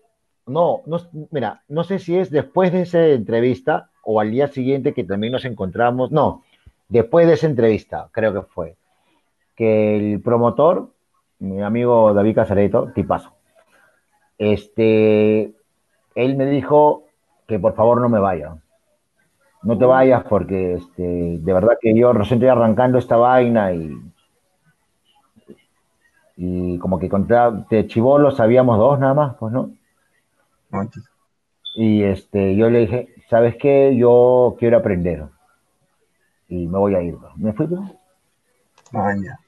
[0.49, 0.97] no, no,
[1.31, 5.33] mira, no sé si es después de esa entrevista o al día siguiente que también
[5.33, 6.43] nos encontramos, no,
[6.87, 8.75] después de esa entrevista, creo que fue,
[9.55, 10.89] que el promotor,
[11.39, 13.33] mi amigo David Casareto, tipazo,
[14.37, 15.53] este,
[16.15, 17.03] él me dijo
[17.47, 18.55] que por favor no me vaya.
[19.61, 23.93] No te vayas porque este, de verdad que yo recién estoy arrancando esta vaina y,
[26.37, 29.71] y como que contra, de chivolo sabíamos dos nada más, pues no.
[31.75, 33.95] Y este, yo le dije, ¿sabes qué?
[33.95, 35.25] Yo quiero aprender.
[36.47, 37.15] Y me voy a ir.
[37.35, 37.81] Me fui, pues.
[38.93, 39.39] Ah, ya.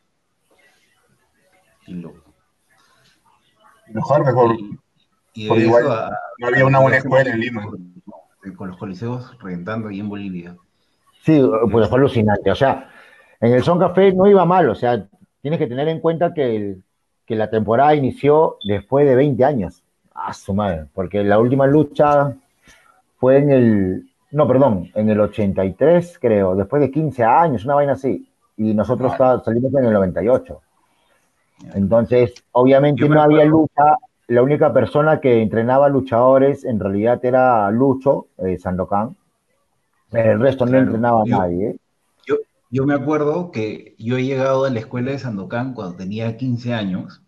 [1.88, 2.14] Y lo-
[3.88, 4.56] Mejor, mejor.
[5.34, 7.68] y eso igual a- no había una buena escuela en Lima.
[8.56, 10.56] Con los coliseos reventando ahí en Bolivia.
[11.24, 11.42] Sí,
[11.72, 12.50] pues fue alucinante.
[12.52, 12.90] O sea,
[13.40, 14.70] en el Son Café no iba mal.
[14.70, 15.08] O sea,
[15.42, 16.84] tienes que tener en cuenta que, el-
[17.26, 19.81] que la temporada inició después de 20 años.
[20.24, 20.86] A su madre.
[20.94, 22.36] Porque la última lucha
[23.18, 24.12] fue en el.
[24.32, 26.56] No, perdón, en el 83, creo.
[26.56, 28.30] Después de 15 años, una vaina así.
[28.58, 30.62] Y nosotros salimos en el 98.
[31.74, 33.98] Entonces, obviamente no había lucha.
[34.28, 39.16] La única persona que entrenaba luchadores en realidad era Lucho eh, Sandokan.
[40.12, 41.70] El resto no entrenaba a nadie.
[41.70, 41.78] ¿eh?
[42.26, 42.36] Yo,
[42.70, 46.74] yo me acuerdo que yo he llegado a la escuela de Sandokan cuando tenía 15
[46.74, 47.22] años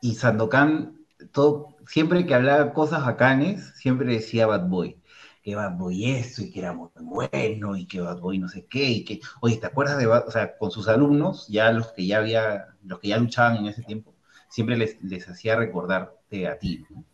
[0.00, 0.99] y Sandokan,
[1.32, 4.96] todo, siempre que hablaba cosas bacanes, siempre decía Bad Boy.
[5.42, 8.66] Que Bad Boy esto y que era muy bueno y que Bad Boy no sé
[8.66, 11.92] qué y que, oye, ¿te acuerdas de Bad O sea, con sus alumnos, ya los
[11.92, 14.14] que ya había, los que ya luchaban en ese tiempo,
[14.48, 16.84] siempre les, les hacía recordarte a ti.
[16.90, 17.04] ¿no?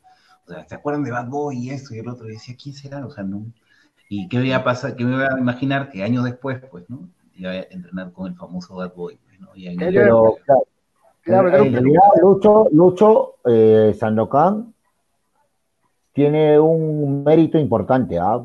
[0.46, 2.28] O sea, ¿te acuerdan de Bad Boy y esto y el otro?
[2.28, 3.07] Y decía, ¿quién será?
[3.07, 3.46] O sea, no,
[4.09, 4.96] ¿Y qué iba a pasar?
[4.96, 5.90] ¿Qué me iba a imaginar?
[5.90, 7.09] Que años después, pues, ¿no?
[7.34, 9.48] Iba a entrenar con el famoso Bad Boy, pues, ¿no?
[9.54, 10.66] Y Pero, claro,
[11.27, 14.72] En realidad, Lucho, Lucho eh, Sandokan
[16.12, 18.43] tiene un mérito importante, ¿ah?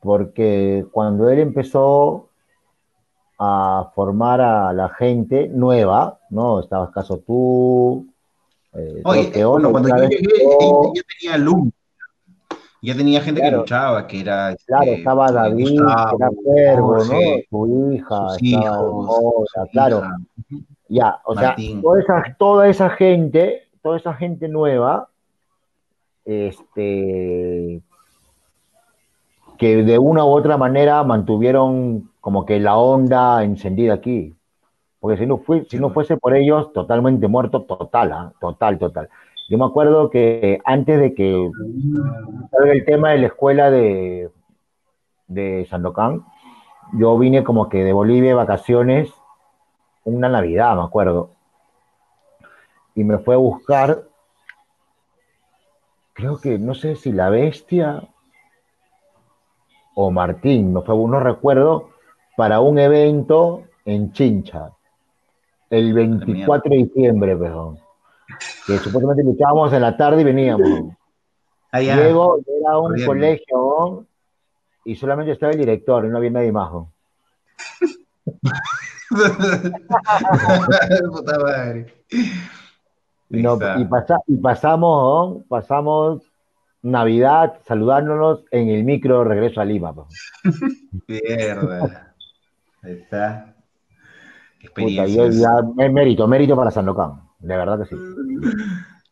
[0.00, 2.28] Porque cuando él empezó
[3.38, 6.60] a formar a la gente nueva, ¿no?
[6.60, 8.06] Estabas caso tú,
[8.74, 11.72] eh, Oye, que bueno, cuando yo llegué, yo, ya tenía alumnos.
[12.82, 14.50] Ya tenía gente que luchaba, que era.
[14.50, 17.20] este, Claro, estaba David, que Gustavo, era Cuervo, ¿no?
[17.48, 20.02] Su hija, sus estaba hijos, su claro.
[20.50, 20.64] hija.
[20.94, 21.72] Ya, o Martín.
[21.72, 25.08] sea, toda esa, toda esa gente, toda esa gente nueva,
[26.24, 27.82] este,
[29.58, 34.36] que de una u otra manera mantuvieron como que la onda encendida aquí.
[35.00, 38.32] Porque si no, fue, si no fuese por ellos, totalmente muerto, total, ¿ah?
[38.40, 39.08] total, total.
[39.50, 41.50] Yo me acuerdo que antes de que
[42.52, 44.30] salga el tema de la escuela de,
[45.26, 46.24] de Sandokan,
[46.92, 49.12] yo vine como que de Bolivia de vacaciones
[50.04, 51.30] una Navidad, me acuerdo.
[52.94, 54.04] Y me fue a buscar,
[56.12, 58.02] creo que, no sé si la bestia
[59.94, 61.90] o Martín, me fue, no recuerdo,
[62.36, 64.72] para un evento en Chincha,
[65.70, 67.78] el 24 de diciembre, perdón.
[68.66, 70.94] Que supuestamente luchábamos en la tarde y veníamos.
[71.70, 71.96] Ah, ya.
[71.96, 73.06] Luego era un Bien.
[73.06, 74.06] colegio
[74.84, 76.70] y solamente estaba el director y no había nadie más.
[79.14, 81.10] ¿no?
[81.12, 81.94] Puta madre.
[83.30, 83.80] Y, no- Está.
[83.80, 85.44] y pasa- y pasamos, ¿no?
[85.48, 86.22] pasamos
[86.82, 89.94] Navidad saludándonos en el micro regreso a Lima.
[89.94, 90.08] pues.
[91.08, 92.14] Mierda.
[92.82, 93.54] Ahí está.
[94.60, 97.96] Es mérito, mérito para Sandokan, de verdad que sí.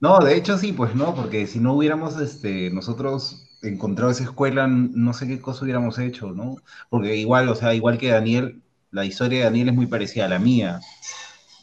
[0.00, 4.66] No, de hecho sí, pues no, porque si no hubiéramos este, nosotros encontrado esa escuela,
[4.66, 6.56] no sé qué cosa hubiéramos hecho, ¿no?
[6.90, 8.61] Porque igual, o sea, igual que Daniel,
[8.92, 10.80] la historia de Daniel es muy parecida a la mía,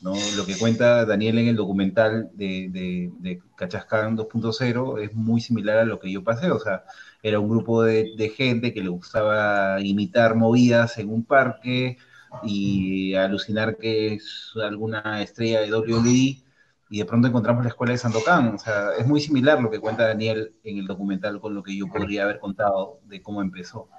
[0.01, 0.13] ¿no?
[0.35, 5.85] Lo que cuenta Daniel en el documental de, de, Cachascán 2.0 es muy similar a
[5.85, 6.83] lo que yo pasé, o sea,
[7.23, 11.97] era un grupo de, de gente que le gustaba imitar movidas en un parque
[12.43, 16.43] y alucinar que es alguna estrella de WWE
[16.89, 18.55] y de pronto encontramos la escuela de Sandokan.
[18.55, 21.75] O sea, es muy similar lo que cuenta Daniel en el documental con lo que
[21.77, 23.89] yo podría haber contado de cómo empezó.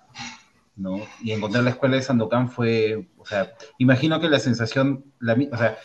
[0.81, 0.99] ¿No?
[1.23, 5.57] Y encontrar la escuela de Sandokan fue, o sea, imagino que la sensación, la, o
[5.57, 5.77] sea,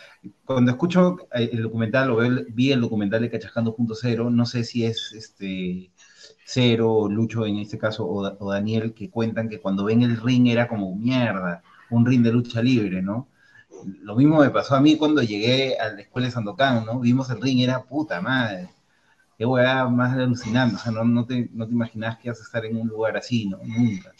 [0.45, 2.17] cuando escucho eh, el documental o
[2.53, 5.91] vi el documental de Cachaján 2.0, no sé si es este
[6.45, 10.17] Cero, Lucho en este caso, o, Da- o Daniel, que cuentan que cuando ven el
[10.21, 13.29] ring era como mierda, un ring de lucha libre, ¿no?
[14.01, 16.99] Lo mismo me pasó a mí cuando llegué a la escuela de Sandokan, ¿no?
[16.99, 18.69] Vimos el ring, era puta madre.
[19.37, 20.75] Qué hueá más alucinante.
[20.77, 23.17] O sea, no, no, te, no te imaginabas que ibas a estar en un lugar
[23.17, 23.59] así, ¿no?
[23.63, 24.15] Nunca.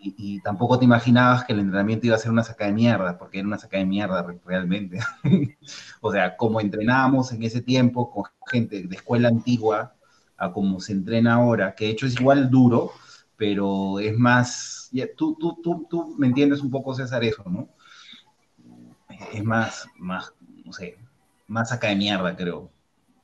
[0.00, 3.18] Y, y tampoco te imaginabas que el entrenamiento iba a ser una saca de mierda,
[3.18, 5.00] porque era una saca de mierda re- realmente.
[6.00, 9.94] o sea, como entrenábamos en ese tiempo con gente de escuela antigua
[10.36, 12.92] a como se entrena ahora, que de hecho es igual duro,
[13.36, 14.88] pero es más.
[14.92, 17.68] ya, tú, tú, tú, tú me entiendes un poco, César, eso, ¿no?
[19.32, 20.32] es más, más,
[20.64, 20.96] no sé,
[21.46, 22.70] más saca de mierda, creo.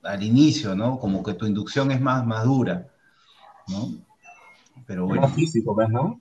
[0.02, 0.98] Al inicio, ¿no?
[0.98, 2.88] Como que tu inducción es más, más dura,
[3.68, 3.88] ¿no?
[4.86, 5.22] Pero bueno.
[5.22, 6.20] Más físico, ¿ves, no?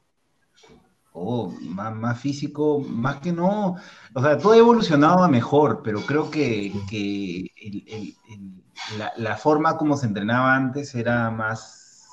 [1.15, 3.75] Oh, más, más físico, más que no.
[4.15, 8.63] O sea, todo ha evolucionado a mejor, pero creo que, que el- el- el-
[8.97, 12.07] la, la forma como se entrenaba antes era más,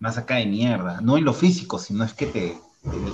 [0.00, 1.00] más acá de mierda.
[1.00, 2.58] No en lo físico, sino es que te,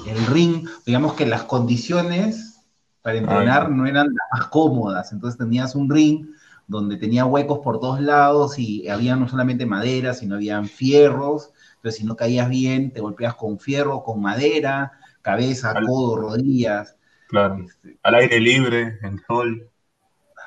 [0.07, 2.61] el, ring, digamos que las condiciones
[3.03, 5.12] para entrenar no eran las más cómodas.
[5.12, 6.26] Entonces tenías un ring
[6.66, 11.53] donde tenía huecos por todos lados y había no solamente madera, sino habían fierros.
[11.79, 16.97] Entonces, si no caías bien, te golpeas con fierro, con madera, cabeza, Al- codo, rodillas.
[17.29, 17.59] Claro.
[17.64, 19.70] Este, Al aire libre, en sol,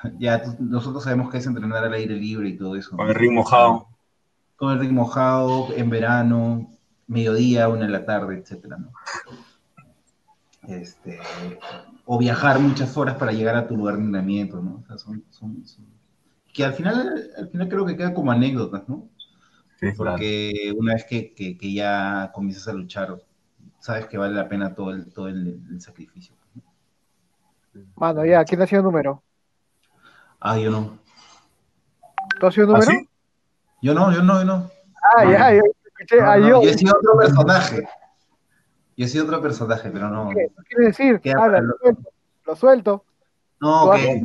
[0.19, 2.97] ya nosotros sabemos que es entrenar al aire libre y todo eso.
[2.97, 3.87] con el ring mojado.
[4.57, 6.69] Con el ring mojado, en verano,
[7.07, 8.91] mediodía, una en la tarde, etcétera, ¿no?
[10.67, 11.19] Este,
[12.05, 14.81] o viajar muchas horas para llegar a tu lugar de entrenamiento, ¿no?
[14.83, 15.85] O sea, son, son- son-
[16.53, 19.07] que al final, al final creo que queda como anécdotas, ¿no?
[19.81, 20.11] Sí, claro.
[20.11, 23.17] Porque una vez que, que- que ya comienzas a luchar,
[23.79, 26.35] sabes que vale la pena todo el, todo el, el sacrificio.
[27.95, 29.23] Mano, ya, ¿quién ha sido número?
[30.39, 30.99] Ah, yo no.
[32.39, 32.91] ¿Tú has sido ¿Ah, número?
[32.91, 33.09] sí?
[33.81, 34.69] Yo no, yo no, yo no.
[35.15, 35.55] Ah, No, ya, no.
[35.57, 36.61] yo escuché, No, ah, no, yo.
[36.63, 37.87] yo he sido otro personaje.
[38.97, 40.29] Yo he sido otro personaje, pero no.
[40.29, 41.21] ¿Qué ¿Qué quiere decir?
[41.35, 42.09] Ah, lo lo- suelto.
[42.45, 43.05] Lo suelto.
[43.59, 44.23] No, que,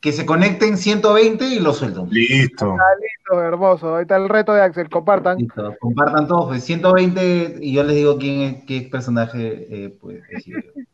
[0.00, 2.06] que se conecten 120 y lo suelto.
[2.10, 2.74] Listo.
[2.78, 3.96] Ah, listo, hermoso.
[3.96, 5.38] Ahí está el reto de Axel, compartan.
[5.38, 10.22] Listo, compartan todos, pues 120 y yo les digo quién es, qué personaje eh, pues.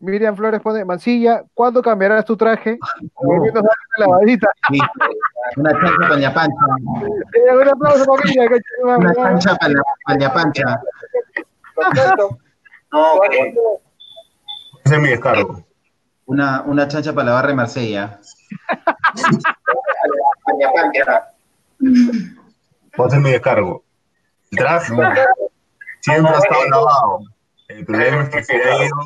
[0.00, 2.78] Miriam Flores pone, Mancilla, ¿cuándo cambiarás tu traje?
[3.98, 4.48] La lavadita.
[4.70, 4.88] listo.
[5.56, 6.54] Una chancha paña pancha.
[7.34, 10.80] Eh, Un aplauso para Miriam, Una chancha paña, paña pancha.
[12.92, 13.20] No,
[14.84, 15.67] Ese es mi descargo.
[16.28, 18.20] Una, una chancha para la barra de Marsella.
[22.98, 23.82] Es mi descargo.
[24.50, 25.02] El traje No,
[26.00, 27.20] siempre ha estado lavado.
[27.68, 28.96] El problema es que se ha ido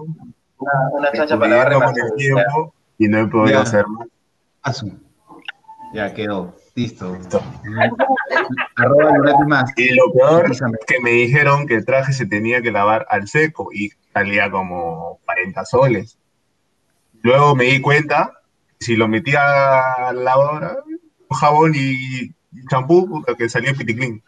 [0.59, 2.15] una, una chancha para la barra de el Marsella.
[2.17, 3.99] tiempo y no he podido hacerlo.
[5.95, 6.57] Ya quedó.
[6.75, 7.15] Listo.
[7.17, 7.41] Listo.
[8.77, 9.13] Arroba
[9.47, 9.71] más.
[9.77, 13.29] Y lo peor es que me dijeron que el traje se tenía que lavar al
[13.29, 16.19] seco y salía como 40 soles.
[17.23, 18.33] Luego me di cuenta,
[18.79, 20.77] si lo metía a la lavadora,
[21.29, 22.35] con jabón y
[22.69, 24.23] champú, que salía piticlín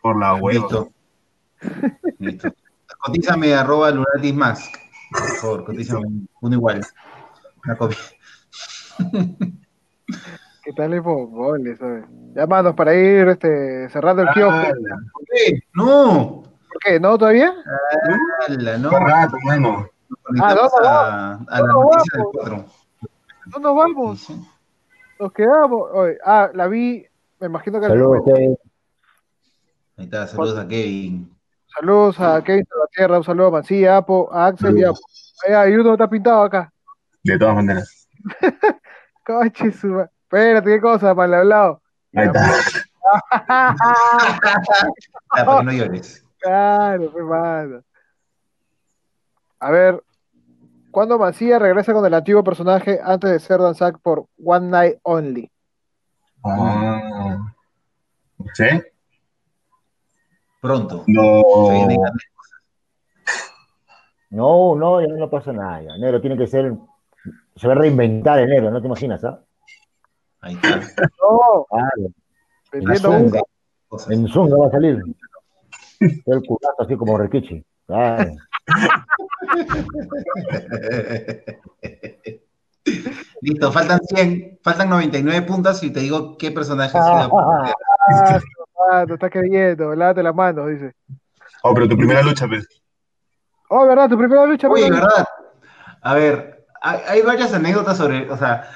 [0.00, 0.60] por la hueva.
[0.60, 0.92] Listo.
[2.18, 2.52] Listo.
[2.98, 4.70] Cotízame arroba Lunatis Max.
[5.10, 6.06] Por favor, cotízame
[6.40, 6.80] uno igual.
[7.64, 7.98] Una copia.
[10.64, 11.76] ¿Qué tal el fútbol?
[11.78, 12.04] ¿sabes?
[12.34, 14.52] Ya, manos, para ir este, cerrando el kiosco.
[14.52, 15.60] Ala, ¿Por qué?
[15.74, 16.42] No.
[16.42, 17.00] ¿Por qué?
[17.00, 17.52] ¿No todavía?
[18.48, 18.90] Ala, no.
[18.90, 19.88] rato, mano.
[20.22, 22.32] Conectamos ¿dónde a, a la ¿Dónde noticia del vamos?
[22.32, 22.64] 4.
[23.46, 24.28] No nos vamos,
[25.20, 25.90] nos quedamos.
[25.92, 27.06] Oye, ah, la vi,
[27.40, 27.86] me imagino que...
[27.86, 28.56] Saludos, Kevin.
[29.98, 31.36] Ahí está, saludos a Kevin.
[31.78, 34.90] Saludos a Kevin Tierra, un saludo a Mancilla, Apo, a Axel y a...
[35.46, 36.72] Ahí hay uno que está pintado acá.
[37.22, 38.08] De todas maneras.
[39.24, 39.88] Coche su...
[39.88, 41.80] ma- Espérate, qué cosa, mal hablado.
[42.14, 42.50] Ahí está.
[45.36, 46.24] Que no llores.
[46.40, 47.82] Claro, pues, mano.
[49.66, 50.00] A ver,
[50.92, 55.50] ¿cuándo Mancilla regresa con el antiguo personaje antes de ser Danzac por One Night Only?
[56.44, 57.52] Ah.
[58.54, 58.64] ¿Sí?
[60.60, 61.02] Pronto.
[61.08, 61.42] No.
[64.30, 65.82] No, no, ya no pasa nada.
[65.82, 65.96] Ya.
[65.96, 66.72] Enero tiene que ser.
[67.56, 69.24] Se va a reinventar enero, ¿no te imaginas?
[69.24, 69.40] ¿ah?
[70.42, 70.76] Ahí está.
[71.20, 72.12] No, Claro,
[72.70, 73.40] vendiendo Zunga.
[74.10, 75.02] en Zunga va a salir.
[75.98, 77.64] El culazo así como Rikichi.
[83.42, 87.38] Listo, faltan 100, faltan 99 puntos y te digo qué personaje ha sido.
[87.38, 87.72] Ah,
[88.40, 88.46] su
[88.90, 90.92] mano, está queriendo, lávate las manos, dice.
[91.62, 92.66] Oh, pero tu primera lucha, pues.
[93.68, 94.08] Oh, ¿verdad?
[94.08, 94.68] Tu primera lucha.
[94.68, 95.02] Oye, mano?
[95.02, 95.26] ¿verdad?
[96.02, 98.70] A ver, hay, hay varias anécdotas sobre, o sea,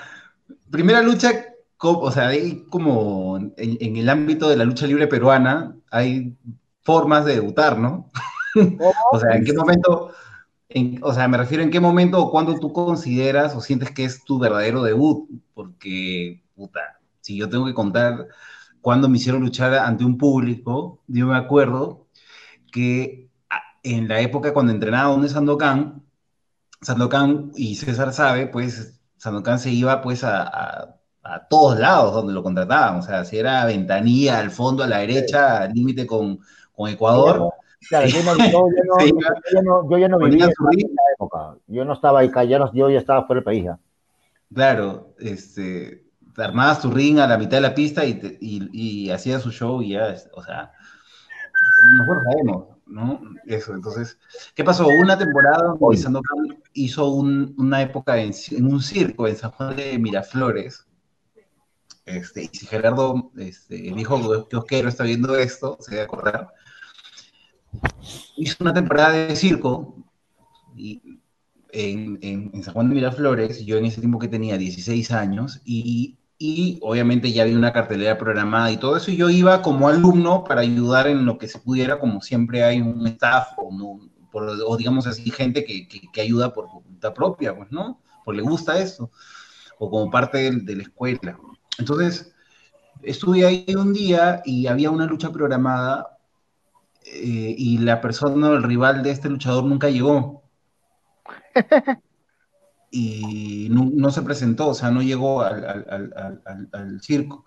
[0.71, 1.31] primera lucha,
[1.79, 6.37] o sea, hay como en, en el ámbito de la lucha libre peruana, hay
[6.83, 8.11] formas de debutar, ¿no?
[9.11, 10.13] O sea, ¿en qué momento,
[10.69, 14.05] en- o sea, me refiero en qué momento o cuándo tú consideras o sientes que
[14.05, 15.29] es tu verdadero debut?
[15.55, 18.29] Porque, puta, si yo tengo que contar
[18.81, 22.09] cuándo me hicieron luchar ante un público, yo me acuerdo
[22.73, 26.05] que a- en la época cuando entrenaba donde Sandokan,
[26.83, 32.33] Sandokan y César sabe, pues Sandokan se iba pues a, a- a todos lados donde
[32.33, 36.39] lo contrataban, o sea, si era ventanilla, al fondo, a la derecha, al límite con,
[36.73, 37.53] con Ecuador,
[37.89, 39.11] Claro, yo, no, yo, no, Sí.
[39.11, 39.21] yo
[39.55, 41.57] ya no, yo ya no Ponía vivía en esa época.
[41.67, 43.79] Yo no estaba ahí, ya no- yo ya estaba fuera del país ya.
[44.55, 46.05] Claro, este,
[46.35, 48.69] te armabas tu ring a la mitad de la pista y, te- y,
[49.07, 50.73] y hacías su show y ya, o sea,
[51.99, 53.21] nosotros sabemos, ¿no?
[53.47, 54.19] Eso, entonces,
[54.55, 54.87] ¿qué pasó?
[54.89, 59.99] Una temporada Sandokan hizo un- una época en, en un circo en San Juan de
[59.99, 60.87] Miraflores.
[62.07, 66.49] Este, y si Gerardo, este, dijo que Osquero está viendo esto, se debe acordar.
[68.37, 69.95] Hizo una temporada de circo
[70.77, 71.03] y
[71.73, 76.19] en, en- San Juan de Miraflores, yo en ese tiempo que tenía 16 años, y,
[76.39, 80.45] y obviamente ya había una cartelera programada y todo eso, y yo iba como alumno
[80.45, 84.01] para ayudar en lo que se pudiera, como siempre hay un staff o, no-
[84.33, 88.01] por- o digamos así, gente que, que- ayuda por voluntad propia, pues, ¿no?
[88.25, 89.11] Por le gusta eso,
[89.79, 91.39] o como parte del- de, la escuela.
[91.79, 92.33] Entonces,
[93.03, 96.19] estuve ahí un día y había una lucha programada
[97.13, 100.43] eh, y la persona o el rival de este luchador nunca llegó
[102.91, 106.13] y no, no se presentó, o sea, no llegó al, al-
[106.45, 107.45] al- al- circo.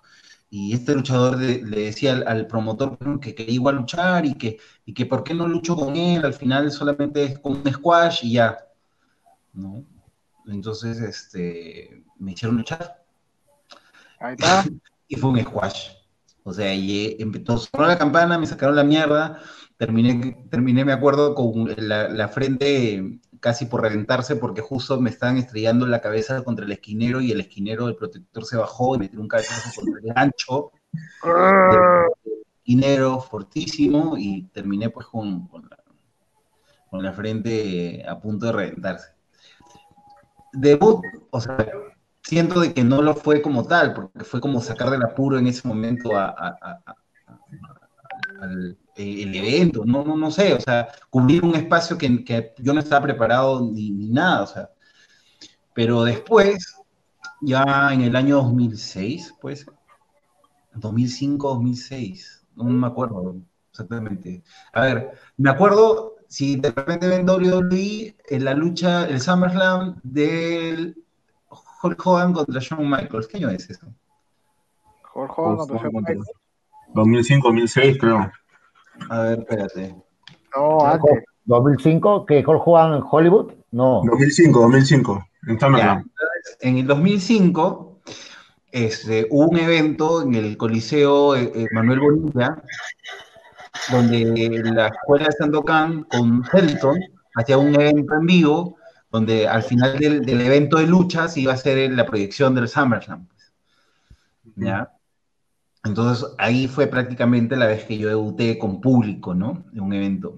[0.50, 4.94] Y este luchador le, le decía al, promotor que quería igual luchar y que, y
[4.94, 8.34] que por qué no lucho con él, al final solamente es con un squash y
[8.34, 8.58] ya.
[9.54, 9.84] ¿no?
[10.48, 13.04] Entonces, este, me hicieron luchar
[14.20, 14.64] Ahí está.
[15.08, 15.90] y fue un squash.
[16.44, 19.40] O sea, y empezó, sonó la campana, me sacaron la mierda,
[19.78, 25.86] terminé, terminé me acuerdo, con la, frente casi por reventarse porque justo me estaban estrellando
[25.86, 29.22] la cabeza contra el esquinero y el esquinero, el protector se bajó y me tiró
[29.22, 30.72] un cabezazo contra el gancho
[32.60, 39.14] esquinero fortísimo y terminé pues con, con la frente a punto de reventarse.
[40.54, 41.58] Debut, o sea,
[42.24, 45.48] siento de que no lo fue como tal, porque fue como sacar del apuro en
[45.48, 46.38] ese momento al
[48.96, 52.74] eh, el evento, no, no, no sé, o sea, cubrir un espacio que, que yo
[52.74, 54.70] no estaba preparado ni, nada, o sea.
[55.74, 56.76] Pero después,
[57.42, 59.66] ya en el año 2006, pues,
[60.76, 63.38] 2005, 2006, no me acuerdo
[63.72, 64.44] exactamente.
[64.74, 71.03] A ver, me acuerdo, si de repente ven WWE, en la lucha, el SummerSlam del
[71.84, 73.28] Hulk Hogan contra Shawn Michaels.
[73.28, 73.88] ¿Qué año es eso?
[75.02, 76.32] Jorge Hogan contra Shawn Michaels.
[76.94, 78.32] 2005, 2006, creo.
[79.10, 79.96] A ver, espérate.
[80.56, 81.24] No, antes.
[81.46, 84.02] 2005, que Hulk Hogan en Hollywood, no.
[84.06, 85.26] 2005, 2005.
[85.48, 85.58] En
[86.62, 87.94] en el 2005
[88.72, 92.64] este, hubo un evento en el Coliseo eh, eh, Manuel Bonilla,
[93.92, 94.26] donde
[94.64, 97.00] la escuela de Sandokan con Helton
[97.36, 98.78] hacía un evento en vivo,
[99.14, 103.28] donde al final del, del evento de luchas iba a ser la proyección del SummerSlam.
[103.28, 103.54] pues.
[104.56, 104.92] ¿Ya?
[105.84, 109.66] Entonces ahí fue prácticamente la vez que yo debuté con público, ¿no?
[109.72, 110.36] En un evento.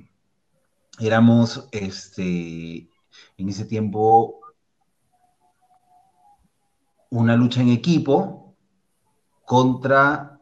[0.99, 2.89] Éramos, este,
[3.37, 4.41] en ese tiempo,
[7.11, 8.57] una lucha en equipo
[9.45, 10.37] contra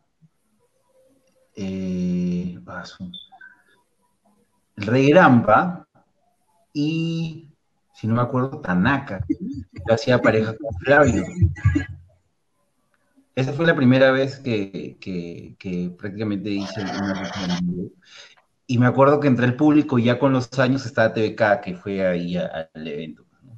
[1.55, 2.59] eh,
[4.75, 5.87] el Rey Grampa
[6.73, 7.52] y,
[7.93, 9.25] si no me acuerdo, Tanaka.
[9.87, 11.23] Yo hacía pareja con Flavio.
[13.35, 17.89] Esa fue la primera vez que, que- que prácticamente hice una vivo.
[18.67, 22.05] Y me acuerdo que entre el público, ya con los años, estaba TVK, que fue
[22.05, 23.25] ahí a- al evento.
[23.41, 23.57] ¿no?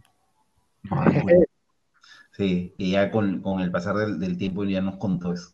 [2.32, 5.54] Sí, y ya con, con el pasar del, del tiempo ya nos contó eso.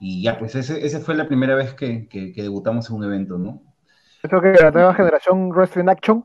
[0.00, 3.04] Y ya, pues ese, esa fue la primera vez que, que- que debutamos en un
[3.04, 3.62] evento, ¿no?
[4.22, 6.24] Esto que la nueva generación Wrestling Action.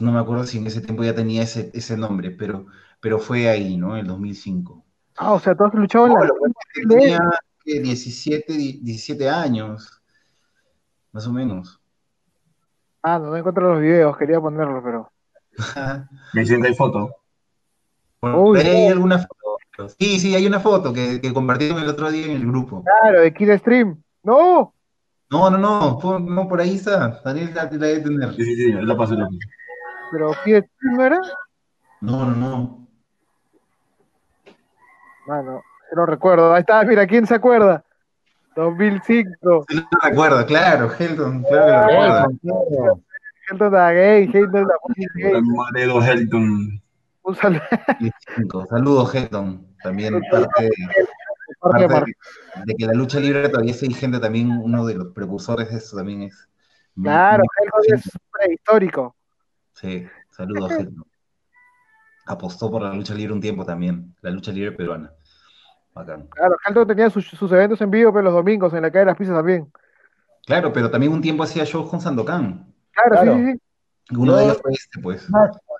[0.00, 2.66] No me acuerdo si en ese tiempo ya tenía ese, ese nombre, pero,
[3.00, 3.94] pero fue ahí, ¿no?
[3.94, 4.84] En el 2005.
[5.16, 6.30] Ah, o sea, tú has luchado en la.
[6.88, 7.20] Tenía
[7.64, 7.80] ¿qué?
[7.80, 10.00] 17, 17 años,
[11.12, 11.80] más o menos.
[13.02, 15.12] Ah, no, no encuentro los videos, quería ponerlos, pero.
[16.32, 17.10] Que hay foto.
[18.22, 18.92] Uy, hay no.
[18.92, 19.94] alguna foto.
[19.98, 22.84] Sí, sí, hay una foto que, que compartieron el otro día en el grupo.
[22.84, 24.02] Claro, de Kid Stream.
[24.22, 24.74] ¡No!
[25.30, 27.20] No, no, no, por, no, por ahí está.
[27.24, 28.34] Daniel la, la debe tener.
[28.34, 29.38] Sí, sí, sí, la paso, la paso.
[30.10, 31.20] Pero Kid Stream no era.
[32.00, 32.86] No, no, no.
[35.26, 36.52] Mano, yo no recuerdo.
[36.52, 37.84] Ahí está, mira, ¿quién se acuerda?
[38.56, 39.66] 2005.
[39.68, 41.94] Sí, lo recuerdo, claro, Helton, claro que
[42.42, 43.00] lo recuerdo.
[43.48, 44.74] Helton da gay, Helton da
[45.14, 45.90] gay.
[46.08, 46.82] Helton.
[47.22, 47.62] Un saludo.
[47.98, 48.14] 15.
[48.68, 49.66] Saludos, Helton.
[49.82, 50.70] También parte,
[52.64, 55.96] de que la lucha libre todavía es vigente, también uno de los precursores de eso
[55.96, 56.48] también es.
[57.00, 59.16] Claro, Helton es prehistórico.
[59.80, 60.72] Sí, saludos.
[62.26, 65.10] Apostó por la lucha libre un tiempo también, la lucha libre peruana.
[65.94, 66.28] Bacán.
[66.28, 69.06] Claro, Helton tenía sus, sus eventos en vivo, pero los domingos en la calle de
[69.06, 69.72] las pizzas también.
[70.46, 72.72] Claro, pero también un tiempo hacía shows con Sandokan.
[72.92, 73.34] Claro, Claro.
[73.36, 75.28] sí, sí, Uno de Yo- ellos fue este, pues.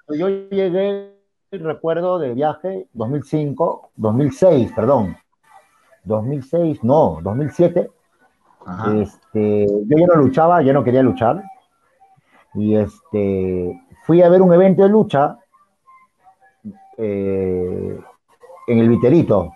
[0.08, 1.14] Yo llegué,
[1.52, 5.16] recuerdo de viaje 2005, 2006, perdón.
[6.04, 7.90] 2006, no, 2007.
[8.66, 8.96] Ajá.
[8.96, 11.42] Este, yo ya no luchaba, ya no quería luchar.
[12.54, 13.80] Y este,
[14.10, 15.38] fui a ver un evento de lucha
[16.96, 17.96] eh,
[18.66, 19.52] en el Viterito.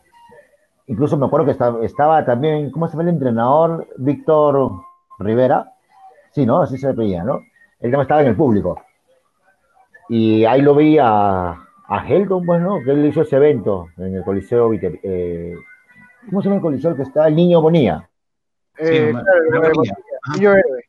[0.86, 3.88] Incluso me acuerdo que estaba, estaba también, ¿cómo se llama el entrenador?
[3.96, 4.70] Víctor
[5.18, 5.72] Rivera.
[6.30, 6.60] Sí, ¿no?
[6.60, 7.38] Así se veía, ¿no?
[7.80, 8.80] Él también estaba en el público.
[10.08, 11.48] Y ahí lo vi a,
[11.88, 12.78] a Helton, pues, ¿no?
[12.84, 15.56] Que él hizo ese evento en el Coliseo Viter- eh,
[16.26, 17.26] ¿Cómo se llama el Coliseo que está?
[17.26, 18.08] El Niño Bonía.
[18.78, 19.10] Eh,
[19.50, 19.72] claro.
[20.32, 20.84] Niño Héroe.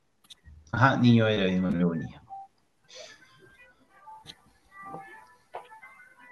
[0.72, 2.22] Ajá, niño de Manuel Bonilla.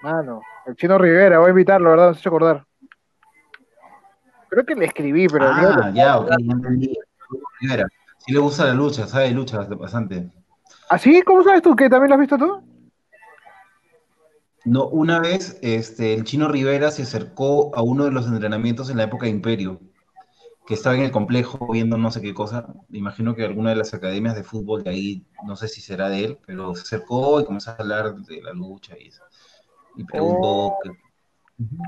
[0.04, 2.10] Mano, el chino Rivera, voy a invitarlo, ¿verdad?
[2.10, 2.66] Has hecho acordar.
[4.50, 6.94] Creo que le escribí, pero Ah, que- ya, ok, ya entendí.
[7.62, 7.88] Rivera.
[8.18, 10.30] Sí le gusta la lucha, sabe de lucha bastante.
[10.90, 11.20] ¿Así?
[11.20, 12.62] ¿Ah, ¿Cómo sabes tú que también lo has visto tú?
[14.66, 18.98] No, una vez este, el chino Rivera se acercó a uno de los entrenamientos en
[18.98, 19.80] la época de Imperio,
[20.68, 22.68] que estaba en el complejo viendo no sé qué cosa.
[22.90, 26.10] Me imagino que alguna de las academias de fútbol de ahí, no sé si será
[26.10, 29.24] de él, pero se acercó y comenzó a hablar de la lucha y eso.
[29.96, 30.40] Y preguntó.
[30.48, 30.80] Oh.
[30.84, 30.92] que-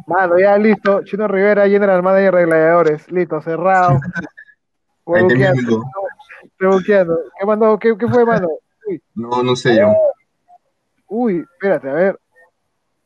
[0.08, 1.04] Mano, ya listo.
[1.04, 3.12] Chino Rivera, General Manager de Gladiadores.
[3.12, 4.00] Listo, cerrado.
[5.06, 5.84] Voy Ahí te buqueando, miro.
[6.44, 7.20] estoy buqueando.
[7.40, 7.80] ¿Qué, mandó?
[7.80, 8.48] ¿Qué, ¿Qué fue, mano?
[8.88, 9.94] Uy, No, no sé yo.
[11.08, 12.20] uy, espérate, a ver.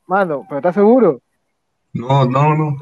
[0.06, 1.22] Mano, ¿pero estás seguro?
[1.94, 2.78] No, no, no.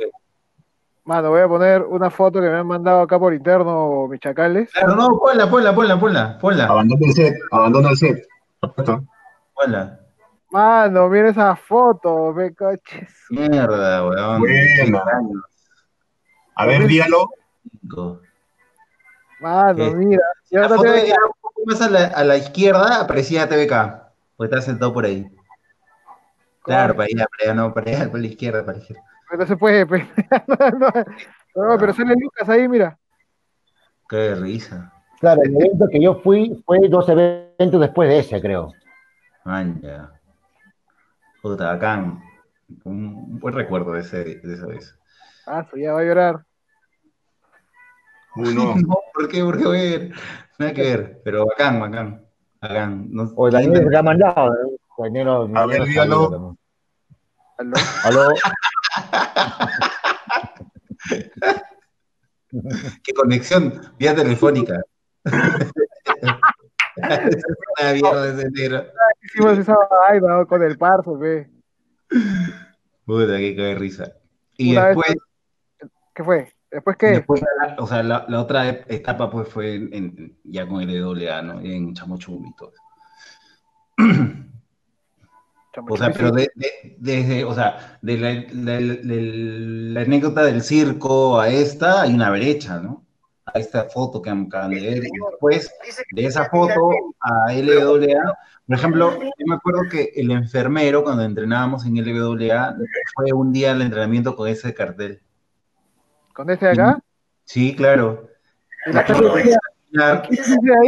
[1.06, 4.72] Mano, voy a poner una foto que me han mandado acá por interno mis chacales.
[4.74, 8.28] Claro, no, ponla, ponla, ponla, ponla, ponla, Abandona el set, abandona el set.
[9.54, 10.00] Ponla.
[10.50, 13.10] Mano, mira esa foto, ve coches.
[13.30, 14.40] Mierda, weón.
[14.40, 15.02] Buena.
[16.56, 17.30] A ver, dígalo.
[19.40, 19.96] Mano, ¿Qué?
[19.96, 20.24] mira.
[20.52, 24.04] La foto te- era un poco más a la, a la izquierda, aparecía TVK.
[24.38, 25.28] O está sentado por ahí.
[26.64, 29.04] Claro, para allá, para allá, no, para allá, para la izquierda, para la izquierda.
[29.38, 30.08] No se puede, pe.
[30.48, 30.80] no,
[31.56, 32.98] no, no, pero sale Lucas ahí, mira.
[34.10, 34.94] Qué risa.
[35.20, 38.72] Claro, el evento que yo fui fue dos eventos después de ese, creo.
[39.44, 40.12] Man, ya.
[41.42, 42.22] Puta, bacán.
[42.84, 44.98] Un buen recuerdo de, ese, de esa vez.
[45.46, 46.46] Ah, ya va a llorar.
[48.36, 48.76] Uno.
[48.88, 49.42] No, ¿por qué?
[49.44, 50.12] ¿Por qué voy a ver?
[50.60, 52.26] Nada que ver, pero bacán, bacán.
[52.62, 53.08] Bacán.
[53.12, 54.54] No, O Daniel que ha mandado.
[54.54, 54.78] ¿eh?
[54.98, 56.58] Daniel, A ver, Daniel dígalo.
[57.58, 57.76] Aló.
[58.04, 58.30] Aló.
[63.04, 64.82] Qué conexión, vía telefónica.
[69.24, 69.76] Hicimos esa
[70.08, 71.50] vaina con el parzo, pe.
[73.06, 74.14] Puta, qué risa.
[74.58, 75.18] Y Una vez- después,
[76.16, 76.54] ¿Qué fue?
[76.72, 77.08] ¿Después qué?
[77.08, 77.42] después
[77.78, 81.60] o sea, la, la otra etapa pues fue en, en- ya con el LWA, ¿no?
[81.62, 82.74] En Chamochum y todo.
[85.90, 88.46] O sea, pero de- de- desde, o sea, de la-
[89.94, 93.06] la anécdota del circo a esta hay una brecha, ¿no?
[93.54, 94.98] A esta foto que acaban de ver.
[94.98, 95.74] Y después
[96.12, 96.90] de esa foto
[97.22, 98.38] a LWA,
[98.68, 102.76] por ejemplo, yo me acuerdo que el enfermero cuando entrenábamos en LWA
[103.16, 105.22] fue un día al entrenamiento con ese cartel.
[106.34, 107.00] ¿Con este de acá?
[107.46, 108.28] Sí, claro.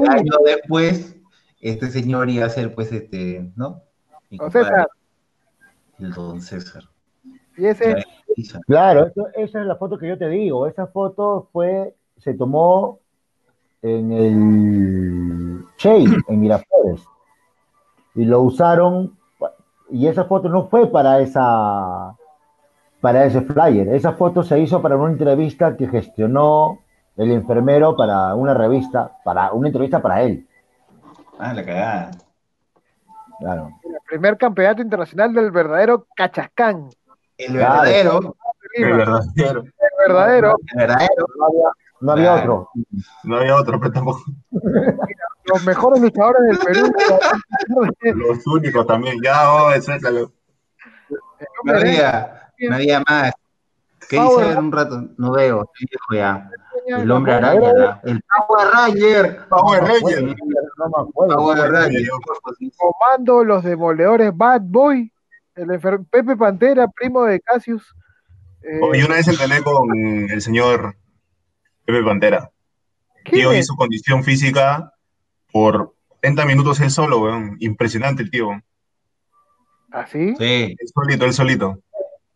[0.10, 1.16] Años después,
[1.62, 3.82] este señor iba a ser, pues, este, ¿no?
[4.30, 4.88] Mi Don compadre, César.
[6.00, 6.84] El don César.
[7.58, 7.96] Y ese.
[8.68, 10.68] Claro, eso- esa es la foto que yo te digo.
[10.68, 13.00] Esa foto fue, se tomó
[13.82, 17.04] en el Shea, en Miraflores.
[18.16, 19.18] Y lo usaron,
[19.90, 22.16] y esa foto no fue para esa,
[23.02, 23.88] para ese flyer.
[23.90, 26.80] Esa foto se hizo para una entrevista que gestionó
[27.18, 30.48] el enfermero para una revista, para una entrevista para él.
[31.38, 32.12] Ah, la cagada.
[33.40, 33.70] Claro.
[33.86, 36.90] el primer campeonato internacional del verdadero Cachascán.
[37.38, 37.82] El Claro.
[37.84, 38.36] verdadero,
[38.74, 39.62] El verdadero.
[39.62, 39.72] el
[40.08, 41.26] verdadero, el verdadero.
[42.02, 42.70] No había otro.
[43.24, 44.22] No había otro, pero tampoco.
[45.46, 46.92] los mejores luchadores del Perú.
[48.16, 49.18] Los únicos también.
[49.24, 50.32] Ya, oh, suéltalo.
[51.64, 53.32] No había, no había más.
[54.08, 55.04] ¿Qué Power dice un rato?
[55.18, 56.50] No veo, estoy viejo ya.
[56.88, 59.40] El hombre araña, la- el Power Ranger.
[59.50, 60.24] Power No Ranger.
[60.24, 61.10] no.
[61.14, 62.10] Power Ranger.
[62.78, 65.12] Comando, los demoledores Bad Boy,
[65.56, 67.84] el enfer- Pepe Pantera, primo de Cassius.
[68.64, 69.88] Eh, Oh, yo una vez entrené con
[70.30, 70.96] el señor
[71.92, 72.52] Pepe Pantera.
[73.26, 73.60] ¿quién Tío es?
[73.66, 74.94] hizo condición física
[75.52, 77.58] por 30 minutos él solo, weón.
[77.60, 78.50] Impresionante el tío.
[79.92, 80.36] ¿Así?
[80.38, 80.76] Sí.
[80.78, 81.80] Él solito, él solito.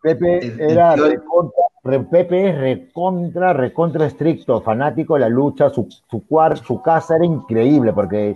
[0.01, 5.87] Pepe era tío- recontra, Re- Pepe es recontra, recontra estricto, fanático de la lucha, su,
[6.09, 8.35] su, cuar- su casa era increíble porque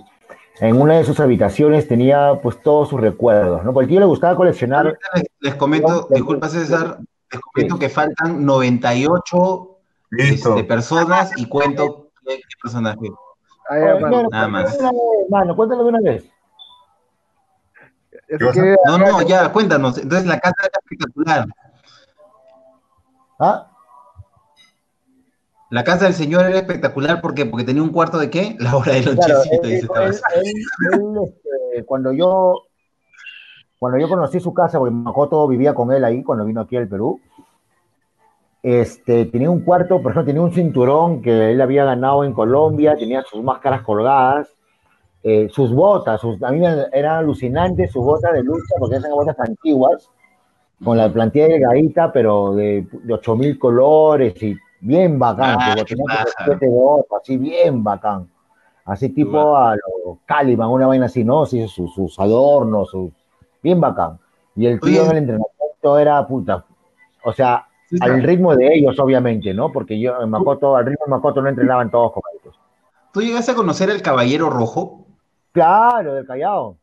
[0.59, 3.73] en una de sus habitaciones tenía pues todos sus recuerdos, ¿no?
[3.73, 6.99] Porque tío le gustaba coleccionar, Les, les comento, disculpa César,
[7.31, 9.76] les comento que faltan 98
[10.09, 10.49] Listo.
[10.55, 12.99] este, personas y cuento qué, qué personaje.
[13.69, 13.81] Ahí,
[14.31, 14.77] Nada más.
[14.77, 16.23] cuéntalo de una vez, Mano, cuéntalo de una vez.
[18.29, 19.97] Eso ¿Qué quiere- No, no, ya, cuéntanos.
[19.97, 21.45] Entonces la casa era espectacular.
[23.39, 23.71] ¿Ah?
[25.69, 27.45] La casa del señor era espectacular ¿por qué?
[27.45, 28.55] porque tenía un cuarto de qué?
[28.59, 30.21] La hora del Claro, lonchecito, él- dice él- Tabas.
[30.35, 30.53] él-
[30.93, 32.63] él, este, cuando yo
[33.79, 36.87] cuando yo conocí su casa, porque Makoto vivía con él ahí cuando vino aquí al
[36.87, 37.21] Perú,
[38.69, 42.97] este, tenía un cuarto, por ejemplo, tenía un cinturón que él había ganado en Colombia,
[42.97, 44.49] tenía sus máscaras colgadas,
[45.23, 46.61] eh, sus botas, sus- a mí
[46.91, 50.09] eran alucinantes sus botas de lucha, porque eran botas antiguas,
[50.83, 55.81] con la plantilla delgadita, pero de, de 8000 colores y bien bacán, Ah, que
[57.15, 58.29] así bien bacán.
[58.83, 61.45] Así tipo a los Caliban, una vaina así, ¿no?
[61.45, 63.11] Sí, sus, sus adornos, sus,
[63.63, 64.19] bien bacán.
[64.57, 65.05] Y el tío Oye.
[65.05, 66.65] en el entrenamiento era puta.
[67.23, 67.66] O sea,
[68.01, 69.71] Al ritmo de ellos, obviamente, ¿no?
[69.71, 72.59] Porque yo en Makoto, al ritmo de Makoto no entrenaban todos como ellos.
[73.13, 75.05] ¿Tú llegaste a conocer al Caballero Rojo?
[75.53, 76.77] Claro, del Callao.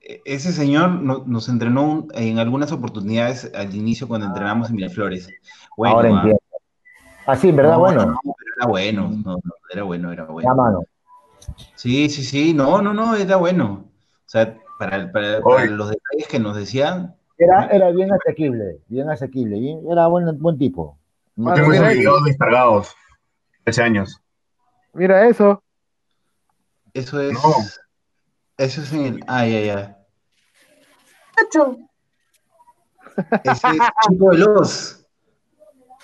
[0.00, 4.76] E- Ese señor no- nos entrenó un- en algunas oportunidades al inicio cuando entrenamos en
[4.76, 5.28] Miraflores.
[5.76, 6.40] Bueno, Ahora ah, entiendo.
[7.26, 8.00] Así, en verdad, no, bueno.
[8.06, 10.54] no, no, pero era bueno, no, no, era bueno, era bueno.
[10.54, 10.80] mano.
[11.74, 13.84] Sí, sí, sí, no, no, no, era bueno.
[13.84, 15.66] O sea, para, para- para Oye.
[15.70, 20.58] los detalles que nos decían, Era, era bien asequible, bien asequible, bien, era buen, buen
[20.58, 20.98] tipo.
[21.36, 21.98] Mano, Tengo esos eso.
[21.98, 22.94] videos descargados.
[23.64, 24.22] 13 años.
[24.92, 25.62] Mira eso.
[26.92, 27.32] eso es.
[27.32, 27.40] No.
[28.58, 29.24] Eso es en el.
[29.26, 29.98] Ah, ya, ya.
[33.44, 35.06] Ese es Chico Veloz.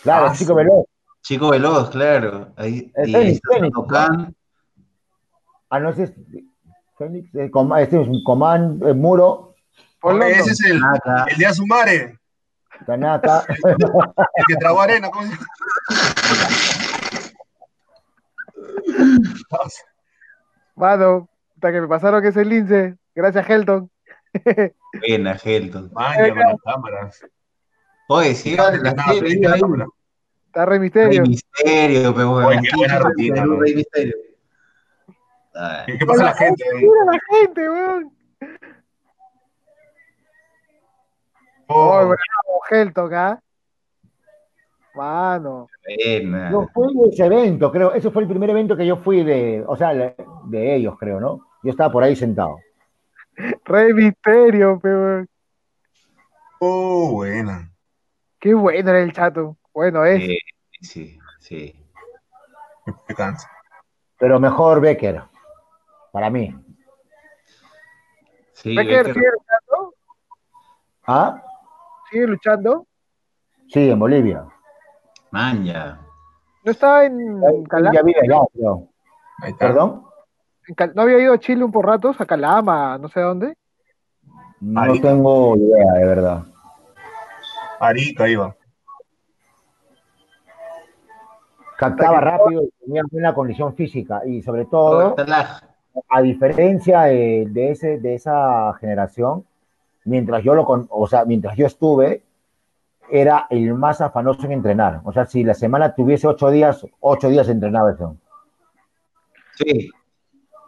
[0.02, 0.84] Claro, Ah, chico veloz.
[1.22, 2.52] Chico Veloz, claro.
[2.56, 3.76] Ahí, Es y está Fénix.
[5.68, 6.12] Ah, no, ese es
[6.96, 7.50] Fénix, eh,
[7.80, 9.55] este es un comán, eh, muro,
[10.08, 10.80] Oye, ese es el,
[11.30, 12.18] el de Azumare,
[12.86, 13.44] Tanaka.
[13.48, 13.76] el
[14.46, 15.10] que tragó arena.
[15.10, 15.36] ¿cómo se?
[20.76, 22.96] Mano, hasta que me pasaron ese lince.
[23.14, 23.90] Gracias, Helton.
[25.00, 25.90] Buena, Helton.
[25.92, 27.26] Vaya con las cámaras.
[28.08, 29.60] Oye, sí, vale, la serie, ahí.
[29.60, 29.86] cámara.
[30.46, 31.22] Está Rey Rey Misterio.
[31.22, 33.44] Misterio, pero Oye, qué buena rutina.
[33.58, 34.14] Rey Misterio.
[35.86, 36.64] ¿Qué, qué pasa la gente?
[36.76, 38.15] Mira la gente, weón.
[41.68, 43.40] Oh, Oh, bravo, Helton, ¿ah?
[44.94, 45.68] Mano.
[46.50, 47.92] Yo fui de ese evento, creo.
[47.92, 51.40] Ese fue el primer evento que yo fui de, o sea, de ellos, creo, ¿no?
[51.62, 52.58] Yo estaba por ahí sentado.
[53.64, 55.28] Rey Misterio, pe, weón.
[56.60, 57.70] oh, buena.
[58.40, 59.56] Qué bueno era el chato.
[59.74, 60.22] Bueno, es.
[60.22, 60.38] Sí,
[60.80, 61.86] sí, sí.
[63.08, 63.50] Me cansa.
[64.18, 65.22] Pero mejor Becker,
[66.12, 66.54] para mí.
[68.54, 69.94] Sí, Becker Becker- luchando.
[71.06, 71.42] ¿Ah?
[72.10, 72.86] Sigue luchando.
[73.68, 74.44] Sí, en Bolivia.
[75.30, 76.00] Man, ya.
[76.64, 77.94] No estaba en Calama.
[77.94, 78.88] Ya vive allá, creo.
[79.42, 79.66] Ahí está.
[79.66, 80.02] ¿Perdón?
[80.68, 82.20] en Cal- ¿No había ido a Chile un por ratos?
[82.20, 83.56] A Calama, no sé dónde.
[84.60, 86.44] No tengo idea, de verdad.
[87.78, 88.54] Arica iba.
[91.76, 94.22] Captaba rápido y tenía buena condición física.
[94.26, 95.14] Y sobre todo,
[96.08, 99.44] a diferencia de, de ese, de esa generación,
[100.06, 102.22] mientras yo lo con, o sea, mientras yo estuve,
[103.10, 105.00] era el más afanoso en entrenar.
[105.04, 108.16] O sea, si la semana tuviese ocho días, ocho días entrenaba eso.
[109.54, 109.90] Sí.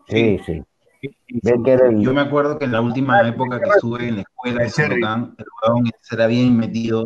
[0.06, 0.62] Sí, sí.
[1.00, 1.10] Sí,
[1.42, 4.66] el- Yo me acuerdo que en la última época que estuve en la escuela de
[4.66, 5.02] El Cherry.
[5.02, 7.04] Sandokan, el huevón era bien metido,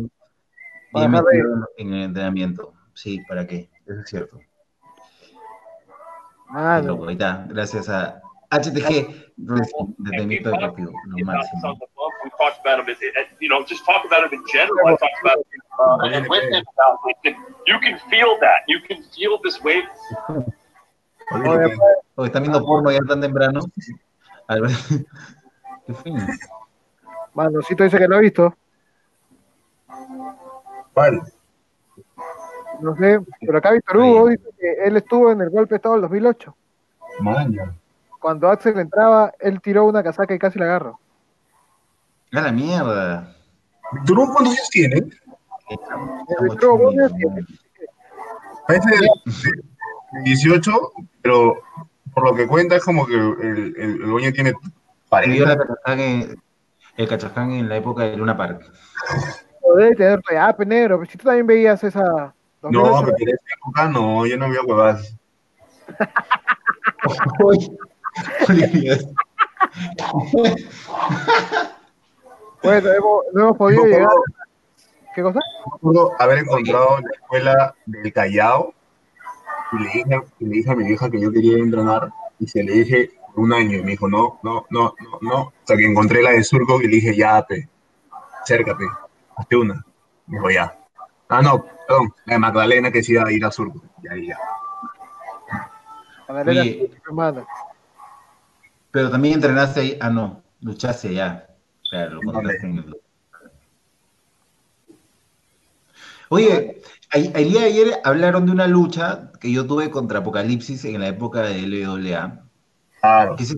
[0.93, 2.73] bien metido en el entrenamiento.
[2.93, 3.69] Sí, ¿para qué?
[3.85, 4.39] Eso es cierto.
[4.39, 6.87] Qué Mano.
[6.87, 7.45] loco, ahí está.
[7.49, 8.21] Gracias a
[8.53, 10.51] HTG desde mi lo
[11.25, 11.79] máximo.
[12.23, 12.97] We talked about as,
[13.39, 14.87] you know, just talk about him in general.
[14.87, 17.17] I talked about him uh, and with him about it.
[17.25, 17.35] And
[17.67, 18.63] You can feel that.
[18.67, 19.83] You can feel this wave.
[21.31, 23.61] Oye, ¿Están viendo porno ya tan temprano?
[25.87, 26.25] ¿Qué?
[27.33, 28.53] Manocito dice que lo ha visto.
[30.93, 31.21] ¿Cuál?
[32.81, 35.95] No sé, pero acá Víctor Hugo dice que él estuvo en el golpe de Estado
[35.95, 36.55] del 2008.
[37.19, 37.73] Maña.
[38.23, 40.97] Cuando Axel entraba, él tiró una casaca y casi la agarró.
[42.31, 43.35] A la mierda.
[43.91, 45.01] ¿Víctor Hugo cuántos años tiene?
[48.65, 49.09] Parece de,
[50.13, 50.71] de 18,
[51.21, 51.55] pero
[52.13, 55.57] por lo que cuenta es como que el, el, el dueño tiene Se vio la
[55.57, 55.67] 40.
[55.67, 56.41] Cachaján en-
[56.95, 58.71] el Cachaján en la época de Luna Park.
[59.75, 60.97] debe tener pe, negro.
[60.99, 62.33] Pero si tú también veías esa.
[62.61, 65.13] No, 2008, pero en esa época no, yo no había huevas.
[72.63, 74.09] Bueno, hemos, no hemos podido No, llegar.
[75.13, 75.39] ¿Qué cosa?
[75.73, 78.73] Recuerdo haber encontrado la escuela del Callao
[79.73, 82.09] y le dije, y le dije a mi hija que yo quería entrenar
[82.39, 85.53] y se le dije un año y me dijo no, no, no, no, no.
[85.59, 87.67] Hasta que encontré la de Surco y le dije ya, pe,
[88.41, 88.85] acércate,
[89.35, 89.85] hazte una.
[90.27, 90.77] Me dijo ya.
[91.27, 93.81] Ah, no, perdón, la de Magdalena que sí iba a ir a Surco.
[94.03, 94.39] Ya, ya.
[96.27, 97.45] Magdalena, hermano.
[98.93, 99.97] Pero también entrenaste ahí.
[99.99, 100.43] Ah, no.
[100.61, 101.47] Luchaste allá.
[101.89, 102.95] Claro, contaste en el.
[106.29, 111.01] Oye, el día de ayer hablaron de una lucha que yo tuve contra Apocalipsis en
[111.01, 112.43] la época de LWA.
[113.01, 113.35] Claro.
[113.35, 113.57] ¿Qué se-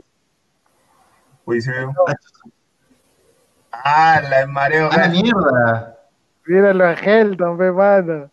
[1.46, 1.86] Uy, se ve.
[3.74, 4.90] Ah, la de Mareo.
[4.92, 6.00] ¡Ah, la mierda!
[6.46, 8.32] Míralo a Helton, pe, mano.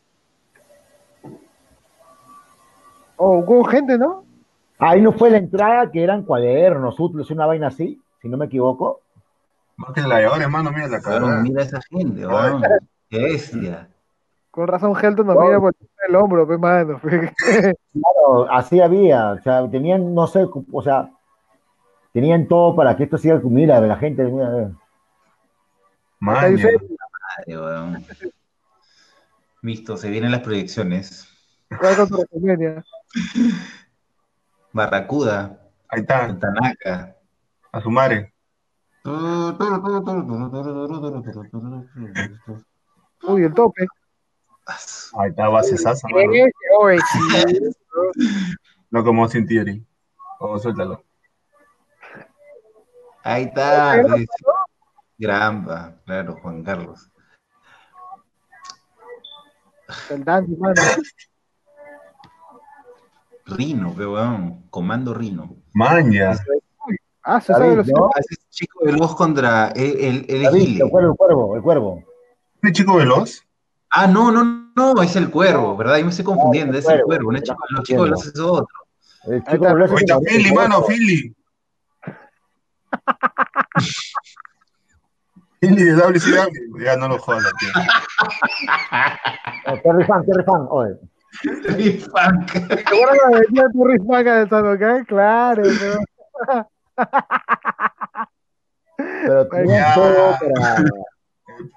[3.17, 4.25] Oh, hubo gente, ¿no?
[4.85, 8.47] Ahí no fue la entrada que eran cuadernos, útiles, una vaina así, si no me
[8.47, 9.01] equivoco.
[9.77, 11.41] Más que la de ahora, hermano, mira la cara.
[11.41, 12.63] mira esa gente, weón.
[13.09, 13.89] ¡Qué bestia!
[14.51, 15.75] Con razón, Helton nos mira por
[16.09, 17.01] el hombro, pe, mano.
[17.03, 21.11] Claro, así había, o sea, tenían, no sé, o sea,
[22.13, 24.73] tenían todo para que esto siga, mira, la gente, mira.
[26.19, 26.77] Madre,
[27.47, 28.05] weón.
[29.63, 31.29] Visto, se vienen las proyecciones.
[31.71, 32.85] Juega con tu WrestleMania.
[34.73, 35.59] Barracuda,
[35.93, 37.15] Ahí está, Tanaka.
[37.71, 38.33] a su madre.
[43.25, 43.87] Uy, el tope.
[45.19, 46.09] Ahí está, base sasa.
[48.91, 49.87] No como sin theory.
[50.39, 51.05] Oh, suéltalo.
[53.23, 54.03] Ahí está.
[55.19, 57.11] Grampa, claro, Juan Carlos.
[60.09, 60.75] El Dandy, mano.
[63.53, 64.63] Rino, weón.
[64.71, 65.55] Comando Rino.
[65.75, 66.33] Maña.
[67.25, 68.11] Ah, se sabe los ¿no?
[68.19, 72.03] Es chico veloz contra el, el, el David, el cuervo, el cuervo, el cuervo.
[72.57, 73.45] ¿Este chico veloz?
[73.91, 75.99] Ah, no, no, no, es el cuervo, ¿verdad?
[75.99, 78.03] Yo me estoy confundiendo, el es el cuervo, cuervo, no es chico, estás los chicos
[78.05, 78.67] veloces es otro.
[79.25, 80.83] El chico veloz es el- Philly, el mano.
[80.83, 81.37] Philly.
[85.61, 86.79] Philly de WCW.
[86.85, 87.71] Ya no lo jodas, tío.
[89.85, 90.95] Terry Fan, Terry Fan, oye.
[91.41, 96.67] Seguro que venía tu rismaca de Sanokai, claro, pero.
[98.97, 99.95] Pero tenían Ya.
[99.95, 100.79] todo para...
[100.83, 100.85] No,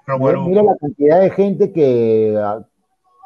[0.06, 2.40] Mira, bueno, mira la cantidad de gente que,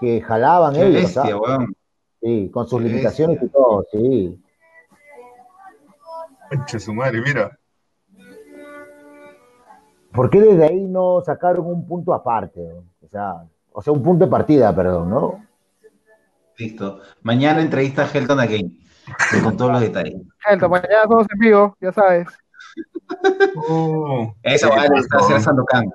[0.00, 1.34] que jalaban Qué ellos, bestia, ¿sabes?
[1.36, 1.74] weón.
[2.22, 4.42] Sí, con sus Qué limitaciones y todo, sí.
[6.50, 7.56] concha su madre, mira.
[10.12, 12.60] ¿Por qué desde ahí no sacaron un punto aparte?
[13.00, 15.44] O sea, o sea, un punto de partida, perdón, ¿no?
[16.60, 17.00] Listo.
[17.22, 18.78] Mañana entrevista a Helton Again.
[19.42, 20.14] Con todos los detalles.
[20.46, 22.28] Helton, mañana todos en vivo, ya sabes.
[23.68, 25.90] Oh, Esa ¿qué weá le gusta hacer a Sandokan.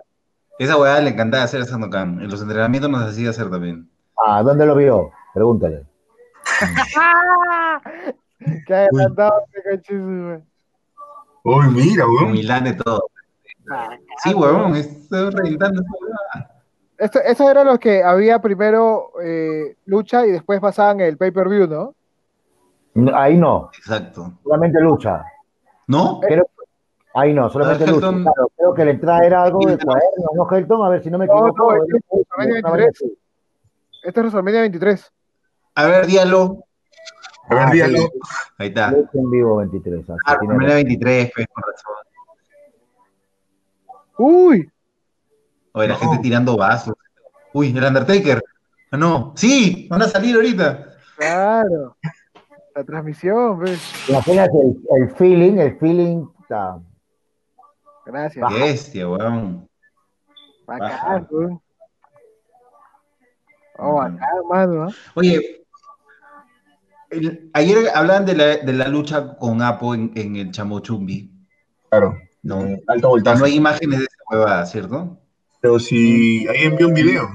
[0.58, 2.20] Esa weá le encantaba hacer a Sandokan.
[2.22, 3.88] En los entrenamientos nos hacía hacer también.
[4.26, 5.12] Ah, ¿dónde lo vio?
[5.34, 5.86] Pregúntale.
[8.68, 9.96] Que adelantado, ese.
[11.44, 12.32] Uy, mira, Con weón.
[12.34, 13.06] Milán de todo.
[14.24, 16.55] Sí, weón, estoy reventando esa weá.
[16.98, 21.94] Esto, esos eran los que había primero eh, lucha y después pasaban el pay-per-view, ¿no?
[23.14, 24.32] Ahí no, Exacto.
[24.44, 25.24] solamente lucha.
[25.88, 26.20] ¿No?
[26.22, 26.48] Creo-
[27.14, 28.10] ahí no, solamente lucha.
[28.10, 30.86] Claro, creo que la entrada era algo de cuaderno, ¿no, Helton?
[30.86, 31.72] A ver si no me No, equivoco.
[31.72, 32.90] no, era- este es WrestleMania una vaina 23.
[33.12, 33.18] así.
[34.04, 35.12] Este es WrestleMania 23.
[35.76, 36.64] A ver, díalo.
[37.50, 37.98] A ver, Ah, dígalo.
[37.98, 38.10] sí.
[38.58, 38.92] Ahí está.
[38.92, 40.10] Lucha en vivo 23.
[40.10, 40.58] así, Ah, razón.
[40.58, 41.96] 23, pues, con razón.
[44.18, 44.72] Uy,
[45.76, 46.00] Oye, la No.
[46.00, 46.96] gente tirando vasos.
[47.54, 48.42] Uy, el Undertaker.
[48.92, 49.34] Ah, no.
[49.36, 50.96] Sí, van a salir ahorita.
[51.18, 51.96] claro.
[52.76, 53.80] La transmisión, pues.
[54.10, 56.26] Imagínate el, el feeling, el feeling.
[56.42, 56.78] está-
[58.06, 58.50] Gracias.
[58.54, 59.70] Bestia, weón.
[60.68, 61.62] Bacán, weón.
[63.78, 64.20] Oh, bacán,
[64.50, 64.84] mano.
[64.84, 64.90] ¿ah?
[65.16, 65.66] Oye,
[67.10, 71.32] el- ayer hablaban de la, de la lucha con Apo en, en el Chamochumbi.
[71.90, 72.18] Claro.
[72.44, 73.40] No, Alto voltaje.
[73.40, 75.18] no hay imágenes de esa huevada, ¿cierto?
[75.66, 77.28] Pero si ahí envió un video.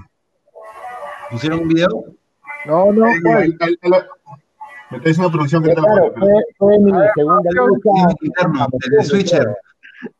[1.33, 1.89] ¿Pusieron un video?
[2.65, 7.67] No, no, ahí, Me está diciendo producción que Claro, pone, fue, fue mi segunda pero-
[7.67, 7.91] lucha.
[8.23, 9.57] Interno, el de Switcher.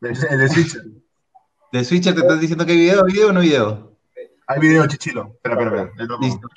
[0.01, 0.81] El de Switcher.
[1.71, 3.93] De Switcher te estás diciendo que hay video, video o no video.
[4.47, 5.31] Hay video, chichilo.
[5.41, 6.17] Espera, espera, espera.
[6.19, 6.47] Listo.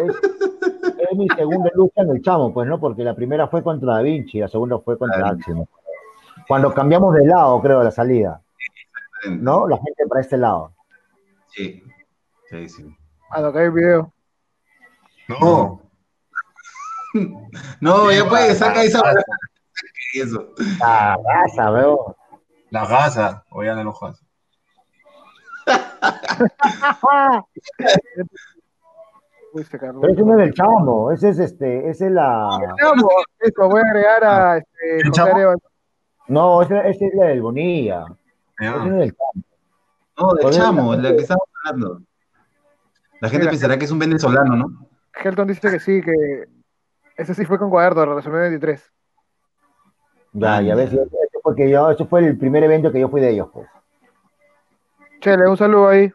[0.00, 2.80] Es, es mi segunda lucha en el chamo, pues, ¿no?
[2.80, 5.28] Porque la primera fue contra Da Vinci, la segunda fue contra.
[5.28, 5.64] Axel.
[6.48, 8.40] Cuando cambiamos de lado, creo, la salida,
[9.30, 9.68] ¿no?
[9.68, 10.74] La gente para este lado.
[11.48, 11.82] Sí,
[12.50, 12.96] sí, sí.
[13.30, 14.12] Ah, no, que hay video.
[15.28, 15.80] No.
[17.80, 19.00] No, ya puede, saca esa.
[19.00, 19.24] La
[20.14, 20.52] Eso.
[20.80, 22.16] La raza, veo.
[22.70, 24.24] La gasa, o ya no lo gasa.
[29.70, 32.48] Pero ese no es el chamo, ese es este, ese es la.
[32.80, 35.54] Chamo, Eso, voy a agregar a este, ¿El chamo?
[36.26, 38.06] No, ese, ese es la del Bonilla.
[38.60, 38.86] No.
[38.86, 39.14] No, del
[40.16, 40.50] Joder.
[40.50, 42.02] chamo, la que estamos hablando.
[43.20, 43.50] La gente Mira.
[43.50, 44.88] pensará que es un venezolano, ¿no?
[45.14, 46.48] Helton dice que sí, que
[47.16, 48.92] ese sí fue con cuaderno, la resumen 23.
[50.32, 51.06] Ya, ya ves, eso
[51.42, 53.68] fue, que yo, eso fue el primer evento que yo fui de ellos, pues.
[55.20, 56.12] Chele, un saludo ahí.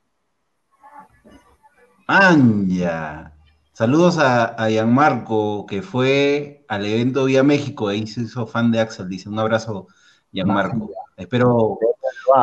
[2.07, 3.33] Anja.
[3.73, 8.81] Saludos a, a Gianmarco, que fue al evento Vía México, ahí se hizo fan de
[8.81, 9.87] Axel, dice un abrazo,
[10.31, 10.91] Gianmarco.
[11.15, 11.79] Espero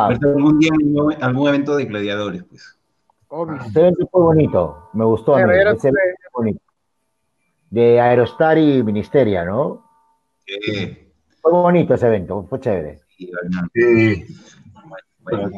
[0.08, 2.78] Verte algún día en algún- evento de gladiadores, pues.
[3.28, 3.60] Obvio.
[3.60, 5.88] ese evento fue bonito, me gustó Pero ese evento
[6.32, 6.60] fue bonito.
[7.70, 9.84] De Aerostar y Ministeria, ¿no?
[10.46, 13.00] Eh, Fue bonito ese evento, fue chévere.
[13.74, 14.24] Sí.
[15.22, 15.50] bueno,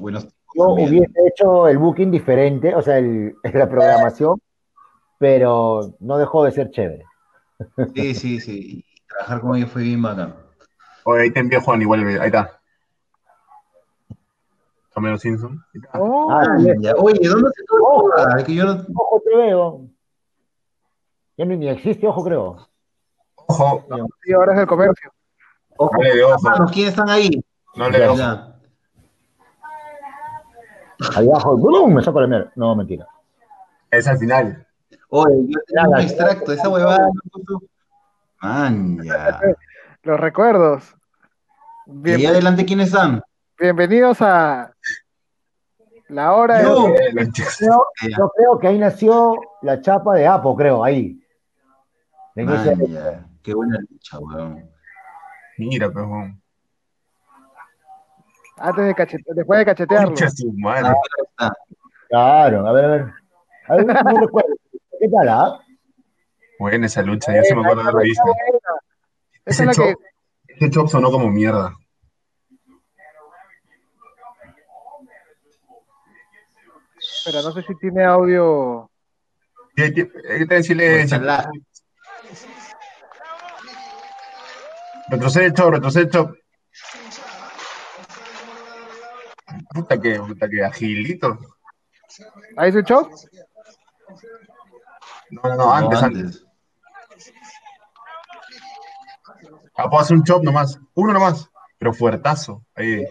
[0.00, 0.24] buenos
[0.54, 0.88] Yo también.
[0.88, 4.40] hubiese hecho el booking diferente, o sea, el- la programación,
[5.18, 7.04] pero no dejó de ser chévere.
[7.94, 8.84] Sí, sí, sí.
[9.08, 10.34] Trabajar con ellos fue bien bacán.
[11.04, 12.59] Oye, ahí te envió Juan igual, ahí está.
[15.00, 15.64] Camero Simpson.
[15.94, 16.44] Oh, Ah,
[16.80, 18.10] Ya, Oye, ¿dónde se Ojo.
[18.18, 18.72] Ah, es que yo no...
[18.94, 19.80] Ojo te veo.
[21.38, 22.68] Ya ni, ni existe, ojo creo.
[23.36, 23.86] Ojo,
[24.22, 25.10] sí, ahora es del comercio.
[25.78, 26.66] Ojo, no le de ojo.
[26.70, 27.30] ¿quiénes están ahí?
[27.76, 28.18] No le de ojo.
[31.16, 31.94] Ahí abajo, ¡blum!
[31.94, 32.52] me saco la mierda.
[32.56, 33.08] No, mentira.
[33.90, 34.66] Es al final.
[35.08, 37.08] Oye, yo tengo un extracto, esa huevada
[38.42, 39.40] Man, ya.
[40.02, 40.94] Los recuerdos.
[41.86, 43.22] ¿Y ahí Bien- adelante quiénes están?
[43.60, 44.72] Bienvenidos a
[46.08, 46.64] la hora de...
[46.64, 46.94] Yo.
[47.58, 51.22] Creo- yo que ahí nació la chapa de Apo, creo, ahí.
[52.34, 53.26] En ese- Man, ya.
[53.42, 54.70] Qué buena lucha, weón.
[55.58, 56.40] Mira, pejón.
[58.56, 60.14] Antes de cachete, después de cachetearlo.
[60.14, 61.52] Está.
[62.08, 63.06] Claro, a ver, a ver.
[63.68, 64.54] A ver, no recuerdo.
[64.98, 65.60] ¿Qué tal, ah?
[66.58, 68.24] Buena esa lucha, ya se me acuerdo de haberla visto.
[69.46, 69.92] Esa Ese es la que...
[69.92, 70.02] chop,
[70.48, 71.72] ese chop sonó como mierda.
[77.20, 78.90] Espera, no sé si tiene audio...
[79.76, 80.08] Hay que
[80.40, 81.20] estar en silencio.
[81.20, 81.50] La-
[85.08, 86.34] Retrocede el chop, retrocede chop.
[89.74, 91.38] Puta que, puta que agilito.
[92.56, 93.10] ¿Ahí su show?
[95.30, 96.46] No, no, no, antes, No, antes.
[99.76, 100.78] Ah, puedo hacer un chop nomás.
[100.94, 101.50] Uno nomás.
[101.78, 102.64] Pero fuertazo.
[102.74, 103.04] Ahí.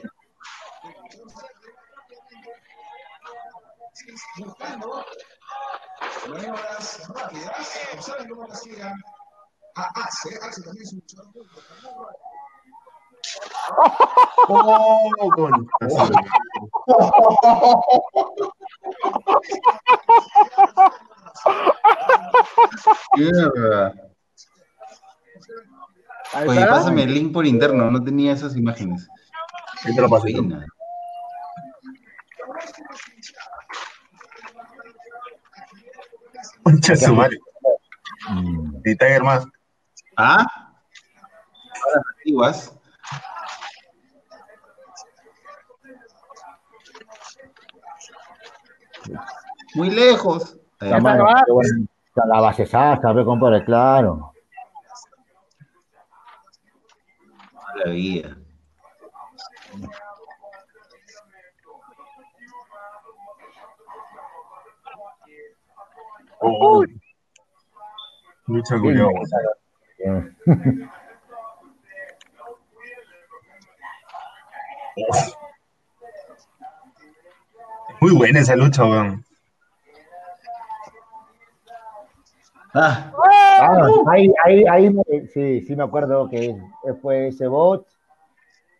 [14.47, 16.15] Oh, concha su madre.
[23.15, 23.93] Mierda.
[26.33, 26.71] Ahí Oye, está.
[26.71, 29.07] pásame el link por interno, no tenía esas imágenes.
[29.83, 30.33] Ahí te lo pasé.
[30.33, 30.65] Buena.
[36.69, 37.39] Concha su madre.
[38.29, 38.81] Mm.
[38.85, 39.45] Y Tiger más.
[40.17, 40.45] ¿Ah?
[41.83, 42.75] Ahora antiguas.
[49.73, 50.57] Muy lejos.
[50.81, 51.87] Eh, La bueno.
[52.27, 54.33] La base sasa, ve, compadre, claro.
[57.79, 58.38] maravilla.
[66.41, 66.83] Oh.
[68.47, 68.77] Lucha.
[68.77, 70.35] Bien.
[78.01, 79.25] Muy buena esa lucha, weón.
[82.73, 83.11] Ah,
[83.61, 84.95] Ah, ahí, ahí, ahí,
[85.33, 86.55] sí, sí me acuerdo que
[87.01, 87.85] fue ese bot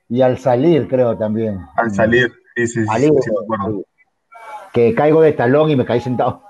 [0.07, 1.59] y al salir, creo también.
[1.75, 2.31] Al salir.
[2.55, 3.79] Sí, sí, sí, Salir, sí, me acuerdo.
[3.79, 3.85] sí.
[4.71, 6.43] Que caigo de talón y me caí sentado.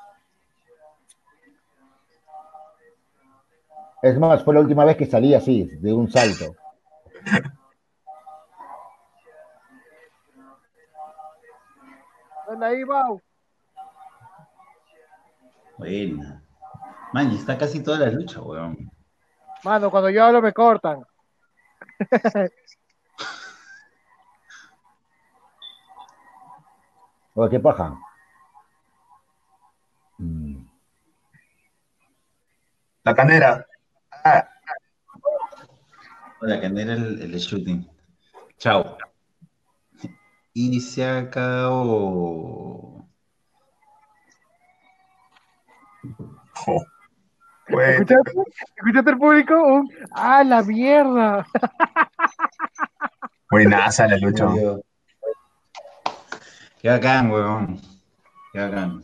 [4.01, 6.55] Es más, fue la última vez que salí así, de un salto.
[12.47, 13.21] Hola, Ibao.
[15.77, 16.41] Buena.
[17.13, 18.89] Man, está casi toda la lucha, weón.
[19.63, 21.03] Mano, cuando yo hablo me cortan.
[27.35, 27.97] Oye, qué paja.
[33.03, 33.65] La canera.
[36.41, 37.87] La candela, el, el shooting.
[38.57, 38.97] Chao.
[40.53, 42.79] Y se acabó.
[46.53, 46.85] jo.
[47.67, 48.31] Pues, ¿Escuchaste?
[48.77, 49.63] ¿Escuchaste el público?
[49.63, 51.45] Un, ¡Ah, la mierda!
[53.51, 54.47] buenaza la lucha.
[56.81, 57.79] Qué bacán, weón.
[58.51, 59.03] Qué bacán.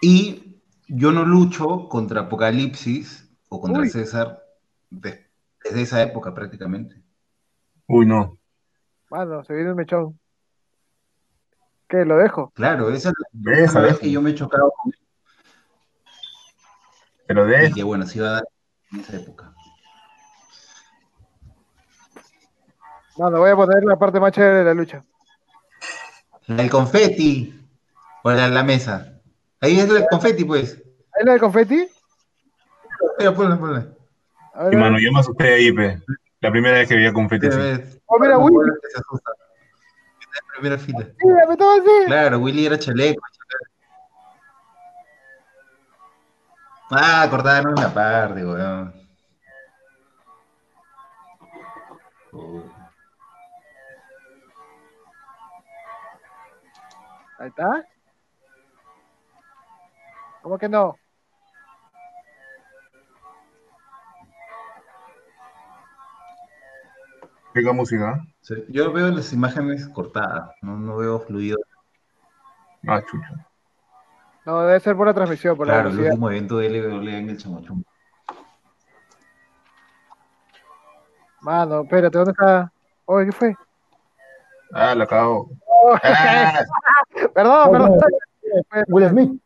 [0.00, 0.53] Y
[0.88, 3.90] yo no lucho contra Apocalipsis o contra Uy.
[3.90, 4.42] César
[4.90, 5.26] de-
[5.62, 7.02] desde esa época prácticamente.
[7.86, 8.38] Uy, no.
[9.10, 10.18] Mano, se viene el mechón.
[11.88, 12.04] ¿Qué?
[12.04, 12.50] ¿Lo dejo?
[12.54, 14.00] Claro, esa es la Deja, vez deja.
[14.00, 14.98] que yo me he chocado con él.
[17.26, 17.74] Pero Y deja.
[17.74, 18.48] que bueno, se iba a dar
[18.92, 19.54] en esa época.
[23.16, 25.04] Mano, voy a poner la parte más chévere de la lucha.
[26.46, 27.60] La del confeti.
[28.24, 29.13] O la, la mesa.
[29.64, 30.76] Ahí es el confeti, pues.
[31.16, 31.88] ¿Ahí la de confeti?
[33.18, 33.86] Mira, ponla, ponla.
[34.52, 34.78] A ver, Y a ver.
[34.78, 35.98] mano, yo me asusté ahí, pe.
[36.40, 37.58] La primera vez que veía confeti así.
[38.06, 38.70] Oh, mira, Willy.
[38.92, 39.30] se asusta.
[40.20, 41.08] En primera fila.
[41.24, 42.06] Mira, me estaba así.
[42.06, 43.22] Claro, Willy era chaleco.
[46.90, 48.92] Ah, cortaron una parte, weón.
[57.38, 57.84] Ahí está.
[60.44, 60.98] ¿Cómo que no?
[67.54, 68.20] Rica música.
[68.42, 71.56] Sí, Yo veo las imágenes cortadas, no, no veo fluido.
[72.86, 73.46] Ah, chucha.
[74.44, 76.12] No, debe ser por la transmisión, por la Claro, el velocidad.
[76.12, 77.84] último evento de LWE en el Chamochón.
[81.40, 82.72] Mano, espérate, ¿dónde está?
[83.06, 83.56] Oye, ¿qué fue?
[84.72, 85.48] Ah, la cago.
[85.66, 86.64] Oh, Ah,
[87.32, 88.00] perdón, perdón.
[88.88, 89.40] Will.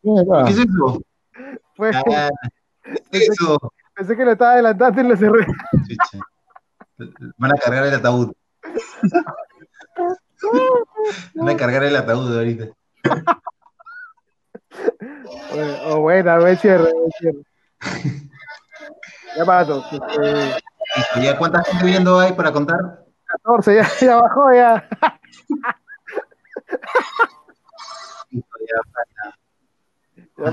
[0.45, 1.01] ¿Qué es eso?
[1.75, 2.29] Fue- Ah,
[3.11, 3.57] eso.
[3.93, 5.45] pensé que lo estaba adelantando y lo cerré.
[5.87, 6.19] Chucha.
[7.37, 8.33] Van a cargar el ataúd.
[11.35, 12.65] Van a cargar el ataúd ahorita.
[15.51, 17.43] Bueno, Oh, buena, buen cierre, buen cierre.
[19.37, 19.83] Ya mato.
[19.91, 20.61] Este,
[20.95, 23.05] Listo, ¿Ya cuánta gente viendo hay para contar?
[23.25, 24.89] 14, ya, ya bajó, ya.
[28.31, 29.37] Listo, ya falta-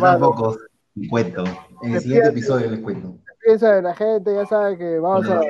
[0.01, 0.31] Mato.
[0.31, 0.59] pocos.
[0.95, 1.45] Les cuento.
[1.83, 3.19] En el siguiente episodio les cuento.
[3.45, 5.41] Piensa de la gente, ya sabe que vamos a.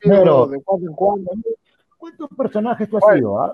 [0.00, 1.30] Pero- de cuando en cuando.
[1.96, 3.40] ¿Cuántos personajes tú has sido?
[3.42, 3.52] ah?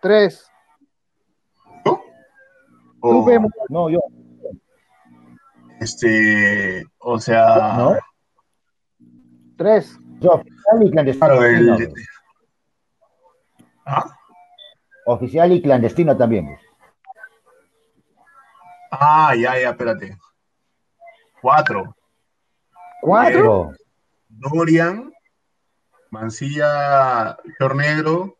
[0.00, 0.46] Tres.
[1.84, 2.00] o-
[3.00, 3.48] Tú, Pemo.
[3.68, 4.00] No, yo.
[5.80, 7.96] este, o sea, ¿No?
[9.56, 9.98] Tres.
[10.20, 10.40] Yo,
[11.18, 11.92] claro, el,
[13.84, 14.04] ¿Ah?
[15.06, 16.56] Oficial y clandestino también.
[18.90, 20.16] ah, ya, ya, espérate.
[21.40, 21.96] Cuatro.
[23.00, 23.72] ¿Cuatro?
[24.28, 25.12] Dorian,
[26.10, 28.36] Mancilla, Flor Negro,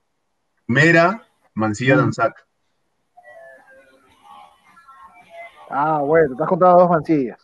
[0.69, 1.99] Mera, Mancilla Mm.
[1.99, 2.47] Danzac.
[5.69, 7.39] Ah, bueno, te has contado dos mancillas.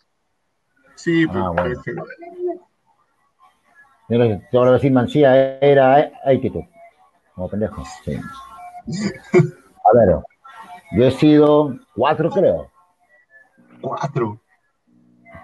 [0.95, 1.73] Sí, pues, Ah, bueno.
[1.73, 1.93] este,
[4.09, 6.67] mira, te voy a decir Mancilla era Aikido.
[7.35, 7.83] Como pendejo.
[8.05, 8.21] Sí.
[9.85, 10.17] A ver,
[10.93, 12.71] yo he sido cuatro, creo.
[13.81, 14.41] cuatro.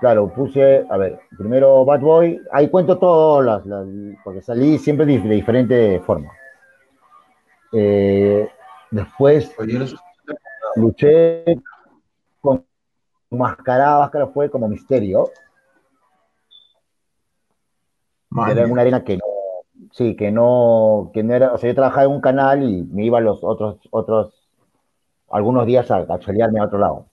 [0.01, 3.87] Claro, puse, a ver, primero Bad Boy, ahí cuento todas las, las-
[4.23, 6.31] porque salí siempre de, de diferente forma.
[7.73, 8.49] Eh,
[8.91, 9.55] después
[10.77, 11.45] luché
[12.41, 12.65] con
[13.31, 15.31] Mascarada, Máscara fue como misterio,
[18.31, 19.25] Man, era una arena que no,
[19.95, 23.05] sí, que no, que no era, o sea, yo trabajaba en un canal y me
[23.05, 24.35] iba los otros, otros,
[25.31, 27.07] algunos días a, cholearme a otro lado.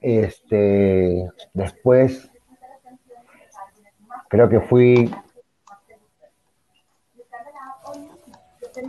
[0.00, 2.30] Este, después,
[4.28, 5.14] creo que fui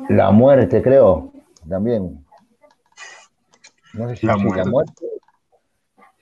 [0.10, 1.34] La Muerte, creo,
[1.68, 2.26] también.
[3.94, 4.64] No sé si La Muerte.
[4.64, 5.06] La Muerte.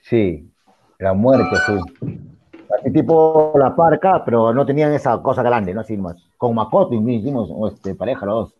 [0.00, 0.52] Sí,
[0.98, 2.31] La Muerte fui.
[2.78, 5.80] Así tipo La Parca, pero no tenían esa cosa grande, ¿no?
[5.82, 6.16] Así más.
[6.36, 8.54] Con Makoto y hicimos este, pareja los dos.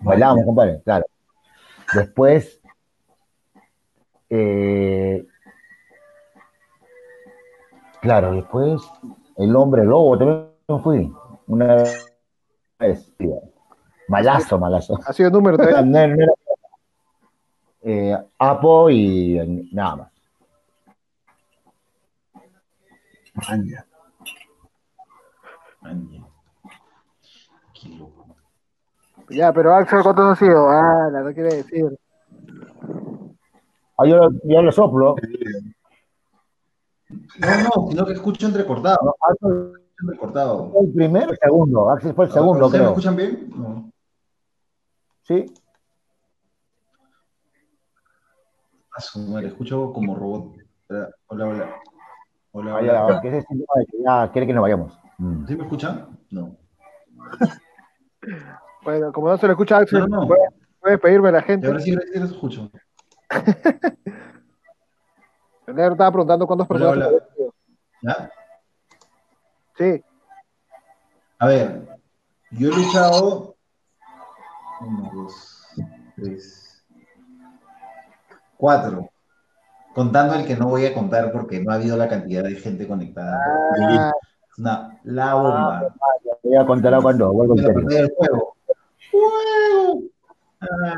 [0.00, 1.04] Bailábamos, compadre, claro.
[1.94, 2.60] Después,
[4.30, 5.26] eh,
[8.00, 8.82] claro, después
[9.36, 11.12] El Hombre Lobo también fui.
[11.46, 11.84] Una
[12.78, 13.40] vez, tío.
[14.08, 14.98] Malazo, malazo.
[15.06, 15.74] Ha sido número tres.
[15.84, 16.32] No, no era-
[17.82, 20.12] eh, Apo y nada más.
[23.66, 23.86] Ya.
[25.80, 26.26] Man, ya.
[27.74, 28.26] Qué loco.
[29.30, 30.68] Ya, pero Axel, ¿cuántos han sido?
[30.68, 31.98] Ah, no quiere decir.
[33.96, 35.16] Ah, yo, yo le soplo.
[37.38, 39.16] No, no, sino que escucho entrecortado.
[39.20, 40.70] Axel Entrecortado.
[40.70, 41.90] fue el primero, el segundo.
[41.90, 43.50] Axel fue el segundo, ¿Ustedes me escuchan bien?
[43.56, 43.90] No.
[45.22, 45.52] Sí.
[48.92, 50.56] A su madre, escucho como robot.
[50.82, 51.76] Espera, Hola,
[52.58, 52.74] hola.
[52.76, 53.14] Hola, hola.
[53.14, 54.98] ya, que ese síntoma de que ya quiere que nos vayamos.
[55.18, 55.46] Mm.
[55.46, 56.18] ¿Sí me escuchan?
[56.30, 56.56] No.
[58.82, 60.26] Bueno, como no se lo escucha Axel, No, no.
[60.26, 61.66] voy a- la gente.
[61.66, 62.70] ahora sí, ahora sí los escucho.
[65.66, 67.22] El negro estaba preguntando cuántas Hola, personas.
[68.02, 68.30] ¿Ya?
[69.76, 70.02] Sí,
[71.38, 71.86] A ver,
[72.52, 73.56] yo he luchado.
[74.80, 75.66] Uno, dos,
[76.16, 76.86] tres.
[78.56, 79.10] Cuatro.
[79.98, 82.86] Contando el que no voy a contar porque no ha habido la cantidad de gente
[82.86, 83.36] conectada.
[83.80, 84.12] Ah,
[84.48, 85.94] Es una, la bomba.
[86.40, 87.74] Te voy a contar cuando en la serio.
[87.74, 88.54] pantalla del juego.
[90.60, 90.94] Ah,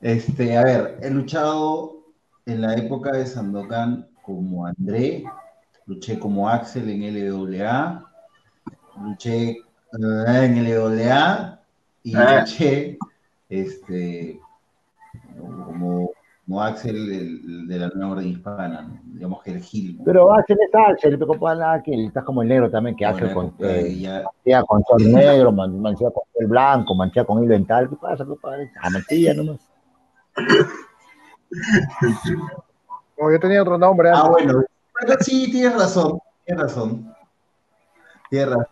[0.00, 2.04] Este, a ver, he luchado
[2.46, 5.24] en la época de Sandokan como André,
[5.86, 8.04] luché como Axel en LWA,
[9.00, 9.58] luché eh,
[9.92, 11.58] en LWA
[12.04, 12.40] y Ah.
[12.40, 12.96] luché
[13.48, 14.40] este,
[15.38, 16.10] como,
[16.44, 19.00] como Axel el- de la nueva orden hispana, ¿no?
[19.04, 19.98] digamos que el Gil.
[19.98, 20.04] ¿no?
[20.04, 23.66] Pero Axel es Axel, pero Axel, estás como el negro también, que Axel Bueno, con,
[23.68, 27.88] eh, ya- manchea con sol negro, man- manchea con el blanco, manchea con hilo dental.
[27.88, 28.70] ¿Qué pasa, compadre?
[28.80, 29.60] A mantilla nomás.
[33.16, 34.30] como yo tenía otro nombre Ah, antes.
[34.30, 34.64] bueno.
[35.00, 36.18] Pero sí, tienes razón.
[36.44, 37.14] Tienes razón.
[38.30, 38.66] Tienes razón.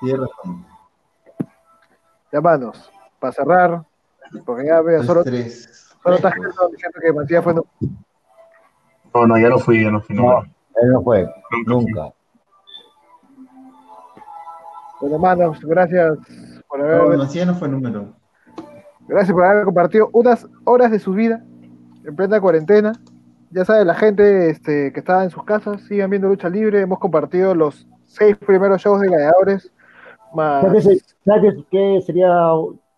[0.00, 0.66] Tienes razón.
[2.32, 2.90] Ya, manos,
[3.20, 3.84] para cerrar,
[4.44, 7.54] porque ya veo, solo, Tres, solo está tres, gente diciendo que Mancilla fue.
[7.54, 7.64] no-
[9.14, 10.16] No, no, ya no fui, ya no fui.
[10.16, 11.28] No, No, él no fue,
[11.66, 12.12] Nunca.
[15.00, 16.16] Bueno, manos, gracias
[16.68, 18.14] por No, haber, Mancilla no fue número.
[19.08, 21.42] gracias por haber compartido unas horas de su vida
[22.04, 22.92] en plena cuarentena.
[23.50, 26.80] Ya saben, la gente este, que está en sus casas, sigan viendo lucha libre.
[26.80, 29.70] Hemos compartido los seis primeros shows de gladiadores.
[30.34, 32.30] Más, ¿Sabes qué sería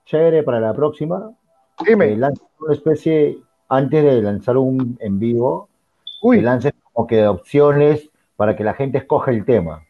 [0.04, 1.32] chévere para la próxima?
[1.84, 5.68] Dime, lances una especie, antes de lanzar un en vivo,
[6.22, 9.82] uy, lances como que opciones para que la gente escoja el tema.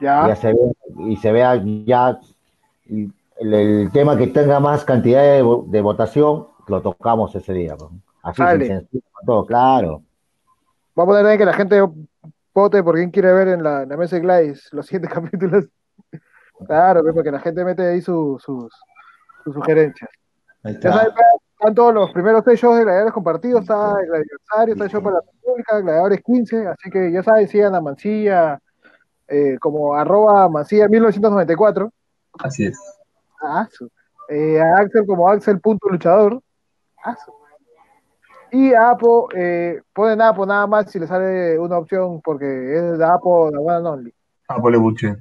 [0.00, 0.74] Y, ya, ya se ve-
[1.08, 2.18] y se vea ya
[2.86, 7.76] el, el tema que tenga más cantidad de, de votación, lo tocamos ese día.
[7.76, 7.90] pues.
[8.22, 10.02] Así, con todo, claro.
[10.94, 11.80] vamos a también que la gente
[12.54, 15.64] vote por quién quiere ver en la, en la mesa de los siguientes capítulos.
[16.66, 18.72] Claro, pues, porque la gente mete ahí su- sus,
[19.42, 20.10] sus sugerencias.
[20.62, 21.14] Ahí saben, está.
[21.14, 24.90] pues, están todos los primeros seis shows de Gladiadores compartidos, está el aniversario, está el
[24.90, 28.58] show para la República, Gladiadores 15, así que ya saben, sigan a Mancilla
[29.28, 31.90] eh, como arroba Mancilla 1994,
[32.42, 32.78] Así es.
[33.42, 33.68] Ah.
[34.28, 36.40] Eh, a Axel como Axel.luchador,
[37.04, 37.16] Ah,
[38.52, 42.44] y a Apo, eh, ponen Apo nada más si le sale una opción, porque
[42.76, 44.14] es de Apo, la one and only,
[44.48, 45.16] Ah, Pole Buche.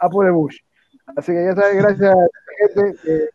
[0.00, 0.58] Apo de Bush.
[1.16, 2.14] Así que ya saben, gracias
[2.60, 2.96] gente.
[3.06, 3.28] Eh,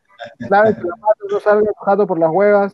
[0.50, 2.74] lávense las manos, no salgan bajando por las huevas.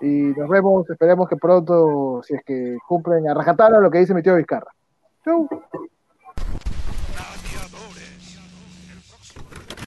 [0.00, 4.14] Y nos vemos, esperemos que pronto, si es que cumplen a rajatabla lo que dice
[4.14, 4.72] mi tío Vizcarra.
[5.24, 5.48] Chau.